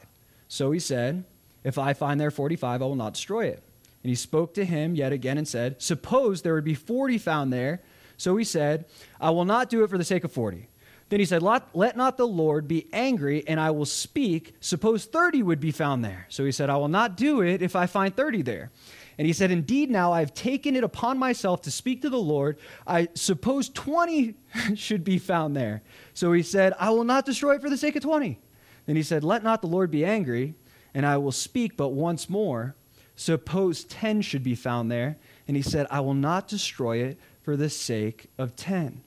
So 0.49 0.71
he 0.71 0.79
said, 0.79 1.25
If 1.65 1.77
I 1.77 1.93
find 1.93 2.21
there 2.21 2.31
45, 2.31 2.81
I 2.81 2.85
will 2.85 2.95
not 2.95 3.15
destroy 3.15 3.47
it. 3.47 3.63
And 4.03 4.11
he 4.11 4.15
spoke 4.15 4.55
to 4.55 4.65
him 4.65 4.95
yet 4.95 5.13
again 5.13 5.39
and 5.39 5.49
said, 5.49 5.83
Suppose 5.83 6.43
there 6.43 6.55
would 6.55 6.65
be 6.65 6.75
40 6.75 7.19
found 7.19 7.53
there. 7.53 7.81
So 8.17 8.37
he 8.37 8.45
said, 8.45 8.85
I 9.21 9.31
will 9.31 9.45
not 9.45 9.69
do 9.69 9.83
it 9.83 9.91
for 9.91 9.99
the 9.99 10.05
sake 10.05 10.25
of 10.25 10.31
40. 10.31 10.69
Then 11.09 11.21
he 11.21 11.27
said, 11.27 11.43
Let 11.43 11.97
not 11.97 12.17
the 12.17 12.27
Lord 12.27 12.69
be 12.69 12.87
angry, 12.93 13.47
and 13.47 13.59
I 13.59 13.71
will 13.71 13.87
speak. 13.87 14.55
Suppose 14.61 15.05
30 15.05 15.43
would 15.43 15.61
be 15.61 15.73
found 15.73 16.05
there. 16.05 16.27
So 16.29 16.45
he 16.45 16.53
said, 16.53 16.71
I 16.71 16.77
will 16.77 16.89
not 16.89 17.17
do 17.17 17.41
it 17.41 17.63
if 17.63 17.75
I 17.75 17.87
find 17.87 18.15
30 18.15 18.43
there. 18.43 18.71
And 19.17 19.27
he 19.27 19.33
said, 19.33 19.51
Indeed, 19.51 19.91
now 19.91 20.13
I 20.13 20.21
have 20.21 20.35
taken 20.35 20.75
it 20.75 20.85
upon 20.85 21.19
myself 21.19 21.63
to 21.63 21.71
speak 21.71 22.03
to 22.03 22.11
the 22.11 22.19
Lord. 22.19 22.59
I 22.87 23.09
suppose 23.15 23.69
20 23.69 24.35
should 24.75 25.05
be 25.05 25.19
found 25.19 25.57
there. 25.57 25.83
So 26.15 26.33
he 26.33 26.43
said, 26.43 26.73
I 26.79 26.91
will 26.91 27.05
not 27.05 27.27
destroy 27.27 27.55
it 27.57 27.63
for 27.63 27.71
the 27.71 27.77
sake 27.77 27.97
of 27.97 28.03
20. 28.03 28.39
Then 28.87 28.97
he 28.97 29.03
said, 29.03 29.25
Let 29.25 29.45
not 29.45 29.61
the 29.61 29.69
Lord 29.69 29.91
be 29.91 30.05
angry, 30.05 30.55
and 30.93 31.07
I 31.07 31.17
will 31.17 31.33
speak 31.33 31.77
but 31.77 31.91
once 31.91 32.29
more. 32.29 32.75
Suppose 33.17 33.85
10 33.85 34.23
should 34.23 34.43
be 34.43 34.57
found 34.57 34.91
there. 34.91 35.19
And 35.47 35.57
he 35.57 35.63
said, 35.63 35.87
I 35.91 36.01
will 36.01 36.15
not 36.15 36.49
destroy 36.49 36.99
it 36.99 37.19
for 37.43 37.57
the 37.57 37.71
sake 37.71 38.27
of 38.39 38.57
10. 38.57 39.03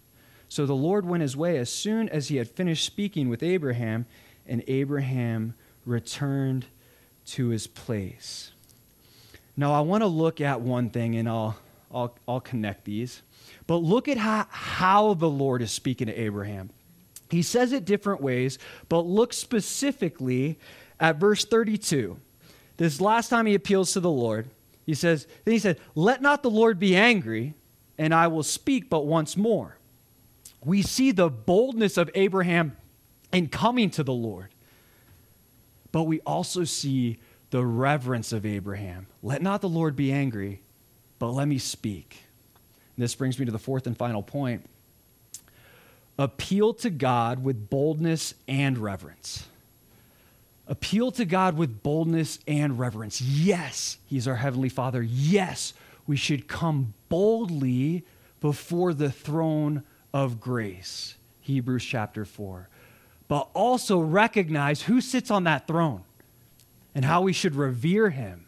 So 0.49 0.65
the 0.65 0.75
Lord 0.75 1.05
went 1.05 1.23
his 1.23 1.35
way 1.35 1.57
as 1.57 1.69
soon 1.69 2.07
as 2.09 2.29
he 2.29 2.37
had 2.37 2.49
finished 2.49 2.85
speaking 2.85 3.27
with 3.27 3.43
Abraham, 3.43 4.05
and 4.45 4.63
Abraham 4.67 5.55
returned 5.85 6.67
to 7.25 7.49
his 7.49 7.67
place. 7.67 8.51
Now, 9.59 9.73
I 9.73 9.81
want 9.81 10.03
to 10.03 10.07
look 10.07 10.39
at 10.39 10.61
one 10.61 10.91
thing, 10.91 11.15
and 11.15 11.27
I'll, 11.27 11.57
I'll, 11.91 12.15
I'll 12.27 12.39
connect 12.39 12.85
these. 12.85 13.23
But 13.65 13.77
look 13.77 14.07
at 14.07 14.17
how, 14.17 14.45
how 14.49 15.15
the 15.15 15.29
Lord 15.29 15.63
is 15.63 15.71
speaking 15.71 16.07
to 16.07 16.13
Abraham. 16.13 16.69
He 17.29 17.41
says 17.41 17.73
it 17.73 17.83
different 17.83 18.21
ways, 18.21 18.59
but 18.87 19.01
look 19.01 19.33
specifically 19.33 20.59
at 20.99 21.17
verse 21.17 21.43
32. 21.43 22.17
This 22.77 23.01
last 23.01 23.29
time 23.29 23.47
he 23.47 23.55
appeals 23.55 23.93
to 23.93 23.99
the 23.99 24.11
Lord, 24.11 24.49
he 24.85 24.93
says, 24.93 25.27
Then 25.43 25.53
he 25.53 25.59
said, 25.59 25.79
Let 25.95 26.21
not 26.21 26.43
the 26.43 26.49
Lord 26.49 26.79
be 26.79 26.95
angry, 26.95 27.55
and 27.97 28.13
I 28.13 28.27
will 28.27 28.43
speak 28.43 28.89
but 28.89 29.05
once 29.05 29.35
more. 29.35 29.77
We 30.63 30.83
see 30.83 31.11
the 31.11 31.29
boldness 31.29 31.97
of 31.97 32.09
Abraham 32.13 32.77
in 33.33 33.47
coming 33.47 33.89
to 33.91 34.03
the 34.03 34.13
Lord, 34.13 34.49
but 35.91 36.03
we 36.03 36.21
also 36.21 36.63
see 36.63 37.19
the 37.49 37.65
reverence 37.65 38.33
of 38.33 38.45
Abraham. 38.45 39.07
Let 39.23 39.41
not 39.41 39.61
the 39.61 39.69
Lord 39.69 39.95
be 39.95 40.11
angry, 40.11 40.61
but 41.19 41.31
let 41.31 41.47
me 41.47 41.57
speak. 41.57 42.23
And 42.95 43.03
this 43.03 43.15
brings 43.15 43.39
me 43.39 43.45
to 43.45 43.51
the 43.51 43.59
fourth 43.59 43.87
and 43.87 43.97
final 43.97 44.23
point 44.23 44.65
appeal 46.19 46.73
to 46.73 46.89
God 46.89 47.43
with 47.43 47.69
boldness 47.69 48.33
and 48.47 48.77
reverence. 48.77 49.45
Appeal 50.67 51.11
to 51.11 51.25
God 51.25 51.55
with 51.55 51.83
boldness 51.83 52.39
and 52.47 52.77
reverence. 52.77 53.21
Yes, 53.21 53.97
He's 54.07 54.27
our 54.27 54.35
Heavenly 54.35 54.69
Father. 54.69 55.01
Yes, 55.01 55.73
we 56.07 56.17
should 56.17 56.47
come 56.47 56.93
boldly 57.07 58.03
before 58.41 58.93
the 58.93 59.11
throne 59.11 59.83
of 60.13 60.39
grace. 60.39 61.15
Hebrews 61.41 61.85
chapter 61.85 62.25
4. 62.25 62.67
But 63.27 63.49
also 63.53 63.99
recognize 63.99 64.81
who 64.83 64.99
sits 64.99 65.31
on 65.31 65.45
that 65.45 65.67
throne 65.67 66.03
and 66.97 67.05
how 67.05 67.21
we 67.21 67.31
should 67.31 67.53
revere 67.53 68.09
him. 68.09 68.47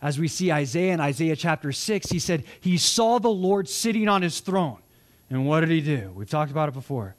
As 0.00 0.16
we 0.16 0.28
see 0.28 0.52
Isaiah 0.52 0.92
in 0.92 1.00
Isaiah 1.00 1.34
chapter 1.34 1.72
6, 1.72 2.08
he 2.08 2.20
said, 2.20 2.44
He 2.60 2.78
saw 2.78 3.18
the 3.18 3.28
Lord 3.28 3.68
sitting 3.68 4.06
on 4.06 4.22
his 4.22 4.38
throne. 4.38 4.78
And 5.28 5.44
what 5.44 5.58
did 5.58 5.70
he 5.70 5.80
do? 5.80 6.12
We've 6.14 6.30
talked 6.30 6.52
about 6.52 6.68
it 6.68 6.74
before. 6.74 7.16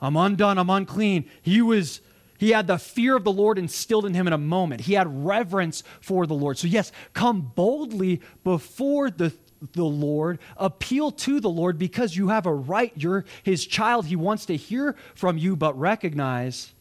I'm 0.00 0.16
undone, 0.16 0.56
I'm 0.56 0.70
unclean. 0.70 1.28
He 1.42 1.60
was 1.60 2.00
he 2.38 2.52
had 2.52 2.68
the 2.68 2.78
fear 2.78 3.14
of 3.14 3.24
the 3.24 3.32
Lord 3.32 3.58
instilled 3.58 4.06
in 4.06 4.14
him 4.14 4.26
in 4.26 4.32
a 4.32 4.38
moment. 4.38 4.80
He 4.80 4.94
had 4.94 5.26
reverence 5.26 5.82
for 6.00 6.26
the 6.26 6.32
Lord. 6.32 6.56
So, 6.56 6.66
yes, 6.66 6.90
come 7.12 7.52
boldly 7.54 8.22
before 8.44 9.10
the, 9.10 9.30
the 9.74 9.84
Lord, 9.84 10.38
appeal 10.56 11.10
to 11.10 11.38
the 11.38 11.50
Lord 11.50 11.76
because 11.76 12.16
you 12.16 12.28
have 12.28 12.46
a 12.46 12.54
right. 12.54 12.94
You're 12.96 13.26
his 13.42 13.66
child. 13.66 14.06
He 14.06 14.16
wants 14.16 14.46
to 14.46 14.56
hear 14.56 14.96
from 15.14 15.36
you, 15.36 15.54
but 15.54 15.78
recognize 15.78 16.72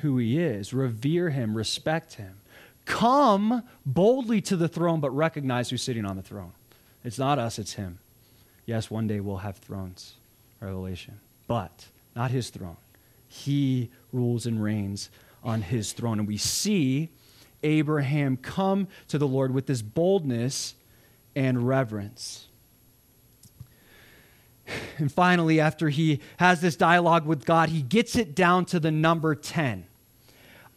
who 0.00 0.18
he 0.18 0.38
is, 0.38 0.72
revere 0.72 1.30
him, 1.30 1.56
respect 1.56 2.14
him. 2.14 2.40
Come 2.84 3.62
boldly 3.84 4.40
to 4.42 4.56
the 4.56 4.68
throne, 4.68 5.00
but 5.00 5.10
recognize 5.10 5.70
who's 5.70 5.82
sitting 5.82 6.04
on 6.04 6.16
the 6.16 6.22
throne. 6.22 6.52
It's 7.04 7.18
not 7.18 7.38
us, 7.38 7.58
it's 7.58 7.74
him. 7.74 7.98
Yes, 8.66 8.90
one 8.90 9.06
day 9.06 9.20
we'll 9.20 9.38
have 9.38 9.56
thrones, 9.56 10.14
Revelation, 10.60 11.20
but 11.46 11.86
not 12.16 12.30
his 12.30 12.50
throne. 12.50 12.76
He 13.28 13.90
rules 14.12 14.46
and 14.46 14.62
reigns 14.62 15.10
on 15.44 15.62
his 15.62 15.92
throne. 15.92 16.18
And 16.18 16.26
we 16.28 16.36
see 16.36 17.10
Abraham 17.62 18.36
come 18.36 18.88
to 19.08 19.18
the 19.18 19.28
Lord 19.28 19.52
with 19.52 19.66
this 19.66 19.82
boldness 19.82 20.74
and 21.36 21.66
reverence. 21.66 22.47
And 24.98 25.10
finally, 25.10 25.60
after 25.60 25.88
he 25.88 26.20
has 26.38 26.60
this 26.60 26.76
dialogue 26.76 27.26
with 27.26 27.44
God, 27.44 27.68
he 27.68 27.82
gets 27.82 28.16
it 28.16 28.34
down 28.34 28.64
to 28.66 28.80
the 28.80 28.90
number 28.90 29.34
10. 29.34 29.86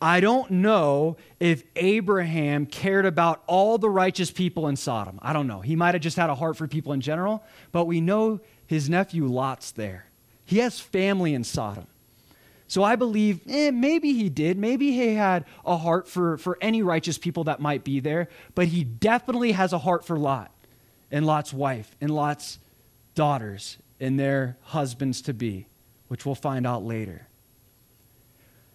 I 0.01 0.19
don't 0.19 0.49
know 0.49 1.17
if 1.39 1.63
Abraham 1.75 2.65
cared 2.65 3.05
about 3.05 3.43
all 3.45 3.77
the 3.77 3.89
righteous 3.89 4.31
people 4.31 4.67
in 4.67 4.75
Sodom. 4.75 5.19
I 5.21 5.31
don't 5.31 5.45
know. 5.45 5.61
He 5.61 5.75
might 5.75 5.93
have 5.93 6.01
just 6.01 6.17
had 6.17 6.31
a 6.31 6.35
heart 6.35 6.57
for 6.57 6.67
people 6.67 6.93
in 6.93 7.01
general, 7.01 7.43
but 7.71 7.85
we 7.85 8.01
know 8.01 8.39
his 8.65 8.89
nephew 8.89 9.27
Lot's 9.27 9.71
there. 9.71 10.07
He 10.43 10.57
has 10.57 10.79
family 10.79 11.35
in 11.35 11.43
Sodom. 11.43 11.85
So 12.67 12.83
I 12.83 12.95
believe 12.95 13.41
eh, 13.47 13.69
maybe 13.69 14.13
he 14.13 14.29
did. 14.29 14.57
Maybe 14.57 14.91
he 14.93 15.13
had 15.13 15.45
a 15.65 15.77
heart 15.77 16.07
for, 16.07 16.37
for 16.37 16.57
any 16.61 16.81
righteous 16.81 17.17
people 17.17 17.43
that 17.43 17.59
might 17.59 17.83
be 17.83 17.99
there, 17.99 18.29
but 18.55 18.67
he 18.67 18.83
definitely 18.83 19.51
has 19.51 19.71
a 19.71 19.77
heart 19.77 20.05
for 20.05 20.17
Lot 20.17 20.51
and 21.11 21.25
Lot's 21.25 21.53
wife 21.53 21.95
and 21.99 22.09
Lot's 22.09 22.59
daughters 23.16 23.78
and 23.99 24.20
their 24.20 24.57
husbands 24.62 25.22
to 25.24 25.34
be, 25.34 25.68
which 26.07 26.26
we'll 26.26 26.36
find 26.36 26.66
out 26.66 26.84
later. 26.84 27.28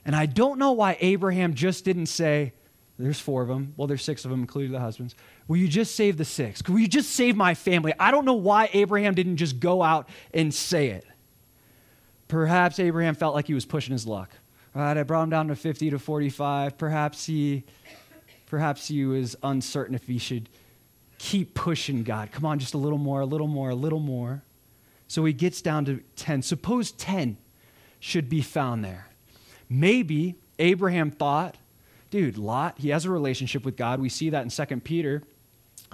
And 0.05 0.15
I 0.15 0.27
don't 0.27 0.59
know 0.59 0.73
why 0.73 0.97
Abraham 1.01 1.55
just 1.55 1.85
didn't 1.85 2.07
say, 2.07 2.53
there's 2.99 3.21
four 3.21 3.43
of 3.43 3.49
them. 3.49 3.75
Well, 3.77 3.89
there's 3.89 4.05
six 4.05 4.25
of 4.25 4.31
them, 4.31 4.41
including 4.41 4.73
the 4.73 4.81
husbands. 4.81 5.15
Will 5.49 5.59
you 5.59 5.69
just 5.69 5.95
save 5.95 6.17
the 6.17 6.25
six? 6.25 6.63
Will 6.67 6.79
you 6.79 6.89
just 6.89 7.11
save 7.11 7.37
my 7.37 7.55
family? 7.55 7.93
I 7.99 8.11
don't 8.11 8.25
know 8.25 8.35
why 8.35 8.71
Abraham 8.73 9.15
didn't 9.15 9.37
just 9.37 9.61
go 9.61 9.83
out 9.83 10.09
and 10.33 10.55
say 10.55 10.89
it. 10.89 11.05
Perhaps 12.29 12.79
Abraham 12.79 13.15
felt 13.15 13.35
like 13.35 13.47
he 13.47 13.55
was 13.55 13.67
pushing 13.67 13.93
his 13.93 14.07
luck. 14.07 14.31
All 14.75 14.83
right, 14.83 14.97
I 14.97 15.03
brought 15.03 15.25
him 15.25 15.31
down 15.31 15.49
to 15.49 15.57
50 15.57 15.91
to 15.91 15.99
45. 15.99 16.79
Perhaps 16.79 17.27
he, 17.27 17.65
perhaps 18.47 18.89
he 18.89 19.05
was 19.05 19.37
uncertain 19.43 19.95
if 19.95 20.07
he 20.07 20.19
should 20.19 20.49
keep 21.27 21.55
pushing 21.55 22.05
God. 22.05 22.31
Come 22.31 22.45
on, 22.45 22.61
just 22.61 22.75
a 22.75 22.79
little 22.79 22.99
more, 22.99 23.21
a 23.21 23.27
little 23.27 23.49
more, 23.49 23.71
a 23.71 23.75
little 23.75 23.99
more. 23.99 24.45
So 25.09 25.25
he 25.25 25.33
gets 25.33 25.61
down 25.61 25.85
to 25.87 26.01
10. 26.15 26.43
Suppose 26.43 26.93
10 26.93 27.37
should 27.99 28.29
be 28.29 28.41
found 28.41 28.85
there. 28.85 29.09
Maybe 29.69 30.37
Abraham 30.61 31.11
thought, 31.11 31.57
dude, 32.11 32.39
Lot, 32.39 32.79
he 32.79 32.91
has 32.91 33.05
a 33.05 33.11
relationship 33.11 33.65
with 33.65 33.77
God. 33.77 33.99
We 33.99 34.09
see 34.09 34.31
that 34.31 34.45
in 34.45 34.51
2 34.51 34.81
Peter, 34.83 35.25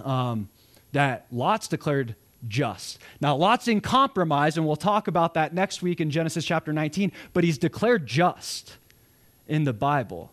um, 0.04 0.50
that 0.92 1.26
Lot's 1.32 1.66
declared 1.66 2.14
just. 2.46 2.98
Now, 3.22 3.34
Lot's 3.34 3.68
in 3.68 3.80
compromise, 3.80 4.58
and 4.58 4.66
we'll 4.66 4.76
talk 4.76 5.08
about 5.08 5.32
that 5.32 5.54
next 5.54 5.80
week 5.80 6.02
in 6.02 6.10
Genesis 6.10 6.44
chapter 6.44 6.74
19, 6.74 7.10
but 7.32 7.42
he's 7.42 7.56
declared 7.56 8.06
just 8.06 8.76
in 9.48 9.64
the 9.64 9.72
Bible. 9.72 10.30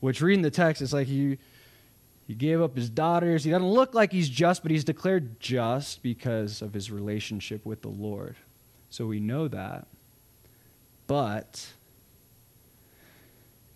which 0.00 0.22
reading 0.22 0.40
the 0.40 0.50
text, 0.50 0.80
it's 0.80 0.94
like 0.94 1.06
he, 1.06 1.36
he 2.30 2.36
gave 2.36 2.62
up 2.62 2.76
his 2.76 2.88
daughters. 2.88 3.42
He 3.42 3.50
doesn't 3.50 3.66
look 3.66 3.92
like 3.92 4.12
he's 4.12 4.28
just, 4.28 4.62
but 4.62 4.70
he's 4.70 4.84
declared 4.84 5.40
just 5.40 6.00
because 6.00 6.62
of 6.62 6.72
his 6.72 6.88
relationship 6.88 7.66
with 7.66 7.82
the 7.82 7.88
Lord. 7.88 8.36
So 8.88 9.06
we 9.06 9.18
know 9.18 9.48
that. 9.48 9.88
But 11.08 11.72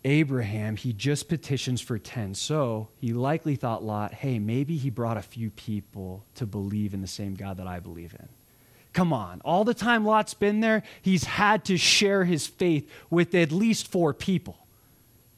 Abraham, 0.05 0.77
he 0.77 0.93
just 0.93 1.27
petitions 1.27 1.81
for 1.81 1.99
10. 1.99 2.33
So 2.33 2.87
he 3.01 3.11
likely 3.11 3.57
thought 3.57 3.83
Lot, 3.83 4.13
hey, 4.13 4.39
maybe 4.39 4.77
he 4.77 4.89
brought 4.89 5.17
a 5.17 5.21
few 5.21 5.49
people 5.49 6.23
to 6.35 6.45
believe 6.45 6.93
in 6.93 7.01
the 7.01 7.07
same 7.07 7.35
God 7.35 7.57
that 7.57 7.67
I 7.67 7.81
believe 7.81 8.15
in. 8.17 8.29
Come 8.93 9.11
on. 9.11 9.41
All 9.43 9.65
the 9.65 9.73
time 9.73 10.05
Lot's 10.05 10.33
been 10.33 10.61
there, 10.61 10.83
he's 11.01 11.25
had 11.25 11.65
to 11.65 11.75
share 11.75 12.23
his 12.23 12.47
faith 12.47 12.89
with 13.09 13.35
at 13.35 13.51
least 13.51 13.89
four 13.89 14.13
people. 14.13 14.64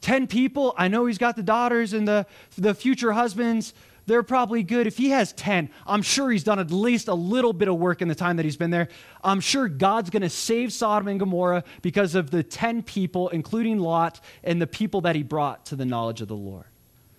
10 0.01 0.27
people, 0.27 0.73
I 0.77 0.87
know 0.87 1.05
he's 1.05 1.17
got 1.17 1.35
the 1.35 1.43
daughters 1.43 1.93
and 1.93 2.07
the, 2.07 2.25
the 2.57 2.73
future 2.73 3.13
husbands 3.13 3.73
they're 4.07 4.23
probably 4.23 4.63
good. 4.63 4.87
If 4.87 4.97
he 4.97 5.09
has 5.09 5.33
10, 5.33 5.69
I'm 5.85 6.01
sure 6.01 6.31
he's 6.31 6.45
done 6.45 6.59
at 6.59 6.71
least 6.71 7.09
a 7.09 7.13
little 7.13 7.51
bit 7.51 7.67
of 7.67 7.75
work 7.75 8.01
in 8.01 8.07
the 8.07 8.15
time 8.15 8.37
that 8.37 8.45
he's 8.45 8.55
been 8.55 8.71
there. 8.71 8.87
I'm 9.21 9.41
sure 9.41 9.67
God's 9.67 10.09
going 10.09 10.21
to 10.21 10.29
save 10.29 10.71
Sodom 10.71 11.09
and 11.09 11.19
Gomorrah 11.19 11.65
because 11.81 12.15
of 12.15 12.31
the 12.31 12.41
10 12.41 12.83
people, 12.83 13.27
including 13.29 13.79
Lot, 13.79 14.21
and 14.45 14.61
the 14.61 14.67
people 14.67 15.01
that 15.01 15.15
he 15.15 15.23
brought 15.23 15.65
to 15.67 15.75
the 15.75 15.85
knowledge 15.85 16.21
of 16.21 16.29
the 16.29 16.37
Lord. 16.37 16.65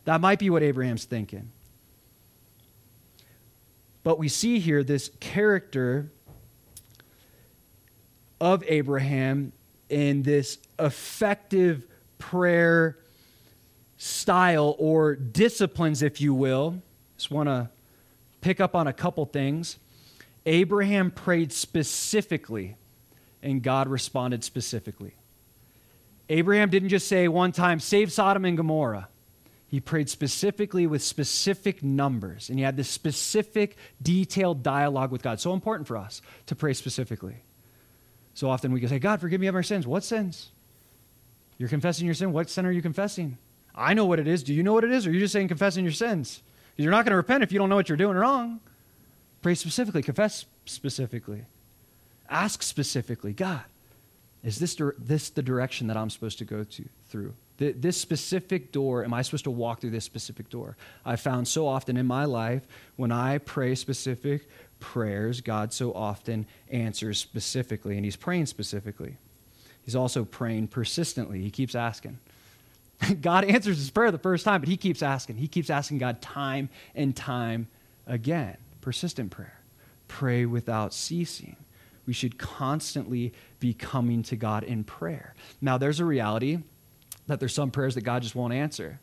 That 0.06 0.22
might 0.22 0.38
be 0.38 0.48
what 0.48 0.62
Abraham's 0.62 1.04
thinking. 1.04 1.52
But 4.02 4.18
we 4.18 4.28
see 4.28 4.58
here 4.58 4.82
this 4.82 5.10
character 5.20 6.10
of 8.40 8.64
Abraham 8.66 9.52
in 9.90 10.22
this 10.22 10.56
effective 10.78 11.86
prayer 12.18 12.98
style 13.96 14.76
or 14.78 15.16
disciplines, 15.16 16.02
if 16.02 16.20
you 16.20 16.34
will. 16.34 16.82
Just 17.16 17.30
want 17.30 17.48
to 17.48 17.70
pick 18.40 18.60
up 18.60 18.74
on 18.74 18.86
a 18.86 18.92
couple 18.92 19.24
things. 19.26 19.78
Abraham 20.46 21.10
prayed 21.10 21.52
specifically, 21.52 22.76
and 23.42 23.62
God 23.62 23.88
responded 23.88 24.44
specifically. 24.44 25.14
Abraham 26.28 26.70
didn't 26.70 26.90
just 26.90 27.08
say 27.08 27.28
one 27.28 27.52
time, 27.52 27.80
save 27.80 28.12
Sodom 28.12 28.44
and 28.44 28.56
Gomorrah. 28.56 29.08
He 29.66 29.80
prayed 29.80 30.08
specifically 30.08 30.86
with 30.86 31.02
specific 31.02 31.82
numbers, 31.82 32.48
and 32.48 32.58
he 32.58 32.64
had 32.64 32.76
this 32.76 32.88
specific, 32.88 33.76
detailed 34.00 34.62
dialogue 34.62 35.10
with 35.10 35.22
God. 35.22 35.40
So 35.40 35.52
important 35.52 35.86
for 35.86 35.96
us 35.98 36.22
to 36.46 36.56
pray 36.56 36.72
specifically. 36.72 37.42
So 38.32 38.48
often 38.48 38.72
we 38.72 38.80
can 38.80 38.88
say, 38.88 38.98
God, 38.98 39.20
forgive 39.20 39.40
me 39.40 39.46
of 39.46 39.54
our 39.54 39.62
sins. 39.62 39.86
What 39.86 40.04
sins? 40.04 40.50
You're 41.58 41.68
confessing 41.68 42.06
your 42.06 42.14
sin. 42.14 42.32
What 42.32 42.48
sin 42.48 42.64
are 42.64 42.72
you 42.72 42.82
confessing? 42.82 43.36
I 43.74 43.94
know 43.94 44.06
what 44.06 44.18
it 44.18 44.26
is. 44.26 44.42
Do 44.42 44.54
you 44.54 44.62
know 44.62 44.72
what 44.72 44.84
it 44.84 44.92
is? 44.92 45.06
Or 45.06 45.10
are 45.10 45.12
you 45.12 45.20
just 45.20 45.32
saying 45.32 45.48
confessing 45.48 45.84
your 45.84 45.92
sins? 45.92 46.42
You're 46.76 46.92
not 46.92 47.04
going 47.04 47.10
to 47.10 47.16
repent 47.16 47.42
if 47.42 47.52
you 47.52 47.58
don't 47.58 47.68
know 47.68 47.74
what 47.74 47.88
you're 47.88 47.98
doing 47.98 48.16
wrong. 48.16 48.60
Pray 49.42 49.54
specifically, 49.54 50.02
confess 50.02 50.46
specifically, 50.64 51.44
ask 52.28 52.62
specifically 52.62 53.32
God, 53.32 53.62
is 54.44 54.58
this, 54.58 54.80
this 54.98 55.30
the 55.30 55.42
direction 55.42 55.88
that 55.88 55.96
I'm 55.96 56.10
supposed 56.10 56.38
to 56.38 56.44
go 56.44 56.64
to 56.64 56.88
through? 57.08 57.34
This 57.56 58.00
specific 58.00 58.70
door, 58.70 59.04
am 59.04 59.12
I 59.12 59.22
supposed 59.22 59.44
to 59.44 59.50
walk 59.50 59.80
through 59.80 59.90
this 59.90 60.04
specific 60.04 60.48
door? 60.48 60.76
I 61.04 61.16
found 61.16 61.48
so 61.48 61.66
often 61.66 61.96
in 61.96 62.06
my 62.06 62.24
life 62.24 62.62
when 62.94 63.10
I 63.10 63.38
pray 63.38 63.74
specific 63.74 64.48
prayers, 64.78 65.40
God 65.40 65.72
so 65.72 65.92
often 65.92 66.46
answers 66.70 67.18
specifically, 67.18 67.96
and 67.96 68.04
He's 68.04 68.14
praying 68.14 68.46
specifically. 68.46 69.16
He's 69.88 69.96
also 69.96 70.26
praying 70.26 70.68
persistently. 70.68 71.40
He 71.40 71.50
keeps 71.50 71.74
asking. 71.74 72.18
God 73.22 73.46
answers 73.46 73.78
his 73.78 73.88
prayer 73.88 74.10
the 74.10 74.18
first 74.18 74.44
time, 74.44 74.60
but 74.60 74.68
he 74.68 74.76
keeps 74.76 75.02
asking. 75.02 75.36
He 75.36 75.48
keeps 75.48 75.70
asking 75.70 75.96
God 75.96 76.20
time 76.20 76.68
and 76.94 77.16
time 77.16 77.68
again. 78.06 78.58
Persistent 78.82 79.30
prayer. 79.30 79.58
Pray 80.06 80.44
without 80.44 80.92
ceasing. 80.92 81.56
We 82.04 82.12
should 82.12 82.36
constantly 82.36 83.32
be 83.60 83.72
coming 83.72 84.22
to 84.24 84.36
God 84.36 84.62
in 84.62 84.84
prayer. 84.84 85.34
Now, 85.62 85.78
there's 85.78 86.00
a 86.00 86.04
reality 86.04 86.58
that 87.26 87.40
there's 87.40 87.54
some 87.54 87.70
prayers 87.70 87.94
that 87.94 88.02
God 88.02 88.20
just 88.20 88.34
won't 88.34 88.52
answer. 88.52 89.00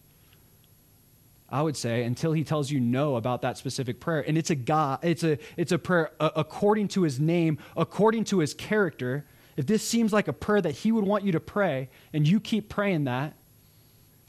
I 1.49 1.63
would 1.63 1.77
say 1.77 2.03
until 2.03 2.31
he 2.31 2.43
tells 2.43 2.69
you 2.69 2.79
no 2.79 3.15
about 3.15 3.41
that 3.41 3.57
specific 3.57 3.99
prayer. 3.99 4.23
And 4.27 4.37
it's 4.37 4.51
a 4.51 4.55
God, 4.55 4.99
it's 5.01 5.23
a 5.23 5.39
it's 5.57 5.71
a 5.71 5.79
prayer 5.79 6.11
according 6.19 6.89
to 6.89 7.01
his 7.01 7.19
name, 7.19 7.57
according 7.75 8.25
to 8.25 8.37
his 8.37 8.53
character. 8.53 9.25
If 9.57 9.65
this 9.65 9.87
seems 9.87 10.11
like 10.11 10.27
a 10.27 10.33
prayer 10.33 10.61
that 10.61 10.71
he 10.71 10.91
would 10.91 11.05
want 11.05 11.23
you 11.23 11.31
to 11.31 11.39
pray 11.39 11.89
and 12.11 12.27
you 12.27 12.39
keep 12.39 12.69
praying 12.69 13.05
that, 13.05 13.33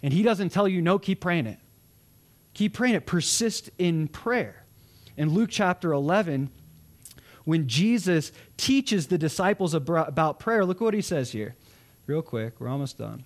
and 0.03 0.13
he 0.13 0.23
doesn't 0.23 0.51
tell 0.51 0.69
you, 0.69 0.81
no, 0.81 0.99
keep 0.99 1.21
praying 1.21 1.47
it. 1.47 1.59
Keep 2.55 2.75
praying 2.75 2.95
it. 2.95 3.07
Persist 3.07 3.71
in 3.79 4.09
prayer. 4.09 4.65
In 5.17 5.31
Luke 5.31 5.51
chapter 5.51 5.93
11, 5.93 6.51
when 7.45 7.67
Jesus 7.67 8.33
teaches 8.57 9.09
the 9.09 9.19
disciples 9.19 9.75
about 9.75 10.39
prayer, 10.39 10.65
look 10.65 10.81
what 10.81 10.95
he 10.95 11.03
says 11.03 11.33
here. 11.33 11.57
Real 12.07 12.23
quick, 12.23 12.61
we're 12.61 12.69
almost 12.69 12.99
done. 12.99 13.25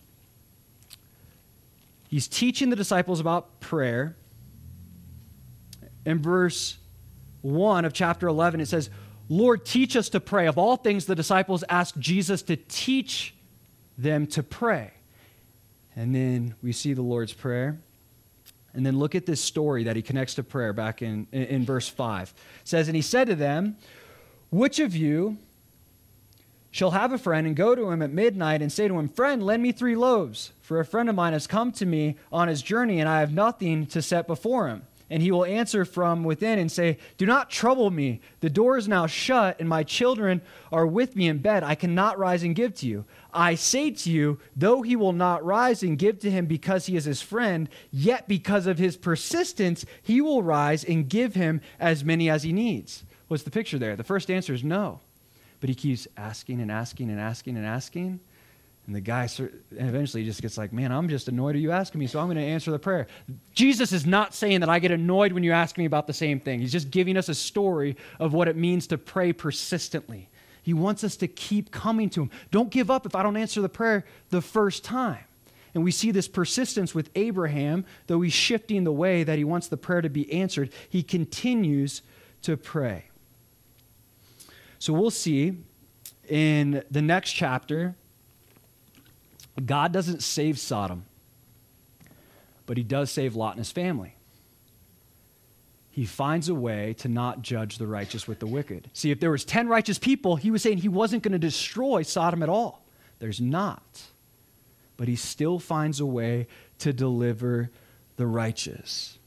He's 2.09 2.29
teaching 2.29 2.71
the 2.71 2.77
disciples 2.77 3.21
about 3.21 3.61
prayer. 3.61 4.17
In 6.07 6.19
verse 6.19 6.79
1 7.43 7.85
of 7.85 7.93
chapter 7.93 8.27
11, 8.27 8.61
it 8.61 8.67
says, 8.67 8.91
Lord, 9.31 9.65
teach 9.65 9.95
us 9.95 10.09
to 10.11 10.21
pray. 10.21 10.49
Of 10.49 10.59
all 10.59 10.77
things, 10.77 11.07
the 11.07 11.15
disciples 11.15 11.63
asked 11.69 11.99
Jesus 11.99 12.43
to 12.43 12.57
teach 12.57 13.33
them 13.97 14.27
to 14.27 14.43
pray. 14.43 14.91
And 15.95 16.13
then 16.13 16.57
we 16.63 16.73
see 16.73 16.95
the 16.95 17.03
Lord's 17.03 17.33
Prayer. 17.33 17.79
And 18.75 18.85
then 18.85 18.99
look 18.99 19.15
at 19.15 19.27
this 19.27 19.41
story 19.41 19.85
that 19.85 19.95
he 19.95 20.03
connects 20.03 20.35
to 20.35 20.43
prayer 20.43 20.73
back 20.73 21.01
in, 21.01 21.29
in, 21.31 21.43
in 21.45 21.65
verse 21.65 21.89
5. 21.89 22.35
It 22.63 22.69
says, 22.69 22.89
And 22.89 22.97
he 22.97 23.03
said 23.03 23.29
to 23.29 23.37
them, 23.37 23.77
Which 24.51 24.81
of 24.81 24.97
you 24.97 25.39
shall 26.73 26.91
have 26.91 27.13
a 27.13 27.19
friend 27.19 27.47
and 27.47 27.55
go 27.55 27.77
to 27.77 27.91
him 27.91 28.03
at 28.03 28.11
midnight 28.11 28.63
and 28.63 28.73
say 28.73 28.89
to 28.89 28.99
him, 28.99 29.09
Friend, 29.09 29.43
lend 29.43 29.63
me 29.63 29.71
three 29.71 29.97
loaves, 29.97 30.53
for 30.61 30.81
a 30.81 30.85
friend 30.85 31.09
of 31.09 31.15
mine 31.15 31.35
has 31.35 31.47
come 31.47 31.71
to 31.73 31.87
me 31.87 32.17
on 32.33 32.49
his 32.49 32.63
journey, 32.63 32.99
and 32.99 33.09
I 33.09 33.21
have 33.21 33.33
nothing 33.33 33.87
to 33.87 34.03
set 34.03 34.27
before 34.27 34.69
him 34.69 34.83
and 35.11 35.23
he 35.23 35.33
will 35.33 35.45
answer 35.45 35.85
from 35.85 36.23
within 36.23 36.59
and 36.59 36.71
say, 36.71 36.97
Do 37.19 37.27
not 37.27 37.51
trouble 37.51 37.91
me. 37.91 38.21
The 38.39 38.49
door 38.49 38.79
is 38.79 38.87
now 38.87 39.09
shut, 39.09 39.59
and 39.59 39.69
my 39.69 39.83
children 39.83 40.41
are 40.71 40.87
with 40.87 41.17
me 41.17 41.27
in 41.27 41.39
bed. 41.39 41.65
I 41.65 41.75
cannot 41.75 42.19
rise 42.19 42.45
and 42.45 42.55
give 42.55 42.75
to 42.77 42.87
you. 42.87 43.05
I 43.35 43.57
say 43.57 43.91
to 43.91 44.11
you, 44.11 44.39
though 44.57 44.83
he 44.83 44.95
will 44.95 45.13
not 45.13 45.45
rise 45.45 45.83
and 45.83 45.99
give 45.99 46.21
to 46.21 46.31
him 46.31 46.47
because 46.47 46.87
he 46.87 46.97
is 46.97 47.05
his 47.05 47.21
friend, 47.21 47.69
yet 47.91 48.29
because 48.29 48.69
of 48.69 48.79
his 48.79 48.97
persistence, 48.97 49.85
he 50.01 50.21
will 50.21 50.45
rise 50.45 50.85
and 50.85 51.09
give 51.09 51.35
him 51.35 51.61
as 51.81 52.05
many 52.05 52.31
as 52.31 52.45
he 52.45 52.53
needs. 52.53 53.05
What's 53.27 53.43
the 53.43 53.51
picture 53.51 53.79
there? 53.79 53.97
The 53.97 54.05
first 54.05 54.31
answer 54.31 54.55
is 54.55 54.63
no. 54.63 55.01
But 55.61 55.69
he 55.69 55.75
keeps 55.75 56.07
asking 56.17 56.61
and 56.61 56.71
asking 56.71 57.11
and 57.11 57.21
asking 57.21 57.57
and 57.57 57.67
asking. 57.67 58.21
And 58.91 58.97
the 58.97 59.01
guy 59.01 59.29
eventually 59.71 60.25
just 60.25 60.43
gets 60.43 60.59
like, 60.59 60.73
Man, 60.73 60.91
I'm 60.91 61.09
just 61.09 61.29
annoyed 61.29 61.55
at 61.55 61.63
you 61.63 61.71
asking 61.71 62.01
me, 62.01 62.09
so 62.09 62.19
I'm 62.19 62.27
going 62.27 62.39
to 62.39 62.43
answer 62.43 62.73
the 62.73 62.79
prayer. 62.81 63.07
Jesus 63.55 63.93
is 63.93 64.05
not 64.05 64.35
saying 64.35 64.59
that 64.63 64.69
I 64.69 64.81
get 64.81 64.91
annoyed 64.91 65.31
when 65.33 65.45
you 65.45 65.53
ask 65.53 65.79
me 65.79 65.85
about 65.85 66.09
the 66.09 66.13
same 66.13 66.41
thing. 66.41 66.59
He's 66.59 66.73
just 66.73 66.91
giving 66.91 67.17
us 67.17 67.29
a 67.29 67.35
story 67.37 67.97
of 68.19 68.33
what 68.33 68.49
it 68.49 68.57
means 68.57 68.89
to 68.89 68.99
pray 68.99 69.33
persistently. 69.33 70.29
He 70.65 70.75
wants 70.75 71.05
us 71.05 71.15
to 71.19 71.29
keep 71.29 71.71
coming 71.71 72.11
to 72.11 72.23
Him. 72.23 72.31
Don't 72.51 72.69
give 72.69 72.91
up 72.91 73.07
if 73.07 73.15
I 73.15 73.23
don't 73.23 73.37
answer 73.37 73.61
the 73.61 73.69
prayer 73.69 74.05
the 74.31 74.43
first 74.43 74.83
time. 74.83 75.23
And 75.73 75.85
we 75.85 75.93
see 75.93 76.11
this 76.11 76.27
persistence 76.27 76.93
with 76.93 77.11
Abraham, 77.15 77.85
though 78.09 78.23
he's 78.23 78.33
shifting 78.33 78.83
the 78.83 78.91
way 78.91 79.23
that 79.23 79.39
he 79.39 79.45
wants 79.45 79.69
the 79.69 79.77
prayer 79.77 80.03
to 80.03 80.11
be 80.11 80.33
answered, 80.33 80.73
he 80.89 81.05
continues 81.05 82.03
to 82.43 82.57
pray. 82.57 83.05
So 84.81 84.93
we'll 84.93 85.13
see 85.13 85.59
in 86.29 86.83
the 86.91 87.03
next 87.03 87.35
chapter 87.35 87.95
God 89.67 89.93
doesn't 89.93 90.23
save 90.23 90.59
Sodom, 90.59 91.05
but 92.67 92.77
he 92.77 92.83
does 92.83 93.11
save 93.11 93.37
Lot 93.37 93.53
and 93.53 93.59
his 93.59 93.73
family. 93.73 94.15
He 95.91 96.07
finds 96.07 96.49
a 96.49 96.55
way 96.55 96.95
to 96.99 97.09
not 97.09 97.43
judge 97.43 97.79
the 97.79 97.87
righteous 97.87 98.29
with 98.29 98.39
the 98.39 98.47
wicked. 98.47 98.89
See, 98.93 99.11
if 99.11 99.21
there 99.21 99.33
was 99.33 99.45
10 99.45 99.69
righteous 99.69 99.99
people, 99.99 100.37
he 100.37 100.51
was 100.51 100.63
saying 100.63 100.79
he 100.79 100.89
wasn't 100.89 101.23
going 101.23 101.33
to 101.33 101.39
destroy 101.39 102.03
Sodom 102.03 102.43
at 102.43 102.49
all. 102.49 102.87
There's 103.19 103.41
not. 103.41 104.03
But 104.97 105.09
he 105.09 105.17
still 105.17 105.59
finds 105.59 105.99
a 105.99 106.07
way 106.07 106.47
to 106.79 106.93
deliver 106.93 107.71
the 108.17 108.27
righteous. 108.27 109.19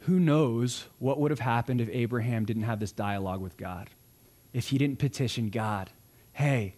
Who 0.00 0.20
knows 0.20 0.86
what 0.98 1.18
would 1.18 1.30
have 1.30 1.40
happened 1.40 1.80
if 1.80 1.88
Abraham 1.90 2.44
didn't 2.44 2.64
have 2.64 2.78
this 2.78 2.92
dialogue 2.92 3.40
with 3.40 3.56
God? 3.56 3.90
If 4.52 4.68
he 4.68 4.78
didn't 4.78 4.98
petition 4.98 5.48
God, 5.48 5.90
hey, 6.32 6.76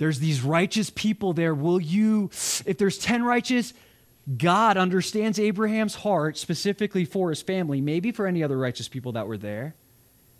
there's 0.00 0.18
these 0.18 0.40
righteous 0.40 0.88
people 0.88 1.34
there. 1.34 1.54
Will 1.54 1.78
you, 1.78 2.30
if 2.64 2.78
there's 2.78 2.96
10 2.96 3.22
righteous, 3.22 3.74
God 4.38 4.78
understands 4.78 5.38
Abraham's 5.38 5.94
heart 5.94 6.38
specifically 6.38 7.04
for 7.04 7.28
his 7.28 7.42
family, 7.42 7.82
maybe 7.82 8.10
for 8.10 8.26
any 8.26 8.42
other 8.42 8.56
righteous 8.56 8.88
people 8.88 9.12
that 9.12 9.28
were 9.28 9.36
there. 9.36 9.74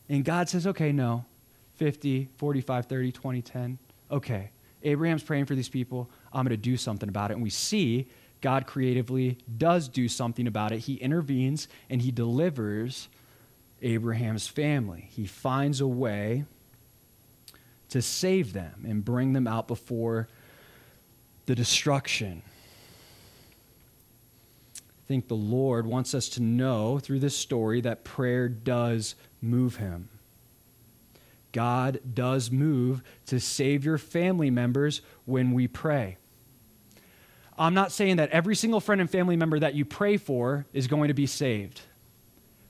And 0.09 0.25
God 0.25 0.49
says, 0.49 0.67
okay, 0.67 0.93
no. 0.93 1.27
50, 1.75 2.31
45, 2.39 2.87
30, 2.87 3.13
20, 3.13 3.43
10. 3.43 3.79
Okay. 4.11 4.51
Abraham's 4.83 5.23
praying 5.23 5.45
for 5.45 5.55
these 5.55 5.69
people. 5.69 6.09
I'm 6.33 6.47
going 6.47 6.57
to 6.57 6.57
do 6.57 6.79
something 6.79 7.11
about 7.11 7.31
it. 7.31 7.35
And 7.35 7.43
we 7.43 7.51
see 7.51 8.09
God 8.41 8.67
creatively 8.67 9.37
does 9.59 9.89
do 9.89 10.09
something 10.09 10.47
about 10.47 10.73
it. 10.73 10.79
He 10.79 10.95
intervenes 10.95 11.69
and 11.91 12.01
he 12.01 12.11
delivers 12.11 13.09
Abraham's 13.83 14.49
family. 14.49 15.11
He 15.11 15.27
finds 15.27 15.83
a 15.83 15.87
way 15.87 16.47
to 17.91 18.01
save 18.03 18.53
them 18.53 18.84
and 18.86 19.05
bring 19.05 19.32
them 19.32 19.47
out 19.47 19.68
before 19.68 20.28
the 21.47 21.55
destruction. 21.55 22.43
I 24.76 24.80
think 25.09 25.28
the 25.28 25.34
Lord 25.34 25.86
wants 25.86 26.14
us 26.14 26.28
to 26.30 26.43
know 26.43 26.99
through 26.99 27.18
this 27.18 27.36
story 27.36 27.80
that 27.80 28.05
prayer 28.05 28.49
does 28.49 29.16
move 29.43 29.76
him. 29.76 30.09
God 31.53 32.01
does 32.14 32.51
move 32.51 33.03
to 33.26 33.41
save 33.41 33.84
your 33.84 33.99
family 33.99 34.51
members 34.51 35.03
when 35.24 35.53
we 35.53 35.66
pray. 35.66 36.16
I'm 37.59 37.74
not 37.74 37.93
saying 37.93 38.16
that 38.16 38.30
every 38.30 38.55
single 38.55 38.80
friend 38.80 39.01
and 39.01 39.11
family 39.11 39.36
member 39.36 39.59
that 39.59 39.74
you 39.74 39.84
pray 39.84 40.16
for 40.16 40.64
is 40.72 40.86
going 40.86 41.09
to 41.09 41.14
be 41.14 41.26
saved, 41.26 41.80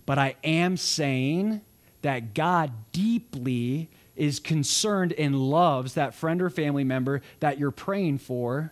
but 0.06 0.18
I 0.18 0.34
am 0.42 0.76
saying 0.76 1.60
that 2.02 2.34
God 2.34 2.72
deeply 2.90 3.90
is 4.20 4.38
concerned 4.38 5.14
and 5.14 5.34
loves 5.34 5.94
that 5.94 6.14
friend 6.14 6.42
or 6.42 6.50
family 6.50 6.84
member 6.84 7.22
that 7.40 7.58
you're 7.58 7.70
praying 7.70 8.18
for, 8.18 8.70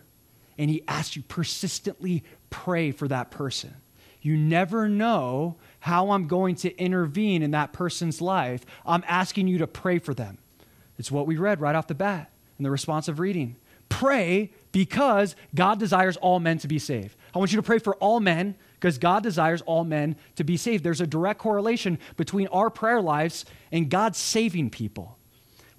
and 0.59 0.69
He 0.69 0.83
asks 0.87 1.15
you 1.15 1.23
persistently 1.23 2.23
pray 2.51 2.91
for 2.91 3.07
that 3.07 3.31
person. 3.31 3.73
You 4.21 4.37
never 4.37 4.87
know 4.87 5.55
how 5.79 6.11
I'm 6.11 6.27
going 6.27 6.55
to 6.57 6.77
intervene 6.77 7.41
in 7.41 7.51
that 7.51 7.73
person's 7.73 8.21
life. 8.21 8.63
I'm 8.85 9.03
asking 9.07 9.47
you 9.47 9.57
to 9.57 9.67
pray 9.67 9.97
for 9.97 10.13
them. 10.13 10.37
It's 10.99 11.11
what 11.11 11.25
we 11.25 11.37
read 11.37 11.61
right 11.61 11.75
off 11.75 11.87
the 11.87 11.95
bat 11.95 12.29
in 12.59 12.63
the 12.63 12.69
responsive 12.69 13.19
reading. 13.19 13.55
Pray 13.87 14.51
because 14.71 15.35
God 15.55 15.79
desires 15.79 16.15
all 16.17 16.39
men 16.39 16.59
to 16.59 16.67
be 16.67 16.77
saved. 16.77 17.15
I 17.33 17.39
want 17.39 17.51
you 17.51 17.55
to 17.55 17.63
pray 17.63 17.79
for 17.79 17.95
all 17.95 18.19
men 18.19 18.55
because 18.73 18.99
God 18.99 19.23
desires 19.23 19.61
all 19.63 19.83
men 19.83 20.15
to 20.35 20.43
be 20.43 20.57
saved. 20.57 20.83
There's 20.83 21.01
a 21.01 21.07
direct 21.07 21.39
correlation 21.39 21.97
between 22.17 22.47
our 22.47 22.69
prayer 22.69 23.01
lives 23.01 23.45
and 23.71 23.89
God 23.89 24.15
saving 24.15 24.69
people. 24.69 25.15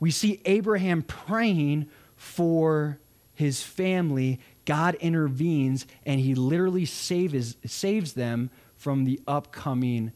We 0.00 0.10
see 0.10 0.40
Abraham 0.46 1.02
praying 1.02 1.88
for 2.16 2.98
his 3.34 3.62
family. 3.62 4.40
God 4.64 4.94
intervenes 4.96 5.86
and 6.04 6.20
he 6.20 6.34
literally 6.34 6.86
saves, 6.86 7.56
saves 7.66 8.14
them 8.14 8.50
from 8.76 9.04
the 9.04 9.20
upcoming 9.28 10.12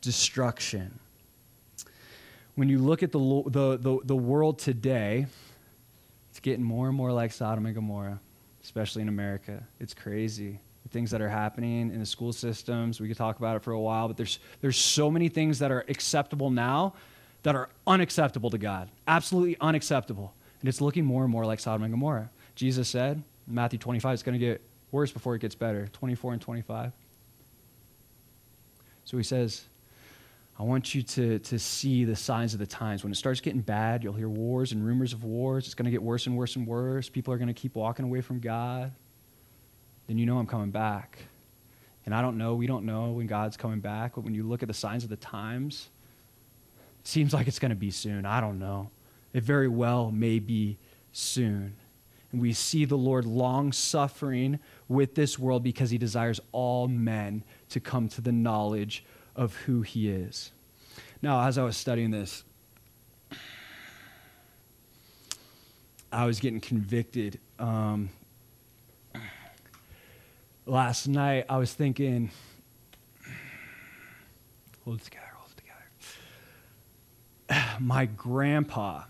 destruction. 0.00 1.00
When 2.54 2.68
you 2.68 2.78
look 2.78 3.02
at 3.02 3.12
the, 3.12 3.18
the, 3.18 3.76
the, 3.76 3.98
the 4.04 4.16
world 4.16 4.58
today, 4.58 5.26
it's 6.30 6.40
getting 6.40 6.64
more 6.64 6.86
and 6.86 6.96
more 6.96 7.12
like 7.12 7.32
Sodom 7.32 7.66
and 7.66 7.74
Gomorrah, 7.74 8.20
especially 8.62 9.02
in 9.02 9.08
America. 9.08 9.62
It's 9.80 9.92
crazy. 9.92 10.60
The 10.84 10.88
things 10.88 11.10
that 11.10 11.20
are 11.20 11.28
happening 11.28 11.90
in 11.90 11.98
the 11.98 12.06
school 12.06 12.32
systems, 12.32 13.00
we 13.00 13.08
could 13.08 13.16
talk 13.16 13.38
about 13.38 13.56
it 13.56 13.62
for 13.62 13.72
a 13.72 13.80
while, 13.80 14.06
but 14.06 14.16
there's, 14.16 14.38
there's 14.60 14.76
so 14.76 15.10
many 15.10 15.28
things 15.28 15.58
that 15.58 15.72
are 15.72 15.84
acceptable 15.88 16.50
now 16.50 16.94
that 17.46 17.54
are 17.54 17.68
unacceptable 17.86 18.50
to 18.50 18.58
God. 18.58 18.88
Absolutely 19.06 19.56
unacceptable. 19.60 20.34
And 20.58 20.68
it's 20.68 20.80
looking 20.80 21.04
more 21.04 21.22
and 21.22 21.30
more 21.30 21.46
like 21.46 21.60
Sodom 21.60 21.84
and 21.84 21.92
Gomorrah. 21.92 22.28
Jesus 22.56 22.88
said 22.88 23.22
Matthew 23.46 23.78
25, 23.78 24.14
it's 24.14 24.22
going 24.24 24.36
to 24.36 24.44
get 24.44 24.60
worse 24.90 25.12
before 25.12 25.36
it 25.36 25.38
gets 25.38 25.54
better. 25.54 25.86
24 25.92 26.32
and 26.32 26.42
25. 26.42 26.90
So 29.04 29.16
he 29.16 29.22
says, 29.22 29.62
I 30.58 30.64
want 30.64 30.92
you 30.92 31.04
to, 31.04 31.38
to 31.38 31.56
see 31.56 32.04
the 32.04 32.16
signs 32.16 32.52
of 32.52 32.58
the 32.58 32.66
times. 32.66 33.04
When 33.04 33.12
it 33.12 33.16
starts 33.16 33.40
getting 33.40 33.60
bad, 33.60 34.02
you'll 34.02 34.14
hear 34.14 34.28
wars 34.28 34.72
and 34.72 34.84
rumors 34.84 35.12
of 35.12 35.22
wars. 35.22 35.66
It's 35.66 35.74
going 35.74 35.84
to 35.84 35.92
get 35.92 36.02
worse 36.02 36.26
and 36.26 36.36
worse 36.36 36.56
and 36.56 36.66
worse. 36.66 37.08
People 37.08 37.32
are 37.32 37.38
going 37.38 37.46
to 37.46 37.54
keep 37.54 37.76
walking 37.76 38.04
away 38.04 38.22
from 38.22 38.40
God. 38.40 38.90
Then 40.08 40.18
you 40.18 40.26
know 40.26 40.38
I'm 40.38 40.48
coming 40.48 40.72
back. 40.72 41.16
And 42.06 42.12
I 42.12 42.22
don't 42.22 42.38
know, 42.38 42.56
we 42.56 42.66
don't 42.66 42.86
know 42.86 43.12
when 43.12 43.28
God's 43.28 43.56
coming 43.56 43.78
back, 43.78 44.16
but 44.16 44.22
when 44.22 44.34
you 44.34 44.42
look 44.42 44.62
at 44.62 44.66
the 44.66 44.74
signs 44.74 45.04
of 45.04 45.10
the 45.10 45.16
times, 45.16 45.90
seems 47.06 47.32
like 47.32 47.46
it's 47.46 47.58
going 47.58 47.70
to 47.70 47.76
be 47.76 47.90
soon. 47.90 48.26
I 48.26 48.40
don't 48.40 48.58
know. 48.58 48.90
It 49.32 49.42
very 49.42 49.68
well 49.68 50.10
may 50.10 50.38
be 50.38 50.78
soon. 51.12 51.76
And 52.32 52.40
we 52.40 52.52
see 52.52 52.84
the 52.84 52.96
Lord 52.96 53.24
long 53.24 53.72
suffering 53.72 54.58
with 54.88 55.14
this 55.14 55.38
world 55.38 55.62
because 55.62 55.90
he 55.90 55.98
desires 55.98 56.40
all 56.52 56.88
men 56.88 57.44
to 57.70 57.80
come 57.80 58.08
to 58.10 58.20
the 58.20 58.32
knowledge 58.32 59.04
of 59.34 59.54
who 59.56 59.82
he 59.82 60.08
is. 60.08 60.50
Now, 61.22 61.46
as 61.46 61.58
I 61.58 61.62
was 61.62 61.76
studying 61.76 62.10
this, 62.10 62.44
I 66.10 66.26
was 66.26 66.40
getting 66.40 66.60
convicted. 66.60 67.38
Um, 67.58 68.10
last 70.66 71.08
night, 71.08 71.46
I 71.48 71.58
was 71.58 71.72
thinking, 71.72 72.30
hold 74.84 75.00
it 75.00 75.04
together. 75.04 75.25
My 77.80 78.06
grandpa, 78.06 79.04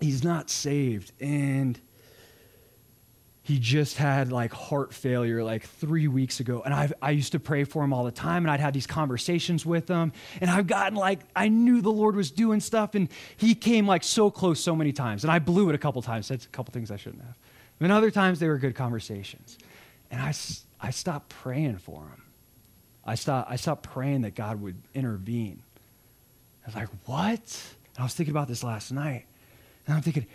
he's 0.00 0.24
not 0.24 0.50
saved. 0.50 1.12
And 1.20 1.78
he 3.48 3.58
just 3.58 3.96
had 3.96 4.30
like 4.30 4.52
heart 4.52 4.92
failure 4.92 5.42
like 5.42 5.64
three 5.64 6.06
weeks 6.06 6.38
ago. 6.38 6.60
And 6.62 6.74
I've, 6.74 6.92
I 7.00 7.12
used 7.12 7.32
to 7.32 7.40
pray 7.40 7.64
for 7.64 7.82
him 7.82 7.94
all 7.94 8.04
the 8.04 8.10
time, 8.10 8.44
and 8.44 8.50
I'd 8.50 8.60
had 8.60 8.74
these 8.74 8.86
conversations 8.86 9.64
with 9.64 9.88
him. 9.88 10.12
And 10.42 10.50
I've 10.50 10.66
gotten 10.66 10.98
like, 10.98 11.20
I 11.34 11.48
knew 11.48 11.80
the 11.80 11.90
Lord 11.90 12.14
was 12.14 12.30
doing 12.30 12.60
stuff, 12.60 12.94
and 12.94 13.08
he 13.38 13.54
came 13.54 13.86
like 13.86 14.04
so 14.04 14.30
close 14.30 14.60
so 14.60 14.76
many 14.76 14.92
times. 14.92 15.24
And 15.24 15.30
I 15.30 15.38
blew 15.38 15.70
it 15.70 15.74
a 15.74 15.78
couple 15.78 16.02
times, 16.02 16.26
said 16.26 16.44
a 16.44 16.48
couple 16.48 16.72
things 16.72 16.90
I 16.90 16.96
shouldn't 16.96 17.22
have. 17.22 17.36
And 17.80 17.90
other 17.90 18.10
times 18.10 18.38
they 18.38 18.48
were 18.48 18.58
good 18.58 18.74
conversations. 18.74 19.56
And 20.10 20.20
I, 20.20 20.34
I 20.78 20.90
stopped 20.90 21.30
praying 21.30 21.78
for 21.78 22.02
him. 22.02 22.22
I 23.06 23.14
stopped, 23.14 23.50
I 23.50 23.56
stopped 23.56 23.84
praying 23.84 24.20
that 24.22 24.34
God 24.34 24.60
would 24.60 24.76
intervene. 24.92 25.62
Was 26.68 26.76
like, 26.76 26.88
what? 27.06 27.62
And 27.96 28.00
I 28.00 28.02
was 28.02 28.12
thinking 28.12 28.32
about 28.32 28.46
this 28.46 28.62
last 28.62 28.92
night. 28.92 29.24
And 29.86 29.96
I'm 29.96 30.02
thinking, 30.02 30.26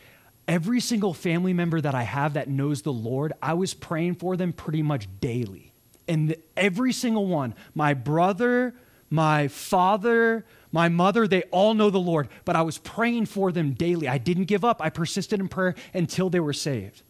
every 0.48 0.80
single 0.80 1.14
family 1.14 1.54
member 1.54 1.80
that 1.80 1.94
I 1.94 2.02
have 2.02 2.34
that 2.34 2.48
knows 2.48 2.82
the 2.82 2.92
Lord, 2.92 3.34
I 3.40 3.54
was 3.54 3.76
praying 3.76 4.16
for 4.16 4.36
them 4.36 4.52
pretty 4.52 4.82
much 4.82 5.08
daily. 5.22 5.74
And 6.08 6.36
every 6.58 6.92
single 6.92 7.28
one, 7.28 7.54
my 7.76 7.94
brother, 7.94 8.74
my 9.12 9.48
father, 9.48 10.44
my 10.72 10.90
mother, 10.90 11.28
they 11.28 11.44
all 11.44 11.76
know 11.76 11.92
the 11.92 12.00
Lord, 12.00 12.30
but 12.46 12.56
I 12.56 12.64
was 12.64 12.80
praying 12.80 13.28
for 13.28 13.52
them 13.52 13.74
daily. 13.74 14.08
I 14.08 14.18
didn't 14.18 14.46
give 14.46 14.66
up. 14.66 14.82
I 14.82 14.90
persisted 14.90 15.40
in 15.40 15.50
prayer 15.50 15.76
until 15.94 16.32
they 16.32 16.40
were 16.40 16.52
saved. 16.52 17.04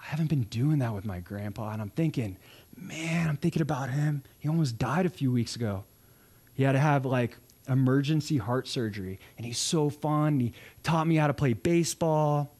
I 0.00 0.06
haven't 0.06 0.28
been 0.28 0.44
doing 0.44 0.78
that 0.78 0.94
with 0.94 1.04
my 1.04 1.20
grandpa, 1.20 1.72
and 1.72 1.82
I'm 1.82 1.90
thinking, 1.90 2.38
man, 2.74 3.28
I'm 3.28 3.36
thinking 3.36 3.60
about 3.60 3.90
him. 3.90 4.22
He 4.38 4.48
almost 4.48 4.78
died 4.78 5.04
a 5.04 5.10
few 5.10 5.30
weeks 5.30 5.54
ago. 5.54 5.84
He 6.54 6.62
had 6.62 6.72
to 6.72 6.78
have 6.78 7.04
like 7.04 7.36
emergency 7.68 8.38
heart 8.38 8.66
surgery. 8.68 9.18
And 9.36 9.46
he's 9.46 9.58
so 9.58 9.90
fun. 9.90 10.40
He 10.40 10.52
taught 10.82 11.06
me 11.06 11.16
how 11.16 11.26
to 11.26 11.34
play 11.34 11.52
baseball. 11.52 12.54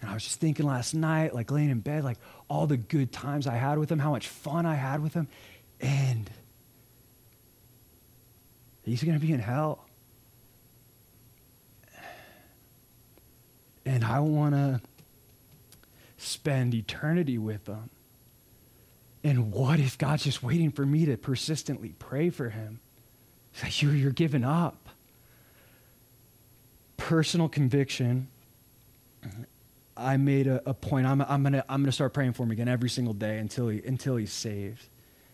And 0.00 0.10
I 0.10 0.14
was 0.14 0.24
just 0.24 0.40
thinking 0.40 0.66
last 0.66 0.94
night, 0.94 1.34
like 1.34 1.50
laying 1.50 1.70
in 1.70 1.80
bed, 1.80 2.04
like 2.04 2.18
all 2.48 2.66
the 2.66 2.76
good 2.76 3.12
times 3.12 3.46
I 3.46 3.56
had 3.56 3.78
with 3.78 3.90
him, 3.90 3.98
how 3.98 4.10
much 4.10 4.28
fun 4.28 4.66
I 4.66 4.74
had 4.74 5.02
with 5.02 5.14
him. 5.14 5.28
And 5.80 6.30
he's 8.82 9.02
going 9.02 9.18
to 9.18 9.24
be 9.24 9.32
in 9.32 9.40
hell. 9.40 9.84
And 13.84 14.04
I 14.04 14.20
want 14.20 14.54
to 14.54 14.80
spend 16.18 16.74
eternity 16.74 17.38
with 17.38 17.66
him. 17.66 17.90
And 19.24 19.50
what 19.52 19.80
if 19.80 19.98
God's 19.98 20.24
just 20.24 20.42
waiting 20.42 20.70
for 20.70 20.86
me 20.86 21.06
to 21.06 21.16
persistently 21.16 21.94
pray 21.98 22.30
for 22.30 22.50
him? 22.50 22.80
It's 23.62 23.82
you're, 23.82 23.94
you're 23.94 24.12
giving 24.12 24.44
up. 24.44 24.88
Personal 26.96 27.48
conviction. 27.48 28.28
I 29.96 30.16
made 30.16 30.46
a, 30.46 30.62
a 30.68 30.74
point. 30.74 31.06
I'm, 31.06 31.20
I'm 31.22 31.42
going 31.42 31.54
to 31.54 31.64
I'm 31.68 31.82
gonna 31.82 31.92
start 31.92 32.12
praying 32.12 32.34
for 32.34 32.44
him 32.44 32.50
again 32.50 32.68
every 32.68 32.90
single 32.90 33.14
day 33.14 33.38
until, 33.38 33.68
he, 33.68 33.82
until 33.84 34.16
he's 34.16 34.32
saved. 34.32 34.88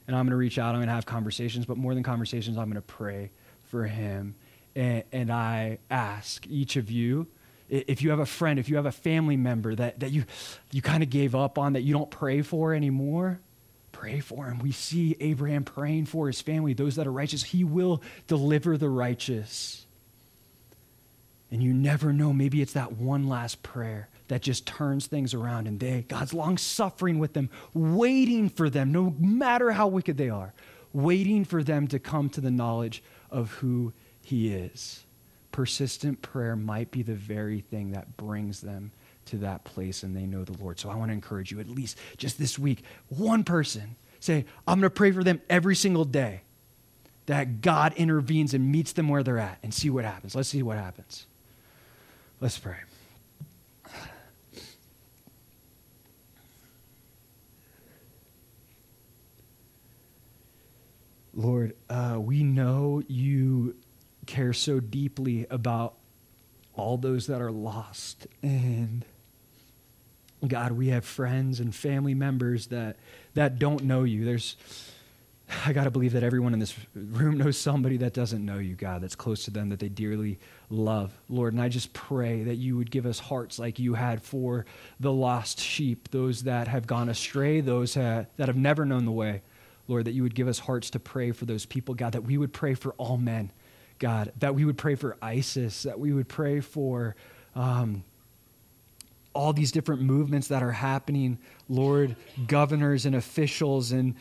And 0.07 0.16
I'm 0.16 0.25
going 0.25 0.31
to 0.31 0.37
reach 0.37 0.59
out. 0.59 0.75
I'm 0.75 0.81
going 0.81 0.89
to 0.89 0.95
have 0.95 1.07
conversations. 1.07 1.66
But 1.66 1.77
more 1.77 1.95
than 1.95 2.03
conversations, 2.03 2.59
I'm 2.59 2.66
going 2.66 2.75
to 2.75 2.83
pray 2.83 3.31
for 3.64 3.85
him. 3.85 4.35
And, 4.77 5.05
and 5.12 5.33
I 5.33 5.79
ask 5.91 6.47
each 6.47 6.77
of 6.77 6.91
you 6.91 7.27
if 7.68 8.03
you 8.03 8.11
have 8.11 8.18
a 8.18 8.27
friend, 8.27 8.59
if 8.59 8.68
you 8.68 8.77
have 8.77 8.87
a 8.87 8.93
family 8.93 9.37
member 9.37 9.75
that, 9.75 10.01
that 10.01 10.11
you, 10.11 10.25
you 10.70 10.83
kind 10.83 11.03
of 11.03 11.11
gave 11.11 11.35
up 11.35 11.59
on, 11.59 11.72
that 11.72 11.83
you 11.83 11.93
don't 11.93 12.11
pray 12.11 12.43
for 12.43 12.75
anymore, 12.75 13.41
pray 13.95 14.20
for 14.20 14.47
him. 14.47 14.59
We 14.59 14.72
see 14.72 15.16
Abraham 15.20 15.64
praying 15.64 16.07
for 16.07 16.26
his 16.26 16.40
family, 16.40 16.74
those 16.74 16.97
that 16.97 17.07
are 17.07 17.12
righteous. 17.12 17.42
He 17.42 17.64
will 17.64 18.03
deliver 18.26 18.76
the 18.76 18.90
righteous. 18.90 19.86
And 21.51 21.62
you 21.62 21.72
never 21.72 22.12
know, 22.12 22.32
maybe 22.32 22.61
it's 22.61 22.72
that 22.72 22.92
one 22.92 23.28
last 23.28 23.62
prayer 23.62 24.09
that 24.28 24.42
just 24.42 24.66
turns 24.66 25.07
things 25.07 25.34
around 25.34 25.68
and 25.68 25.78
they 25.78 26.03
God's 26.09 26.34
long 26.34 26.59
suffering 26.59 27.18
with 27.18 27.34
them, 27.34 27.49
waiting 27.72 28.49
for 28.49 28.68
them, 28.68 28.90
no 28.90 29.14
matter 29.18 29.70
how 29.70 29.86
wicked 29.86 30.16
they 30.16 30.30
are, 30.30 30.53
waiting 30.92 31.45
for 31.45 31.62
them 31.62 31.86
to 31.88 31.99
come 31.99 32.28
to 32.30 32.40
the 32.40 32.51
knowledge 32.51 33.03
of 33.30 33.53
who 33.53 33.92
he 34.24 34.53
is. 34.53 35.05
Persistent 35.53 36.20
prayer 36.22 36.57
might 36.57 36.90
be 36.90 37.03
the 37.03 37.14
very 37.14 37.61
thing 37.61 37.92
that 37.92 38.16
brings 38.16 38.61
them 38.61 38.90
to 39.27 39.39
that 39.39 39.64
place 39.64 40.03
and 40.03 40.16
they 40.16 40.27
know 40.27 40.45
the 40.45 40.61
Lord. 40.62 40.79
So 40.79 40.91
I 40.91 40.95
want 40.95 41.11
to 41.11 41.12
encourage 41.12 41.51
you, 41.51 41.61
at 41.61 41.68
least 41.68 41.99
just 42.16 42.39
this 42.39 42.59
week, 42.59 42.83
one 43.09 43.45
person 43.45 43.97
say, 44.20 44.45
I'm 44.66 44.81
going 44.81 44.91
to 44.91 44.95
pray 44.95 45.12
for 45.12 45.22
them 45.25 45.41
every 45.49 45.77
single 45.77 46.05
day 46.05 46.43
that 47.27 47.61
God 47.61 47.95
intervenes 47.95 48.55
and 48.55 48.70
meets 48.70 48.93
them 48.93 49.09
where 49.09 49.22
they're 49.22 49.39
at 49.39 49.59
and 49.62 49.72
see 49.72 49.91
what 49.91 50.05
happens. 50.05 50.35
Let's 50.35 50.49
see 50.49 50.62
what 50.62 50.77
happens. 50.77 51.27
Let's 52.41 52.59
pray. 52.59 52.77
Lord, 61.37 61.75
uh, 61.91 62.18
we 62.20 62.45
know 62.45 63.03
you 63.09 63.75
care 64.27 64.53
so 64.53 64.79
deeply 64.79 65.47
about 65.51 65.95
all 66.75 66.97
those 66.97 67.27
that 67.27 67.41
are 67.41 67.51
lost. 67.51 68.27
And 68.43 69.05
God, 70.49 70.72
we 70.72 70.88
have 70.88 71.05
friends 71.05 71.61
and 71.61 71.74
family 71.74 72.14
members 72.14 72.68
that, 72.68 72.97
that 73.34 73.59
don't 73.59 73.84
know 73.84 74.05
you. 74.05 74.24
There's, 74.24 74.57
I 75.64 75.72
got 75.72 75.84
to 75.84 75.90
believe 75.90 76.12
that 76.12 76.22
everyone 76.22 76.53
in 76.55 76.59
this 76.59 76.74
room 76.95 77.38
knows 77.38 77.57
somebody 77.59 77.99
that 77.99 78.14
doesn't 78.14 78.45
know 78.45 78.59
you, 78.59 78.74
God, 78.74 79.03
that's 79.03 79.14
close 79.14 79.45
to 79.45 79.51
them, 79.51 79.68
that 79.68 79.78
they 79.78 79.88
dearly 79.88 80.38
love, 80.70 81.12
Lord. 81.28 81.53
And 81.53 81.62
I 81.62 81.68
just 81.68 81.92
pray 81.92 82.45
that 82.45 82.57
you 82.57 82.76
would 82.76 82.90
give 82.90 83.07
us 83.07 83.18
hearts 83.18 83.59
like 83.59 83.78
you 83.78 83.95
had 83.95 84.22
for 84.22 84.64
the 85.01 85.12
lost 85.12 85.61
sheep, 85.61 86.11
those 86.11 86.45
that 86.45 86.68
have 86.68 86.86
gone 86.86 87.09
astray, 87.09 87.61
those 87.61 87.95
that 87.95 88.28
have 88.38 88.57
never 88.57 88.84
known 88.84 89.05
the 89.05 89.12
way. 89.12 89.42
Lord, 89.86 90.07
that 90.07 90.12
you 90.12 90.22
would 90.22 90.34
give 90.34 90.49
us 90.49 90.59
hearts 90.59 90.90
to 90.90 90.99
pray 90.99 91.32
for 91.32 91.45
those 91.45 91.66
people, 91.66 91.95
God, 91.95 92.12
that 92.12 92.22
we 92.22 92.38
would 92.38 92.53
pray 92.55 92.72
for 92.74 92.92
all 92.92 93.18
men, 93.18 93.53
God, 93.99 94.32
that 94.38 94.55
we 94.55 94.64
would 94.64 94.78
pray 94.78 94.95
for 94.95 95.16
ISIS, 95.20 95.82
that 95.82 96.01
we 96.01 96.12
would 96.12 96.28
pray 96.28 96.61
for 96.61 97.16
um, 97.55 98.03
all 99.35 99.53
these 99.53 99.72
different 99.72 100.03
movements 100.03 100.49
that 100.49 100.62
are 100.62 100.72
happening, 100.72 101.39
Lord, 101.68 102.16
governors 102.47 103.05
and 103.05 103.14
officials 103.16 103.93
and 103.93 104.14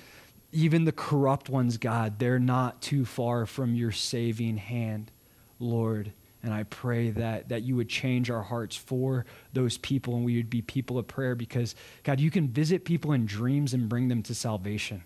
even 0.51 0.85
the 0.85 0.91
corrupt 0.91 1.49
ones, 1.49 1.77
God, 1.77 2.19
they're 2.19 2.39
not 2.39 2.81
too 2.81 3.05
far 3.05 3.45
from 3.45 3.73
your 3.73 3.91
saving 3.91 4.57
hand, 4.57 5.11
Lord. 5.59 6.13
And 6.43 6.53
I 6.53 6.63
pray 6.63 7.09
that, 7.11 7.49
that 7.49 7.63
you 7.63 7.75
would 7.77 7.89
change 7.89 8.29
our 8.29 8.43
hearts 8.43 8.75
for 8.75 9.25
those 9.53 9.77
people 9.77 10.15
and 10.15 10.25
we 10.25 10.35
would 10.35 10.49
be 10.49 10.61
people 10.61 10.99
of 10.99 11.07
prayer 11.07 11.35
because, 11.35 11.73
God, 12.03 12.19
you 12.19 12.29
can 12.29 12.49
visit 12.49 12.85
people 12.85 13.13
in 13.13 13.25
dreams 13.25 13.73
and 13.73 13.87
bring 13.87 14.09
them 14.09 14.21
to 14.23 14.35
salvation. 14.35 15.03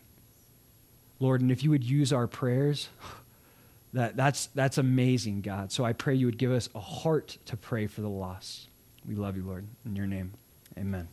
Lord, 1.20 1.42
and 1.42 1.52
if 1.52 1.64
you 1.64 1.70
would 1.70 1.84
use 1.84 2.12
our 2.12 2.28
prayers, 2.28 2.90
that, 3.94 4.18
that's, 4.18 4.48
that's 4.48 4.78
amazing, 4.78 5.42
God. 5.42 5.72
So 5.72 5.86
I 5.86 5.94
pray 5.94 6.16
you 6.16 6.26
would 6.26 6.38
give 6.38 6.52
us 6.52 6.70
a 6.76 6.80
heart 6.80 7.38
to 7.46 7.56
pray 7.56 7.88
for 7.88 8.02
the 8.02 8.10
lost. 8.10 8.68
We 9.08 9.16
love 9.16 9.38
you, 9.38 9.44
Lord. 9.44 9.66
In 9.86 9.96
your 9.96 10.08
name, 10.08 10.34
amen. 10.78 11.08